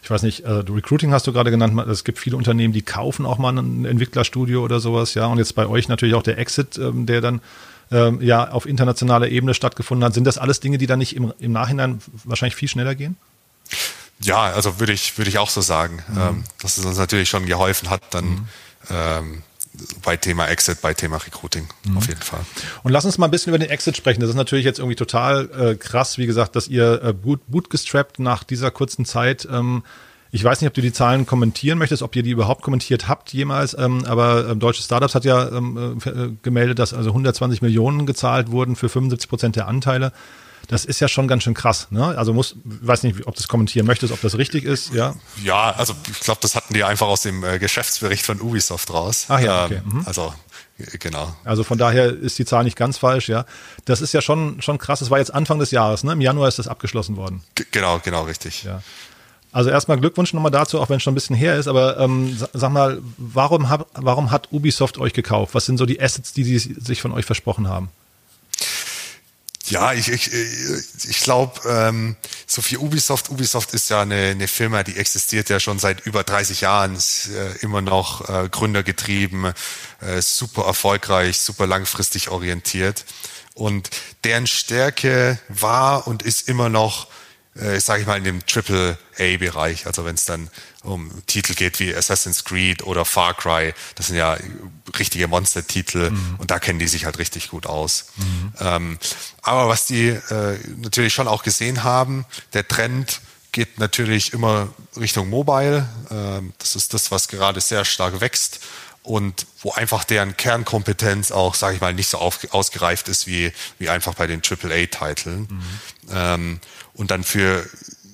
[0.02, 3.26] ich weiß nicht, äh, Recruiting hast du gerade genannt, es gibt viele Unternehmen, die kaufen
[3.26, 6.78] auch mal ein Entwicklerstudio oder sowas, ja, und jetzt bei euch natürlich auch der Exit,
[6.78, 7.40] ähm, der dann
[7.90, 10.14] ähm, ja auf internationaler Ebene stattgefunden hat.
[10.14, 13.16] Sind das alles Dinge, die dann nicht im, im Nachhinein wahrscheinlich viel schneller gehen?
[14.20, 16.18] Ja, also würde ich, würde ich auch so sagen, mhm.
[16.18, 18.48] ähm, dass es uns natürlich schon geholfen hat, dann mhm.
[18.90, 19.42] ähm,
[20.02, 21.96] bei Thema Exit, bei Thema Recruiting mhm.
[21.96, 22.40] auf jeden Fall.
[22.82, 24.20] Und lass uns mal ein bisschen über den Exit sprechen.
[24.20, 28.18] Das ist natürlich jetzt irgendwie total äh, krass, wie gesagt, dass ihr äh, boot, bootgestrappt
[28.18, 29.46] nach dieser kurzen Zeit.
[29.50, 29.82] Ähm,
[30.30, 33.32] ich weiß nicht, ob du die Zahlen kommentieren möchtest, ob ihr die überhaupt kommentiert habt
[33.32, 38.04] jemals, ähm, aber ähm, Deutsche Startups hat ja ähm, äh, gemeldet, dass also 120 Millionen
[38.04, 40.12] gezahlt wurden für 75 Prozent der Anteile
[40.68, 41.88] das ist ja schon ganz schön krass.
[41.90, 42.16] Ne?
[42.16, 44.92] Also muss, weiß nicht, ob du das kommentieren möchtest, ob das richtig ist.
[44.92, 48.92] Ja, ja also ich glaube, das hatten die einfach aus dem äh, Geschäftsbericht von Ubisoft
[48.92, 49.26] raus.
[49.28, 49.80] Ach ja, okay.
[49.84, 50.02] Ähm, mhm.
[50.06, 50.32] Also
[51.00, 51.34] genau.
[51.44, 53.46] Also von daher ist die Zahl nicht ganz falsch, ja.
[53.86, 54.98] Das ist ja schon, schon krass.
[55.00, 56.12] Das war jetzt Anfang des Jahres, ne?
[56.12, 57.42] Im Januar ist das abgeschlossen worden.
[57.54, 58.64] G genau, genau, richtig.
[58.64, 58.82] Ja.
[59.50, 62.36] Also erstmal Glückwunsch nochmal dazu, auch wenn es schon ein bisschen her ist, aber ähm,
[62.52, 65.54] sag mal, warum, hab, warum hat Ubisoft euch gekauft?
[65.54, 67.88] Was sind so die Assets, die sie sich von euch versprochen haben?
[69.70, 72.16] Ja, ich, ich, ich glaube, ähm,
[72.46, 76.24] so viel Ubisoft, Ubisoft ist ja eine, eine Firma, die existiert ja schon seit über
[76.24, 79.52] 30 Jahren, ist, äh, immer noch äh, gründergetrieben,
[80.00, 83.04] äh, super erfolgreich, super langfristig orientiert.
[83.54, 83.90] Und
[84.24, 87.08] deren Stärke war und ist immer noch
[87.58, 89.86] äh, sage ich mal, in dem Triple-A-Bereich.
[89.86, 90.50] Also wenn es dann
[90.82, 94.36] um Titel geht wie Assassin's Creed oder Far Cry, das sind ja
[94.98, 96.36] richtige Monster-Titel mhm.
[96.38, 98.06] und da kennen die sich halt richtig gut aus.
[98.16, 98.52] Mhm.
[98.60, 98.98] Ähm,
[99.42, 103.20] aber was die äh, natürlich schon auch gesehen haben, der Trend
[103.52, 105.88] geht natürlich immer Richtung Mobile.
[106.10, 108.60] Ähm, das ist das, was gerade sehr stark wächst
[109.02, 113.52] und wo einfach deren Kernkompetenz auch, sage ich mal, nicht so auf, ausgereift ist wie,
[113.78, 115.48] wie einfach bei den AAA-Titeln.
[115.50, 115.62] Mhm.
[116.12, 116.60] Ähm,
[116.94, 117.66] und dann für,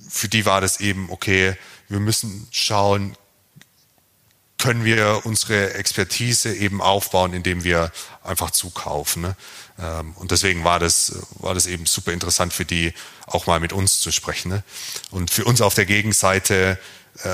[0.08, 1.56] für die war das eben, okay,
[1.88, 3.16] wir müssen schauen,
[4.58, 9.20] können wir unsere Expertise eben aufbauen, indem wir einfach zukaufen.
[9.22, 9.36] Ne?
[9.78, 12.94] Ähm, und deswegen war das, war das eben super interessant für die,
[13.26, 14.50] auch mal mit uns zu sprechen.
[14.50, 14.62] Ne?
[15.10, 16.78] Und für uns auf der Gegenseite
[17.22, 17.28] äh,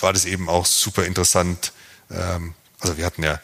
[0.00, 1.72] war das eben auch super interessant,
[2.10, 3.40] ähm, also wir hatten ja,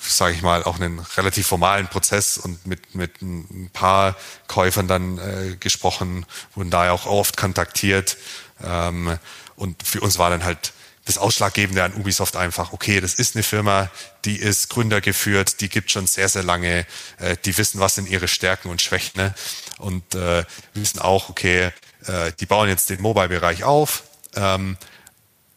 [0.00, 4.16] sage ich mal, auch einen relativ formalen Prozess und mit, mit ein paar
[4.46, 6.24] Käufern dann äh, gesprochen,
[6.54, 8.16] wurden da ja auch oft kontaktiert.
[8.64, 9.18] Ähm,
[9.56, 10.72] und für uns war dann halt
[11.04, 13.90] das Ausschlaggebende an Ubisoft einfach, okay, das ist eine Firma,
[14.24, 16.86] die ist gründergeführt, die gibt schon sehr, sehr lange,
[17.18, 19.34] äh, die wissen, was sind ihre Stärken und Schwächen ne?
[19.78, 21.72] und äh, wissen auch, okay,
[22.06, 24.04] äh, die bauen jetzt den Mobile-Bereich auf,
[24.34, 24.78] ähm,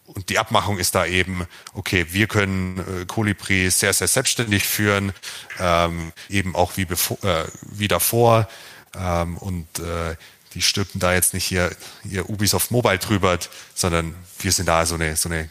[0.07, 5.13] und die Abmachung ist da eben, okay, wir können äh, Colibri sehr, sehr selbstständig führen,
[5.59, 8.47] ähm, eben auch wie, bevor, äh, wie davor.
[8.97, 10.15] Ähm, und äh,
[10.53, 11.71] die stülpen da jetzt nicht hier
[12.03, 13.37] ihr Ubisoft Mobile drüber,
[13.75, 15.47] sondern wir sind da so eine, so eine äh,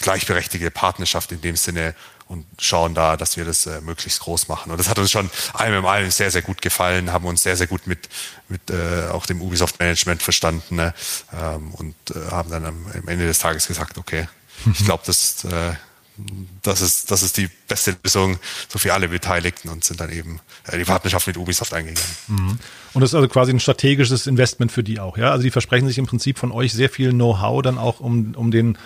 [0.00, 1.94] gleichberechtigte Partnerschaft in dem Sinne
[2.28, 4.70] und schauen da, dass wir das äh, möglichst groß machen.
[4.70, 7.56] Und das hat uns schon allem im allem sehr, sehr gut gefallen, haben uns sehr,
[7.56, 8.08] sehr gut mit,
[8.48, 10.94] mit äh, auch dem Ubisoft Management verstanden ne?
[11.32, 14.28] ähm, und äh, haben dann am, am, Ende des Tages gesagt, okay,
[14.72, 15.72] ich glaube, das, äh,
[16.62, 18.38] das, ist, das ist die beste Lösung
[18.68, 22.10] so für alle Beteiligten und sind dann eben äh, die Partnerschaft mit Ubisoft eingegangen.
[22.28, 22.58] Mhm.
[22.94, 25.30] Und das ist also quasi ein strategisches Investment für die auch, ja?
[25.30, 28.50] Also die versprechen sich im Prinzip von euch sehr viel Know-how dann auch, um, um
[28.50, 28.78] den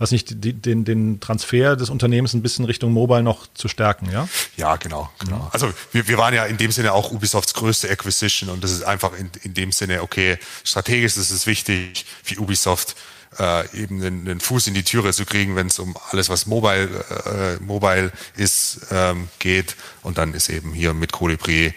[0.00, 4.10] was nicht, die, den, den Transfer des Unternehmens ein bisschen Richtung Mobile noch zu stärken,
[4.10, 4.26] ja?
[4.56, 5.36] Ja, genau, genau.
[5.36, 5.48] Mhm.
[5.52, 8.82] Also wir, wir waren ja in dem Sinne auch Ubisofts größte Acquisition und das ist
[8.82, 12.96] einfach in, in dem Sinne, okay, strategisch ist es wichtig, wie Ubisoft
[13.38, 16.46] äh, eben einen, einen Fuß in die Türe zu kriegen, wenn es um alles, was
[16.46, 16.88] mobile,
[17.26, 19.76] äh, mobile ist, ähm, geht.
[20.02, 21.74] Und dann ist eben hier mit Colibri, äh,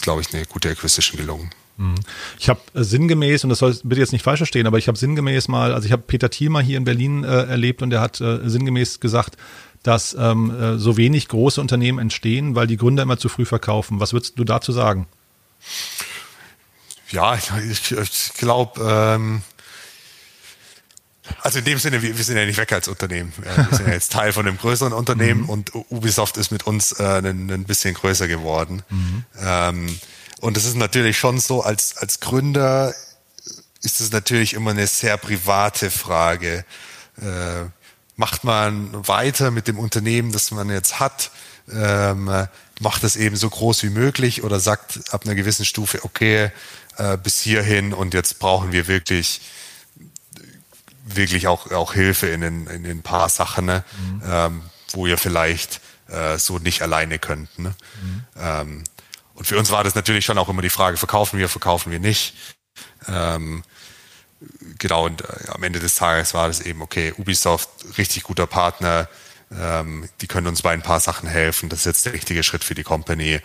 [0.00, 1.50] glaube ich, eine gute Acquisition gelungen.
[1.76, 1.96] Mhm.
[2.38, 4.98] Ich habe äh, sinngemäß, und das soll bitte jetzt nicht falsch verstehen, aber ich habe
[4.98, 8.00] sinngemäß mal, also ich habe Peter Thiel mal hier in Berlin äh, erlebt und der
[8.00, 9.36] hat äh, sinngemäß gesagt,
[9.82, 13.98] dass ähm, äh, so wenig große Unternehmen entstehen, weil die Gründer immer zu früh verkaufen.
[13.98, 15.06] Was würdest du dazu sagen?
[17.10, 19.42] Ja, ich, ich glaube, ähm,
[21.42, 23.32] also in dem Sinne, wir, wir, sind ja nicht weg als Unternehmen.
[23.36, 25.48] Wir sind ja jetzt Teil von einem größeren Unternehmen mhm.
[25.48, 28.82] und Ubisoft ist mit uns äh, ein, ein bisschen größer geworden.
[28.88, 29.24] Mhm.
[29.40, 29.98] Ähm,
[30.40, 32.94] und es ist natürlich schon so, als, als Gründer
[33.82, 36.64] ist es natürlich immer eine sehr private Frage.
[37.20, 37.64] Äh,
[38.16, 41.30] macht man weiter mit dem Unternehmen, das man jetzt hat?
[41.72, 42.30] Ähm,
[42.80, 46.50] macht es eben so groß wie möglich oder sagt ab einer gewissen Stufe, okay,
[46.96, 49.40] äh, bis hierhin und jetzt brauchen wir wirklich
[51.16, 53.84] wirklich auch, auch Hilfe in ein, in ein paar Sachen, ne?
[53.98, 54.22] mhm.
[54.26, 57.58] ähm, wo ihr vielleicht äh, so nicht alleine könnt.
[57.58, 57.74] Ne?
[58.02, 58.24] Mhm.
[58.38, 58.84] Ähm,
[59.34, 62.00] und für uns war das natürlich schon auch immer die Frage, verkaufen wir, verkaufen wir
[62.00, 62.34] nicht.
[63.08, 63.62] Ähm,
[64.78, 69.08] genau, und äh, am Ende des Tages war das eben, okay, Ubisoft, richtig guter Partner,
[69.56, 71.68] ähm, die können uns bei ein paar Sachen helfen.
[71.68, 73.40] Das ist jetzt der richtige Schritt für die Company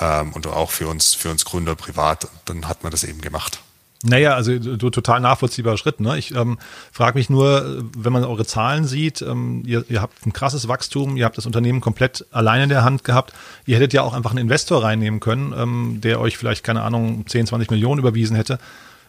[0.00, 2.28] ähm, und auch für uns, für uns Gründer privat.
[2.44, 3.60] Dann hat man das eben gemacht.
[4.04, 6.00] Naja, also du total nachvollziehbarer Schritt.
[6.00, 6.18] Ne?
[6.18, 6.58] Ich ähm,
[6.90, 11.16] frage mich nur, wenn man eure Zahlen sieht, ähm, ihr, ihr habt ein krasses Wachstum,
[11.16, 13.32] ihr habt das Unternehmen komplett alleine in der Hand gehabt.
[13.64, 17.26] Ihr hättet ja auch einfach einen Investor reinnehmen können, ähm, der euch vielleicht, keine Ahnung,
[17.28, 18.58] 10, 20 Millionen überwiesen hätte.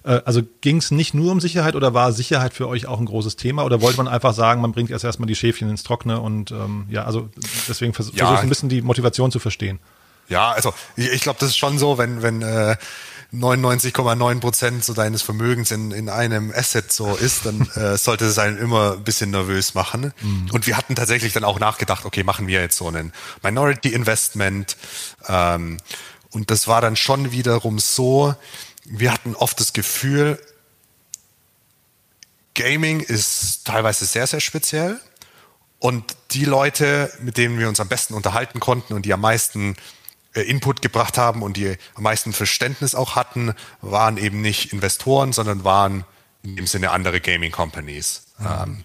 [0.04, 3.06] Äh, also ging es nicht nur um Sicherheit oder war Sicherheit für euch auch ein
[3.06, 3.64] großes Thema?
[3.64, 6.86] Oder wollte man einfach sagen, man bringt erst erstmal die Schäfchen ins Trockene und ähm,
[6.90, 7.30] ja, also
[7.68, 9.80] deswegen vers ja, versuche ich ein bisschen die Motivation zu verstehen.
[10.30, 12.76] Ja, also ich, ich glaube, das ist schon so, wenn, wenn äh,
[13.34, 18.38] 99,9 Prozent so deines Vermögens in, in einem Asset so ist, dann äh, sollte es
[18.38, 20.14] einen immer ein bisschen nervös machen.
[20.22, 20.50] Mhm.
[20.52, 23.12] Und wir hatten tatsächlich dann auch nachgedacht, okay, machen wir jetzt so einen
[23.42, 24.78] Minority Investment.
[25.28, 25.78] Ähm,
[26.30, 28.36] und das war dann schon wiederum so,
[28.86, 30.40] wir hatten oft das Gefühl,
[32.56, 35.00] Gaming ist teilweise sehr, sehr speziell.
[35.80, 39.76] Und die Leute, mit denen wir uns am besten unterhalten konnten und die am meisten
[40.42, 45.64] Input gebracht haben und die am meisten Verständnis auch hatten, waren eben nicht Investoren, sondern
[45.64, 46.06] waren
[46.44, 48.24] in dem Sinne andere Gaming Companies.
[48.40, 48.46] Mhm.
[48.46, 48.84] Ähm,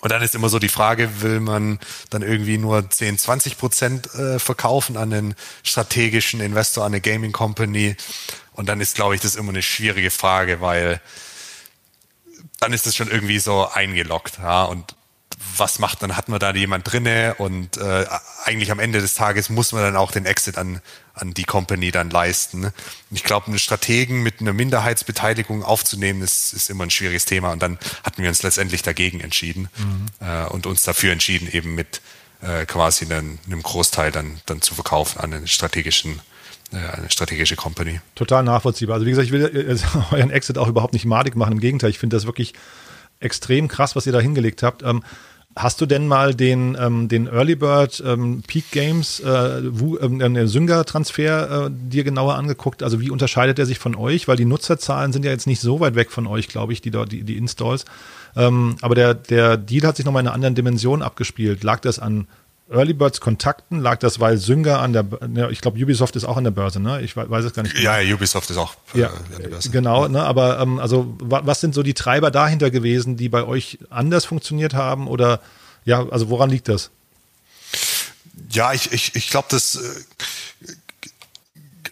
[0.00, 1.78] Und dann ist immer so die Frage, will man
[2.10, 7.32] dann irgendwie nur 10, 20 Prozent äh, verkaufen an einen strategischen Investor, an eine Gaming
[7.32, 7.96] Company?
[8.52, 11.00] Und dann ist, glaube ich, das immer eine schwierige Frage, weil
[12.60, 14.38] dann ist es schon irgendwie so eingeloggt.
[14.38, 14.64] Ja?
[14.64, 14.94] Und
[15.56, 18.06] was macht, dann hat man da jemand drinne und äh,
[18.44, 20.80] eigentlich am Ende des Tages muss man dann auch den Exit an,
[21.14, 22.72] an die Company dann leisten.
[23.10, 27.52] Ich glaube, einen Strategen mit einer Minderheitsbeteiligung aufzunehmen, ist, ist immer ein schwieriges Thema.
[27.52, 30.06] Und dann hatten wir uns letztendlich dagegen entschieden mhm.
[30.26, 32.00] äh, und uns dafür entschieden, eben mit
[32.40, 36.20] äh, quasi einen, einem Großteil dann, dann zu verkaufen an einen strategischen
[36.72, 38.00] äh, eine strategische Company.
[38.14, 38.94] Total nachvollziehbar.
[38.94, 39.78] Also wie gesagt, ich will
[40.10, 41.52] euren Exit auch überhaupt nicht madig machen.
[41.52, 42.54] Im Gegenteil, ich finde das wirklich
[43.20, 44.82] extrem krass, was ihr da hingelegt habt.
[44.82, 45.02] Ähm,
[45.56, 51.66] hast du denn mal den, ähm, den Early Bird ähm, Peak Games äh, ähm, Synga-Transfer
[51.66, 52.82] äh, dir genauer angeguckt?
[52.82, 54.28] Also wie unterscheidet er sich von euch?
[54.28, 56.90] Weil die Nutzerzahlen sind ja jetzt nicht so weit weg von euch, glaube ich, die,
[56.90, 57.84] die, die Installs.
[58.36, 61.64] Ähm, aber der, der Deal hat sich nochmal in einer anderen Dimension abgespielt.
[61.64, 62.28] Lag das an
[62.70, 63.80] Early Birds Kontakten?
[63.80, 66.80] Lag das, weil Synga an der, ja, ich glaube, Ubisoft ist auch an der Börse,
[66.80, 67.00] ne?
[67.00, 67.74] Ich weiß es gar nicht.
[67.74, 67.90] Genau.
[67.90, 69.70] Ja, Ubisoft ist auch äh, ja, an der Börse.
[69.70, 70.22] Genau, ne?
[70.22, 74.74] Aber ähm, also was sind so die Treiber dahinter gewesen, die bei euch anders funktioniert
[74.74, 75.08] haben?
[75.08, 75.40] Oder
[75.84, 76.90] ja, also woran liegt das?
[78.50, 79.78] Ja, ich, ich, ich glaube, das äh,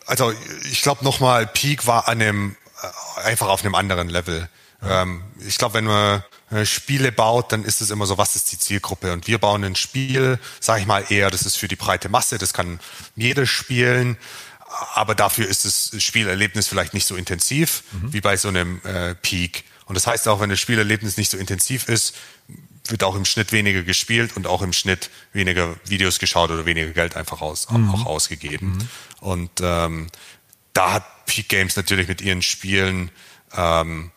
[0.06, 0.32] also
[0.70, 4.48] ich glaube nochmal, Peak war an einem äh, einfach auf einem anderen Level.
[4.82, 6.22] Ähm, ich glaube, wenn man äh,
[6.64, 9.12] Spiele baut, dann ist es immer so, was ist die Zielgruppe?
[9.12, 12.38] Und wir bauen ein Spiel, sage ich mal eher, das ist für die breite Masse,
[12.38, 12.78] das kann
[13.16, 14.16] jeder spielen,
[14.94, 18.12] aber dafür ist das Spielerlebnis vielleicht nicht so intensiv mhm.
[18.12, 19.64] wie bei so einem äh, Peak.
[19.86, 22.14] Und das heißt auch, wenn das Spielerlebnis nicht so intensiv ist,
[22.88, 26.90] wird auch im Schnitt weniger gespielt und auch im Schnitt weniger Videos geschaut oder weniger
[26.90, 27.90] Geld einfach aus, mhm.
[27.90, 28.68] auch ausgegeben.
[28.68, 28.88] Mhm.
[29.20, 30.08] Und ähm,
[30.72, 33.10] da hat Peak Games natürlich mit ihren Spielen
[33.56, 34.10] ähm,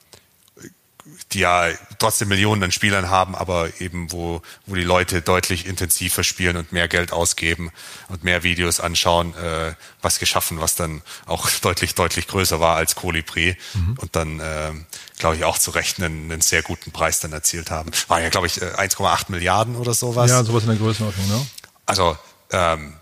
[1.31, 1.69] die ja
[1.99, 6.71] trotzdem Millionen an Spielern haben, aber eben wo, wo die Leute deutlich intensiver spielen und
[6.71, 7.71] mehr Geld ausgeben
[8.07, 12.95] und mehr Videos anschauen, äh, was geschaffen, was dann auch deutlich, deutlich größer war als
[12.95, 13.97] Colibri mhm.
[13.99, 14.71] und dann, äh,
[15.19, 17.91] glaube ich, auch zu Recht einen, einen sehr guten Preis dann erzielt haben.
[18.07, 20.31] War ja, glaube ich, 1,8 äh, Milliarden oder sowas.
[20.31, 21.45] Ja, sowas in der Größenordnung, ne?
[21.85, 22.17] Also,
[22.51, 22.93] ähm,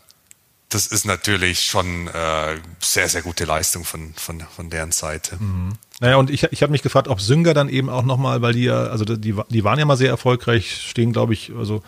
[0.69, 5.37] das ist natürlich schon äh, sehr, sehr gute Leistung von, von, von deren Seite.
[5.37, 5.77] Mhm.
[5.99, 8.65] Naja, und ich, ich habe mich gefragt, ob Sünger dann eben auch nochmal, weil die
[8.65, 11.81] ja, also die, die waren ja mal sehr erfolgreich, stehen, glaube ich, also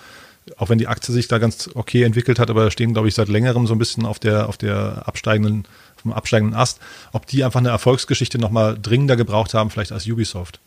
[0.57, 3.27] auch wenn die Aktie sich da ganz okay entwickelt hat, aber stehen, glaube ich, seit
[3.27, 5.67] längerem so ein bisschen auf der, auf der absteigenden,
[6.01, 6.79] vom absteigenden Ast,
[7.11, 10.59] ob die einfach eine Erfolgsgeschichte nochmal dringender gebraucht haben, vielleicht als Ubisoft.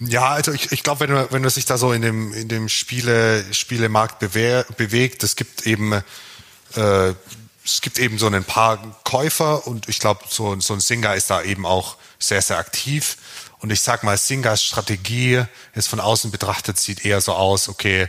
[0.00, 2.68] Ja, also ich, ich glaube, wenn wenn man sich da so in dem, in dem
[2.68, 7.12] Spiele, Spielemarkt bewehr, bewegt, es gibt eben, äh,
[7.64, 11.30] es gibt eben so ein paar Käufer und ich glaube, so, so ein Singer ist
[11.30, 13.16] da eben auch sehr, sehr aktiv.
[13.58, 15.42] Und ich sag mal, Singers Strategie
[15.74, 18.08] jetzt von außen betrachtet sieht eher so aus, okay,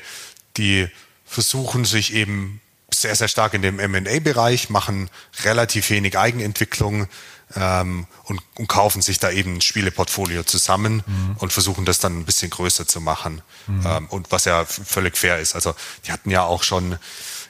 [0.58, 0.90] die
[1.26, 2.62] versuchen sich eben
[2.94, 5.10] sehr, sehr stark in dem M&A-Bereich, machen
[5.44, 7.08] relativ wenig Eigenentwicklung
[7.56, 11.36] ähm, und, und, kaufen sich da eben ein Spieleportfolio zusammen mhm.
[11.40, 13.42] und versuchen das dann ein bisschen größer zu machen.
[13.68, 13.86] Mhm.
[13.86, 15.56] Ähm, und was ja völlig fair ist.
[15.56, 15.76] Also
[16.06, 16.98] die hatten ja auch schon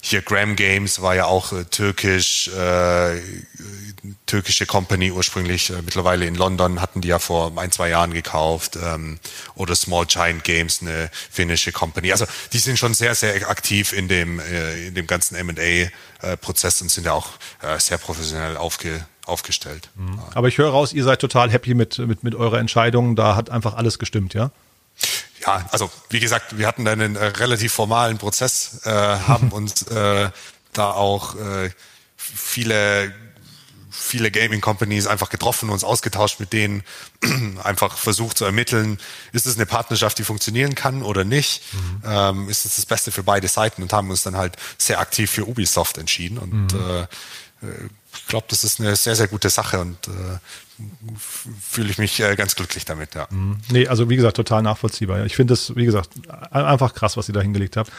[0.07, 3.19] hier Graham Games war ja auch äh, türkisch, äh,
[4.27, 8.77] türkische Company ursprünglich, äh, mittlerweile in London, hatten die ja vor ein, zwei Jahren gekauft.
[8.81, 9.17] Ähm,
[9.55, 12.11] oder Small Giant Games, eine finnische Company.
[12.11, 16.91] Also die sind schon sehr, sehr aktiv in dem, äh, in dem ganzen M&A-Prozess und
[16.91, 17.31] sind ja auch
[17.63, 19.89] äh, sehr professionell aufge, aufgestellt.
[19.95, 20.19] Mhm.
[20.35, 23.15] Aber ich höre raus, ihr seid total happy mit, mit, mit eurer Entscheidung.
[23.15, 24.51] Da hat einfach alles gestimmt, ja?
[25.45, 30.29] Ja, also wie gesagt, wir hatten einen äh, relativ formalen Prozess, äh, haben uns äh,
[30.73, 31.71] da auch äh,
[32.17, 33.13] viele
[33.95, 36.83] viele Gaming Companies einfach getroffen, uns ausgetauscht mit denen,
[37.63, 38.99] einfach versucht zu ermitteln,
[39.31, 42.03] ist es eine Partnerschaft, die funktionieren kann oder nicht, mhm.
[42.05, 45.31] ähm, ist es das Beste für beide Seiten und haben uns dann halt sehr aktiv
[45.31, 46.79] für Ubisoft entschieden und mhm.
[46.79, 50.39] äh, äh ich glaube, das ist eine sehr, sehr gute Sache und äh,
[51.17, 53.27] fühle ich mich äh, ganz glücklich damit, ja.
[53.29, 53.57] Mhm.
[53.71, 55.25] Nee, also wie gesagt, total nachvollziehbar.
[55.25, 56.09] Ich finde das, wie gesagt,
[56.51, 57.91] einfach krass, was ihr da hingelegt habt.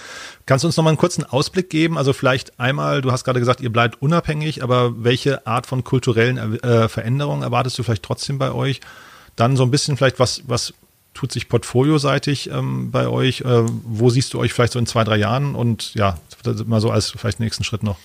[0.45, 1.97] Kannst du uns noch mal einen kurzen Ausblick geben?
[1.97, 6.63] Also vielleicht einmal, du hast gerade gesagt, ihr bleibt unabhängig, aber welche Art von kulturellen
[6.63, 8.81] äh, Veränderungen erwartest du vielleicht trotzdem bei euch?
[9.37, 10.75] Dann so ein bisschen vielleicht, was, was
[11.15, 13.41] tut sich portfolioseitig ähm, bei euch?
[13.41, 15.55] Äh, wo siehst du euch vielleicht so in zwei, drei Jahren?
[15.55, 16.19] Und ja,
[16.67, 17.97] mal so als vielleicht nächsten Schritt noch.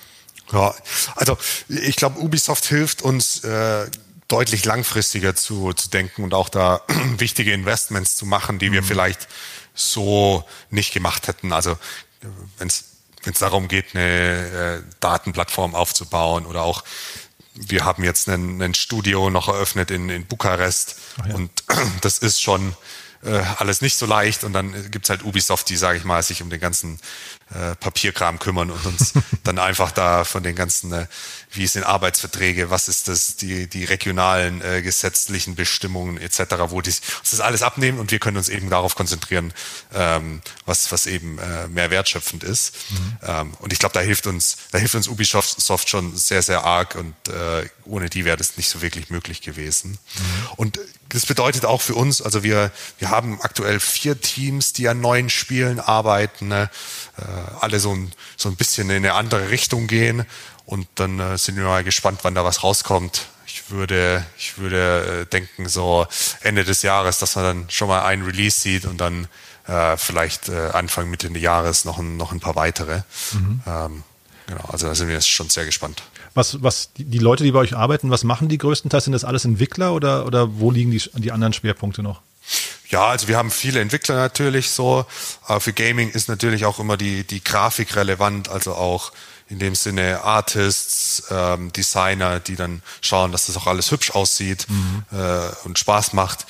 [0.51, 0.73] Ja,
[1.15, 1.37] also
[1.69, 3.85] ich glaube, Ubisoft hilft uns äh,
[4.31, 6.81] deutlich langfristiger zu, zu denken und auch da
[7.17, 8.85] wichtige Investments zu machen, die wir mhm.
[8.85, 9.27] vielleicht
[9.73, 11.53] so nicht gemacht hätten.
[11.53, 11.77] Also
[12.57, 12.85] wenn es
[13.23, 16.83] es darum geht, eine äh, Datenplattform aufzubauen oder auch
[17.53, 20.95] wir haben jetzt ein, ein Studio noch eröffnet in, in Bukarest
[21.27, 21.35] ja.
[21.35, 21.51] und
[22.01, 22.75] das ist schon
[23.23, 26.41] äh, alles nicht so leicht und dann gibt's halt Ubisoft, die, sage ich mal, sich
[26.41, 26.99] um den ganzen
[27.53, 31.07] äh, Papierkram kümmern und uns dann einfach da von den ganzen, äh,
[31.51, 36.91] wie sind Arbeitsverträge, was ist das, die, die regionalen äh, gesetzlichen Bestimmungen etc., wo die
[36.91, 39.53] uns das alles abnehmen und wir können uns eben darauf konzentrieren,
[39.93, 42.73] ähm, was, was eben äh, mehr wertschöpfend ist.
[42.89, 43.17] Mhm.
[43.23, 46.95] Ähm, und ich glaube, da hilft uns, da hilft uns Ubisoft schon sehr, sehr arg
[46.95, 49.91] und äh, ohne die wäre das nicht so wirklich möglich gewesen.
[49.91, 50.49] Mhm.
[50.57, 50.79] Und
[51.13, 55.29] das bedeutet auch für uns, also wir, wir haben aktuell vier Teams, die an neuen
[55.29, 56.47] Spielen arbeiten.
[56.47, 56.69] Ne?
[57.17, 57.23] Äh,
[57.59, 60.25] alle so ein, so ein bisschen in eine andere Richtung gehen.
[60.65, 63.27] Und dann äh, sind wir mal gespannt, wann da was rauskommt.
[63.45, 66.07] Ich würde, ich würde äh, denken, so
[66.41, 69.27] Ende des Jahres, dass man dann schon mal einen Release sieht und dann
[69.67, 73.01] äh, vielleicht äh, Anfang, Mitte des Jahres noch ein, noch ein paar weitere.
[73.33, 73.61] Mhm.
[73.65, 74.03] Ähm,
[74.47, 76.03] genau, also da sind wir jetzt schon sehr gespannt.
[76.33, 79.03] Was, was die, die Leute, die bei euch arbeiten, was machen die größtenteils?
[79.03, 82.21] Sind das alles Entwickler oder, oder wo liegen die, die anderen Schwerpunkte noch?
[82.91, 85.05] Ja, also wir haben viele Entwickler natürlich so.
[85.43, 89.11] Aber für Gaming ist natürlich auch immer die, die Grafik relevant, also auch
[89.47, 94.65] in dem Sinne Artists, ähm, Designer, die dann schauen, dass das auch alles hübsch aussieht
[94.69, 95.03] mhm.
[95.11, 96.45] äh, und Spaß macht.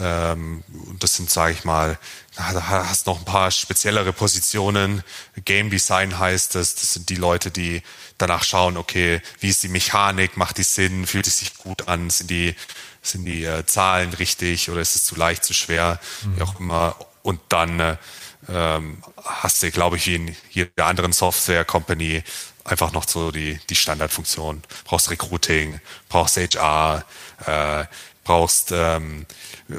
[0.00, 1.98] Ähm, und das sind, sage ich mal,
[2.36, 5.02] da hast noch ein paar speziellere Positionen.
[5.44, 6.74] Game Design heißt das.
[6.74, 7.82] Das sind die Leute, die
[8.16, 12.10] danach schauen, okay, wie ist die Mechanik, macht die Sinn, fühlt es sich gut an,
[12.10, 12.54] sind die
[13.08, 16.36] sind die äh, Zahlen richtig oder ist es zu leicht, zu schwer, mhm.
[16.36, 16.96] wie auch immer.
[17.22, 17.96] Und dann äh,
[18.48, 22.22] ähm, hast du, glaube ich, wie in jeder anderen Software-Company
[22.64, 24.62] einfach noch so die, die Standardfunktion.
[24.84, 27.04] Brauchst Recruiting, brauchst HR,
[27.46, 27.84] äh,
[28.24, 29.26] brauchst, ähm,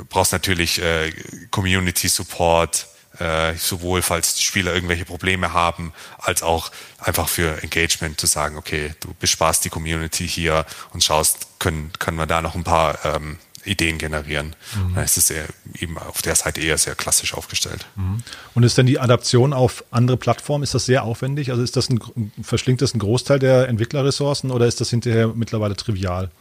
[0.10, 1.12] brauchst natürlich äh,
[1.52, 2.88] Community Support,
[3.20, 8.58] äh, sowohl falls die Spieler irgendwelche Probleme haben, als auch einfach für Engagement zu sagen,
[8.58, 13.04] okay, du bespaßt die Community hier und schaust, können, können wir da noch ein paar
[13.06, 14.56] ähm, Ideen generieren.
[14.76, 14.96] Mhm.
[14.96, 15.32] Dann ist es
[15.80, 17.86] eben auf der Seite eher sehr klassisch aufgestellt.
[17.96, 18.24] Mhm.
[18.56, 21.52] Und ist denn die Adaption auf andere Plattformen, ist das sehr aufwendig?
[21.52, 22.00] Also ist das ein,
[22.42, 26.32] verschlingt das einen Großteil der Entwicklerressourcen oder ist das hinterher mittlerweile trivial?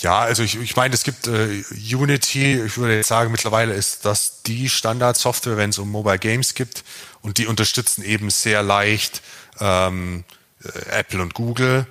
[0.00, 4.04] Ja, also ich, ich meine, es gibt äh, Unity, ich würde jetzt sagen, mittlerweile ist
[4.04, 6.84] das die Standardsoftware, wenn es um Mobile Games gibt
[7.22, 9.22] und die unterstützen eben sehr leicht
[9.60, 10.24] ähm,
[10.62, 11.86] äh, Apple und Google.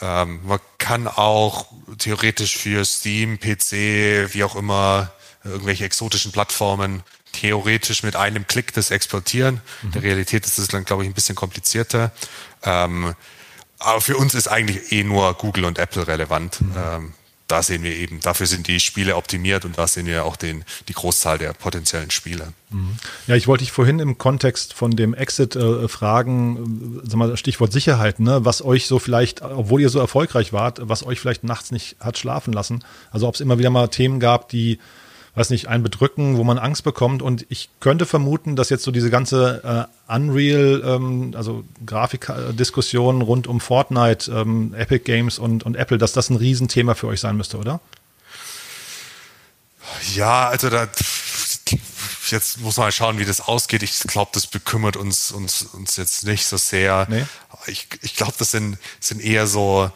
[0.00, 1.66] Ähm, man kann auch
[1.98, 5.12] theoretisch für Steam, PC, wie auch immer,
[5.44, 7.02] irgendwelche exotischen Plattformen
[7.32, 9.54] theoretisch mit einem Klick das exportieren.
[9.54, 9.88] Mhm.
[9.88, 12.12] In der Realität ist das dann, glaube ich, ein bisschen komplizierter.
[12.62, 13.14] Ähm,
[13.84, 16.60] aber für uns ist eigentlich eh nur Google und Apple relevant.
[16.60, 16.72] Mhm.
[16.76, 17.12] Ähm,
[17.52, 20.64] da sehen wir eben, dafür sind die Spiele optimiert und da sehen wir auch den,
[20.88, 22.54] die Großzahl der potenziellen Spiele.
[22.70, 22.96] Mhm.
[23.26, 27.70] Ja, ich wollte dich vorhin im Kontext von dem Exit äh, fragen, sag mal, Stichwort
[27.70, 28.46] Sicherheit, ne?
[28.46, 32.16] was euch so vielleicht, obwohl ihr so erfolgreich wart, was euch vielleicht nachts nicht hat
[32.16, 32.84] schlafen lassen.
[33.10, 34.78] Also ob es immer wieder mal Themen gab, die
[35.34, 37.22] weiß nicht, ein Bedrücken, wo man Angst bekommt.
[37.22, 43.46] Und ich könnte vermuten, dass jetzt so diese ganze äh, Unreal, ähm, also Grafikdiskussion rund
[43.46, 47.36] um Fortnite, ähm, Epic Games und, und Apple, dass das ein Riesenthema für euch sein
[47.36, 47.80] müsste, oder?
[50.14, 50.88] Ja, also da
[52.32, 53.82] jetzt muss man mal schauen, wie das ausgeht.
[53.82, 57.06] Ich glaube, das bekümmert uns, uns, uns jetzt nicht so sehr.
[57.08, 57.24] Nee.
[57.66, 59.90] Ich, ich glaube, das sind, sind eher so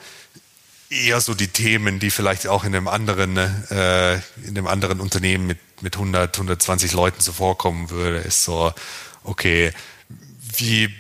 [0.91, 5.47] eher so die Themen, die vielleicht auch in einem anderen, äh, in einem anderen Unternehmen
[5.47, 8.73] mit, mit 100, 120 Leuten so vorkommen würde, ist so,
[9.25, 9.73] okay,
[10.57, 10.95] wie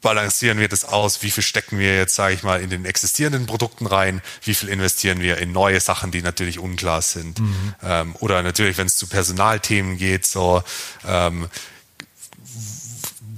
[0.00, 1.22] balancieren wir das aus?
[1.22, 4.22] Wie viel stecken wir jetzt, sage ich mal, in den existierenden Produkten rein?
[4.42, 7.38] Wie viel investieren wir in neue Sachen, die natürlich unklar sind?
[7.38, 7.74] Mhm.
[7.82, 10.62] Ähm, oder natürlich, wenn es zu Personalthemen geht, so
[11.06, 11.48] ähm,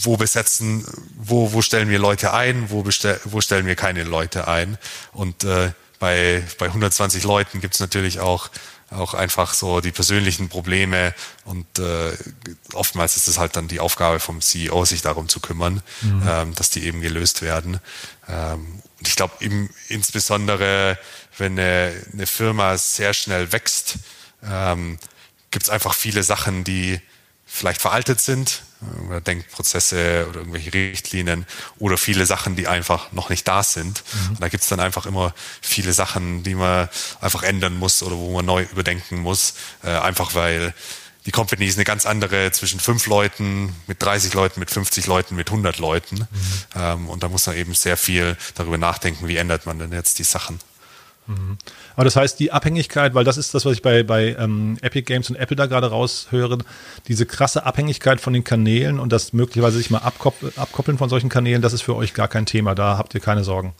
[0.05, 0.85] wo besetzen,
[1.17, 4.79] wo, wo stellen wir Leute ein, wo, bestell, wo stellen wir keine Leute ein?
[5.13, 5.73] Und äh,
[6.03, 8.51] bei, bei 120 Leuten gibt es natürlich auch,
[8.91, 12.11] auch einfach so die persönlichen Probleme und äh,
[12.73, 16.23] oftmals ist es halt dann die Aufgabe vom CEO, sich darum zu kümmern, mhm.
[16.29, 17.79] ähm, dass die eben gelöst werden.
[18.29, 19.35] Ähm, und ich glaube,
[19.87, 20.99] insbesondere,
[21.39, 23.99] wenn eine, eine Firma sehr schnell wächst,
[24.43, 24.99] ähm,
[25.53, 27.01] gibt es einfach viele Sachen, die
[27.53, 28.63] vielleicht veraltet sind,
[29.07, 31.47] oder Denkprozesse oder irgendwelche Richtlinien
[31.79, 34.03] oder viele Sachen, die einfach noch nicht da sind.
[34.13, 34.31] Mhm.
[34.31, 36.89] Und da gibt's dann einfach immer viele Sachen, die man
[37.21, 40.75] einfach ändern muss oder wo man neu überdenken muss, äh, einfach weil
[41.25, 45.37] die Company ist eine ganz andere zwischen fünf Leuten, mit 30 Leuten, mit 50 Leuten,
[45.37, 46.17] mit 100 Leuten.
[46.17, 46.27] Mhm.
[46.75, 50.19] Ähm, und da muss man eben sehr viel darüber nachdenken, wie ändert man denn jetzt
[50.19, 50.59] die Sachen.
[51.27, 51.57] Mhm.
[51.95, 55.03] Aber das heißt, die Abhängigkeit, weil das ist das, was ich bei, bei ähm, Epic
[55.03, 56.59] Games und Apple da gerade raushöre,
[57.09, 61.29] diese krasse Abhängigkeit von den Kanälen und das möglicherweise sich mal abkoppeln, abkoppeln von solchen
[61.29, 62.75] Kanälen, das ist für euch gar kein Thema.
[62.75, 63.75] Da habt ihr keine Sorgen.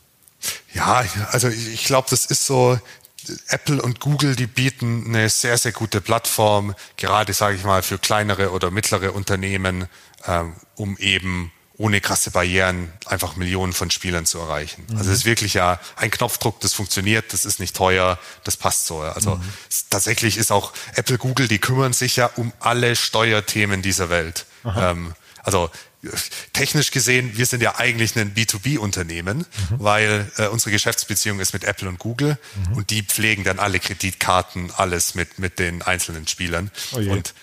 [0.73, 2.77] Ja, also ich glaube, das ist so
[3.47, 7.97] Apple und Google, die bieten eine sehr, sehr gute Plattform, gerade sage ich mal für
[7.97, 9.87] kleinere oder mittlere Unternehmen,
[10.25, 11.51] ähm, um eben
[11.83, 14.85] ohne krasse Barrieren einfach Millionen von Spielern zu erreichen.
[14.87, 14.97] Mhm.
[14.99, 18.87] Also es ist wirklich ja ein Knopfdruck, das funktioniert, das ist nicht teuer, das passt
[18.87, 19.01] so.
[19.01, 19.41] Also mhm.
[19.89, 24.45] tatsächlich ist auch Apple, Google, die kümmern sich ja um alle Steuerthemen dieser Welt.
[24.63, 25.13] Ähm,
[25.43, 25.69] also
[26.51, 29.45] technisch gesehen, wir sind ja eigentlich ein B2B-Unternehmen, mhm.
[29.77, 32.37] weil äh, unsere Geschäftsbeziehung ist mit Apple und Google
[32.69, 32.77] mhm.
[32.77, 36.71] und die pflegen dann alle Kreditkarten, alles mit, mit den einzelnen Spielern.
[36.93, 37.33] Oh und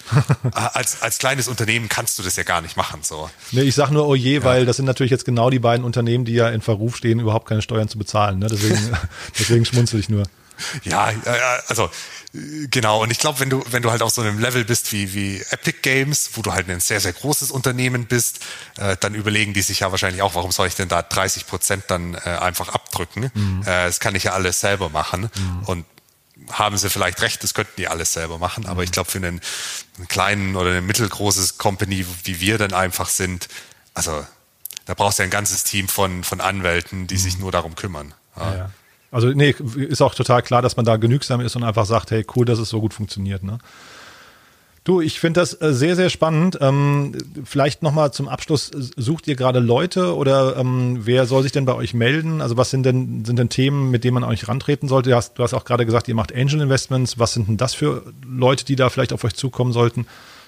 [0.45, 3.01] äh, als, als kleines Unternehmen kannst du das ja gar nicht machen.
[3.03, 3.31] So.
[3.53, 4.45] Nee, ich sage nur oh je, ja.
[4.45, 7.49] weil das sind natürlich jetzt genau die beiden Unternehmen, die ja in Verruf stehen, überhaupt
[7.49, 8.39] keine Steuern zu bezahlen.
[8.39, 8.49] Ne?
[8.51, 8.79] Deswegen,
[9.39, 10.25] deswegen schmunzel ich nur.
[10.85, 11.13] Ja,
[11.69, 11.91] also
[12.33, 15.15] Genau, und ich glaube, wenn du, wenn du halt auf so einem Level bist wie,
[15.15, 18.39] wie Epic Games, wo du halt ein sehr, sehr großes Unternehmen bist,
[18.79, 21.85] äh, dann überlegen die sich ja wahrscheinlich auch, warum soll ich denn da 30 Prozent
[21.89, 23.33] dann äh, einfach abdrücken?
[23.35, 23.63] Mhm.
[23.63, 25.23] Äh, das kann ich ja alles selber machen.
[25.23, 25.63] Mhm.
[25.65, 25.87] Und
[26.51, 29.41] haben sie vielleicht recht, das könnten die alles selber machen, aber ich glaube, für einen,
[29.99, 33.49] einen kleinen oder ein mittelgroßes Company, wie wir dann einfach sind,
[33.93, 34.25] also
[34.87, 37.19] da brauchst du ja ein ganzes Team von, von Anwälten, die mhm.
[37.19, 38.15] sich nur darum kümmern.
[38.37, 38.55] Ja.
[38.55, 38.71] Ja.
[39.11, 42.25] Also nee, ist auch total klar, dass man da genügsam ist und einfach sagt, hey,
[42.37, 43.43] cool, dass es so gut funktioniert.
[43.43, 43.59] Ne?
[44.83, 46.59] Du, ich finde das äh, sehr, sehr spannend.
[46.61, 47.13] Ähm,
[47.45, 51.75] vielleicht nochmal zum Abschluss, sucht ihr gerade Leute oder ähm, wer soll sich denn bei
[51.75, 52.41] euch melden?
[52.41, 55.11] Also was sind denn, sind denn Themen, mit denen man euch rantreten sollte?
[55.11, 57.19] Du hast, du hast auch gerade gesagt, ihr macht Angel Investments.
[57.19, 60.07] Was sind denn das für Leute, die da vielleicht auf euch zukommen sollten?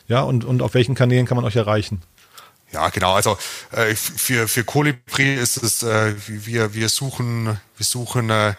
[0.08, 2.00] Ja, und, und auf welchen Kanälen kann man euch erreichen?
[2.72, 3.12] Ja, genau.
[3.12, 3.36] Also
[3.70, 8.54] äh, für für Colibri ist es äh, wir wir suchen wir suchen äh,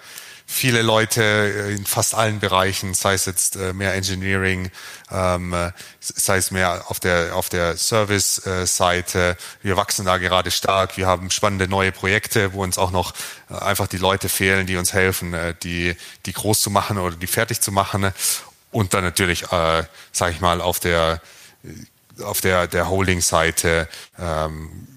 [0.45, 4.69] viele Leute äh, in fast allen Bereichen, sei es jetzt äh, mehr Engineering,
[5.11, 9.35] ähm, äh, sei es mehr auf der auf der Service-Seite.
[9.63, 10.95] Wir wachsen da gerade stark.
[10.95, 13.13] Wir haben spannende neue Projekte, wo uns auch noch
[13.49, 15.95] einfach die Leute fehlen, die uns helfen, die
[16.25, 18.11] die groß zu machen oder die fertig zu machen.
[18.71, 21.21] Und dann natürlich, äh, sage ich mal, auf der
[22.21, 23.87] auf der, der Holding-Seite.
[24.19, 24.87] Ähm,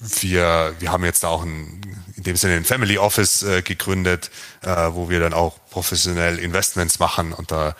[0.00, 1.80] wir, wir haben jetzt auch ein,
[2.16, 4.30] in dem Sinne ein Family Office äh, gegründet,
[4.62, 7.76] äh, wo wir dann auch professionell Investments machen und da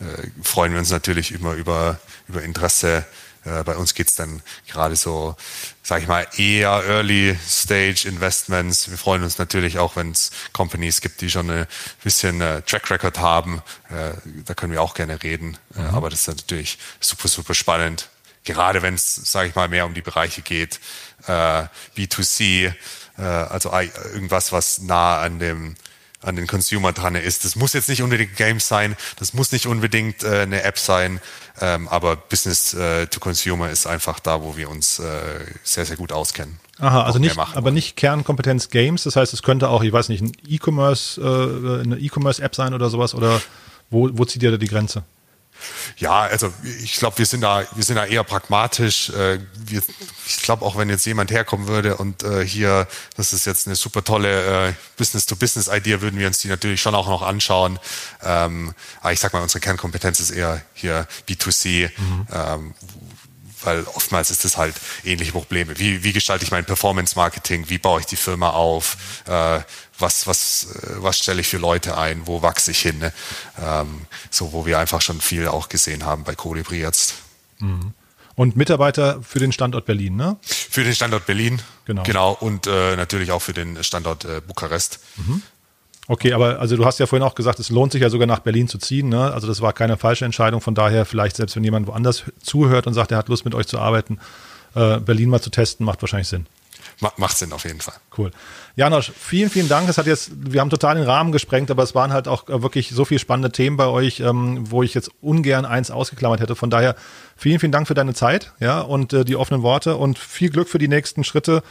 [0.00, 0.04] äh,
[0.42, 3.04] freuen wir uns natürlich immer über, über Interesse
[3.44, 5.36] äh, bei uns geht's dann gerade so,
[5.82, 8.90] sage ich mal, eher Early Stage Investments.
[8.90, 11.66] Wir freuen uns natürlich auch, wenn es Companies gibt, die schon ein
[12.04, 13.62] bisschen äh, Track Record haben.
[13.90, 14.12] Äh,
[14.44, 15.58] da können wir auch gerne reden.
[15.76, 15.94] Äh, mhm.
[15.94, 18.08] aber das ist natürlich super, super spannend.
[18.44, 20.80] Gerade wenn es, sage ich mal, mehr um die Bereiche geht,
[21.26, 21.64] äh,
[21.96, 22.72] B2C,
[23.18, 25.76] äh, also irgendwas, was nah an dem
[26.22, 27.44] an den Consumer dran ist.
[27.44, 31.20] Das muss jetzt nicht unbedingt Games sein, das muss nicht unbedingt äh, eine App sein,
[31.60, 35.04] ähm, aber Business äh, to Consumer ist einfach da, wo wir uns äh,
[35.62, 36.58] sehr, sehr gut auskennen.
[36.78, 39.04] Aha, also nicht, aber nicht Kernkompetenz Games.
[39.04, 42.90] Das heißt, es könnte auch, ich weiß nicht, ein E-Commerce, äh, eine E-Commerce-App sein oder
[42.90, 43.40] sowas oder
[43.90, 45.04] wo, wo zieht ihr da die Grenze?
[45.96, 46.52] Ja, also
[46.82, 49.10] ich glaube, wir sind da, wir sind da eher pragmatisch.
[49.10, 49.82] Äh, wir,
[50.26, 52.86] ich glaube, auch wenn jetzt jemand herkommen würde und äh, hier,
[53.16, 57.08] das ist jetzt eine super tolle äh, Business-to-Business-Idee, würden wir uns die natürlich schon auch
[57.08, 57.78] noch anschauen.
[58.22, 62.26] Ähm, aber ich sag mal, unsere Kernkompetenz ist eher hier B2C, mhm.
[62.32, 62.74] ähm,
[63.64, 65.78] weil oftmals ist es halt ähnliche Probleme.
[65.78, 67.68] Wie, wie gestalte ich mein Performance-Marketing?
[67.68, 68.96] Wie baue ich die Firma auf?
[69.26, 69.60] Äh,
[69.98, 72.26] was, was, äh, was stelle ich für Leute ein?
[72.26, 72.98] Wo wachse ich hin?
[72.98, 73.12] Ne?
[73.60, 77.14] Ähm, so, wo wir einfach schon viel auch gesehen haben bei Colibri jetzt.
[77.58, 77.92] Mhm.
[78.34, 80.36] Und Mitarbeiter für den Standort Berlin, ne?
[80.42, 82.02] Für den Standort Berlin, genau.
[82.02, 85.00] Genau, und äh, natürlich auch für den Standort äh, Bukarest.
[85.16, 85.42] Mhm.
[86.08, 88.40] Okay, aber also du hast ja vorhin auch gesagt, es lohnt sich ja sogar nach
[88.40, 89.08] Berlin zu ziehen.
[89.08, 89.32] Ne?
[89.32, 90.60] Also das war keine falsche Entscheidung.
[90.60, 93.68] Von daher vielleicht selbst wenn jemand woanders zuhört und sagt, er hat Lust mit euch
[93.68, 94.18] zu arbeiten,
[94.74, 96.46] äh, Berlin mal zu testen, macht wahrscheinlich Sinn.
[97.16, 97.94] Macht Sinn auf jeden Fall.
[98.16, 98.30] Cool.
[98.76, 99.88] Janosch, vielen, vielen Dank.
[99.88, 102.62] Es hat jetzt, wir haben total den Rahmen gesprengt, aber es waren halt auch äh,
[102.62, 106.56] wirklich so viele spannende Themen bei euch, ähm, wo ich jetzt ungern eins ausgeklammert hätte.
[106.56, 106.94] Von daher
[107.36, 110.68] vielen, vielen Dank für deine Zeit, ja, und äh, die offenen Worte und viel Glück
[110.68, 111.62] für die nächsten Schritte.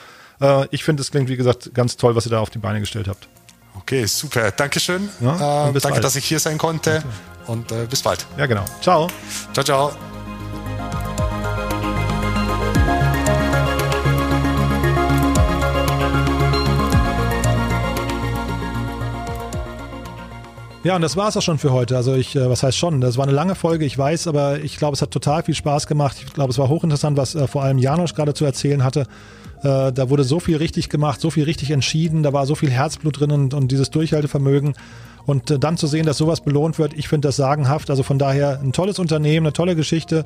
[0.42, 2.80] Äh, ich finde, es klingt, wie gesagt, ganz toll, was ihr da auf die Beine
[2.80, 3.28] gestellt habt.
[3.76, 4.52] Okay, super.
[4.52, 5.10] Dankeschön.
[5.22, 6.04] Ja, äh, danke, bald.
[6.04, 6.98] dass ich hier sein konnte.
[6.98, 7.08] Okay.
[7.48, 8.26] Und äh, bis bald.
[8.38, 8.66] Ja, genau.
[8.82, 9.08] Ciao.
[9.54, 10.21] Ciao, ciao.
[20.84, 21.96] Ja, und das war es auch schon für heute.
[21.96, 23.02] Also ich, äh, was heißt schon?
[23.02, 25.86] Das war eine lange Folge, ich weiß, aber ich glaube, es hat total viel Spaß
[25.86, 26.18] gemacht.
[26.26, 29.02] Ich glaube, es war hochinteressant, was äh, vor allem Janosch gerade zu erzählen hatte.
[29.62, 32.72] Äh, da wurde so viel richtig gemacht, so viel richtig entschieden, da war so viel
[32.72, 34.74] Herzblut drin und, und dieses Durchhaltevermögen.
[35.28, 37.92] Und äh, dann zu sehen, dass sowas belohnt wird, ich finde das sagenhaft.
[37.92, 40.26] Also von daher ein tolles Unternehmen, eine tolle Geschichte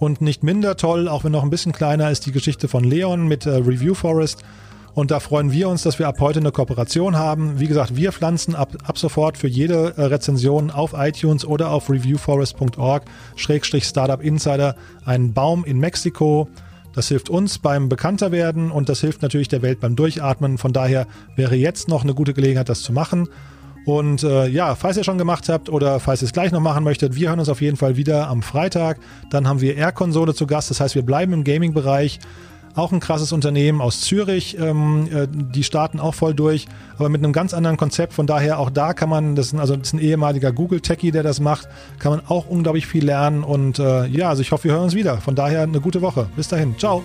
[0.00, 3.26] und nicht minder toll, auch wenn noch ein bisschen kleiner ist, die Geschichte von Leon
[3.26, 4.44] mit äh, Review Forest.
[4.94, 7.58] Und da freuen wir uns, dass wir ab heute eine Kooperation haben.
[7.58, 11.90] Wie gesagt, wir pflanzen ab, ab sofort für jede äh, Rezension auf iTunes oder auf
[11.90, 16.48] reviewforest.org-startup insider einen Baum in Mexiko.
[16.94, 20.58] Das hilft uns beim Bekannterwerden und das hilft natürlich der Welt beim Durchatmen.
[20.58, 23.28] Von daher wäre jetzt noch eine gute Gelegenheit, das zu machen.
[23.84, 26.84] Und äh, ja, falls ihr schon gemacht habt oder falls ihr es gleich noch machen
[26.84, 29.00] möchtet, wir hören uns auf jeden Fall wieder am Freitag.
[29.30, 30.70] Dann haben wir R-Konsole zu Gast.
[30.70, 32.20] Das heißt, wir bleiben im Gaming-Bereich.
[32.74, 34.58] Auch ein krasses Unternehmen aus Zürich.
[34.58, 36.66] Ähm, äh, die starten auch voll durch,
[36.98, 38.12] aber mit einem ganz anderen Konzept.
[38.12, 41.22] Von daher auch da kann man, das ist, also das ist ein ehemaliger Google-Techie, der
[41.22, 41.68] das macht,
[41.98, 43.44] kann man auch unglaublich viel lernen.
[43.44, 45.18] Und äh, ja, also ich hoffe, wir hören uns wieder.
[45.18, 46.28] Von daher eine gute Woche.
[46.36, 46.76] Bis dahin.
[46.78, 47.02] Ciao.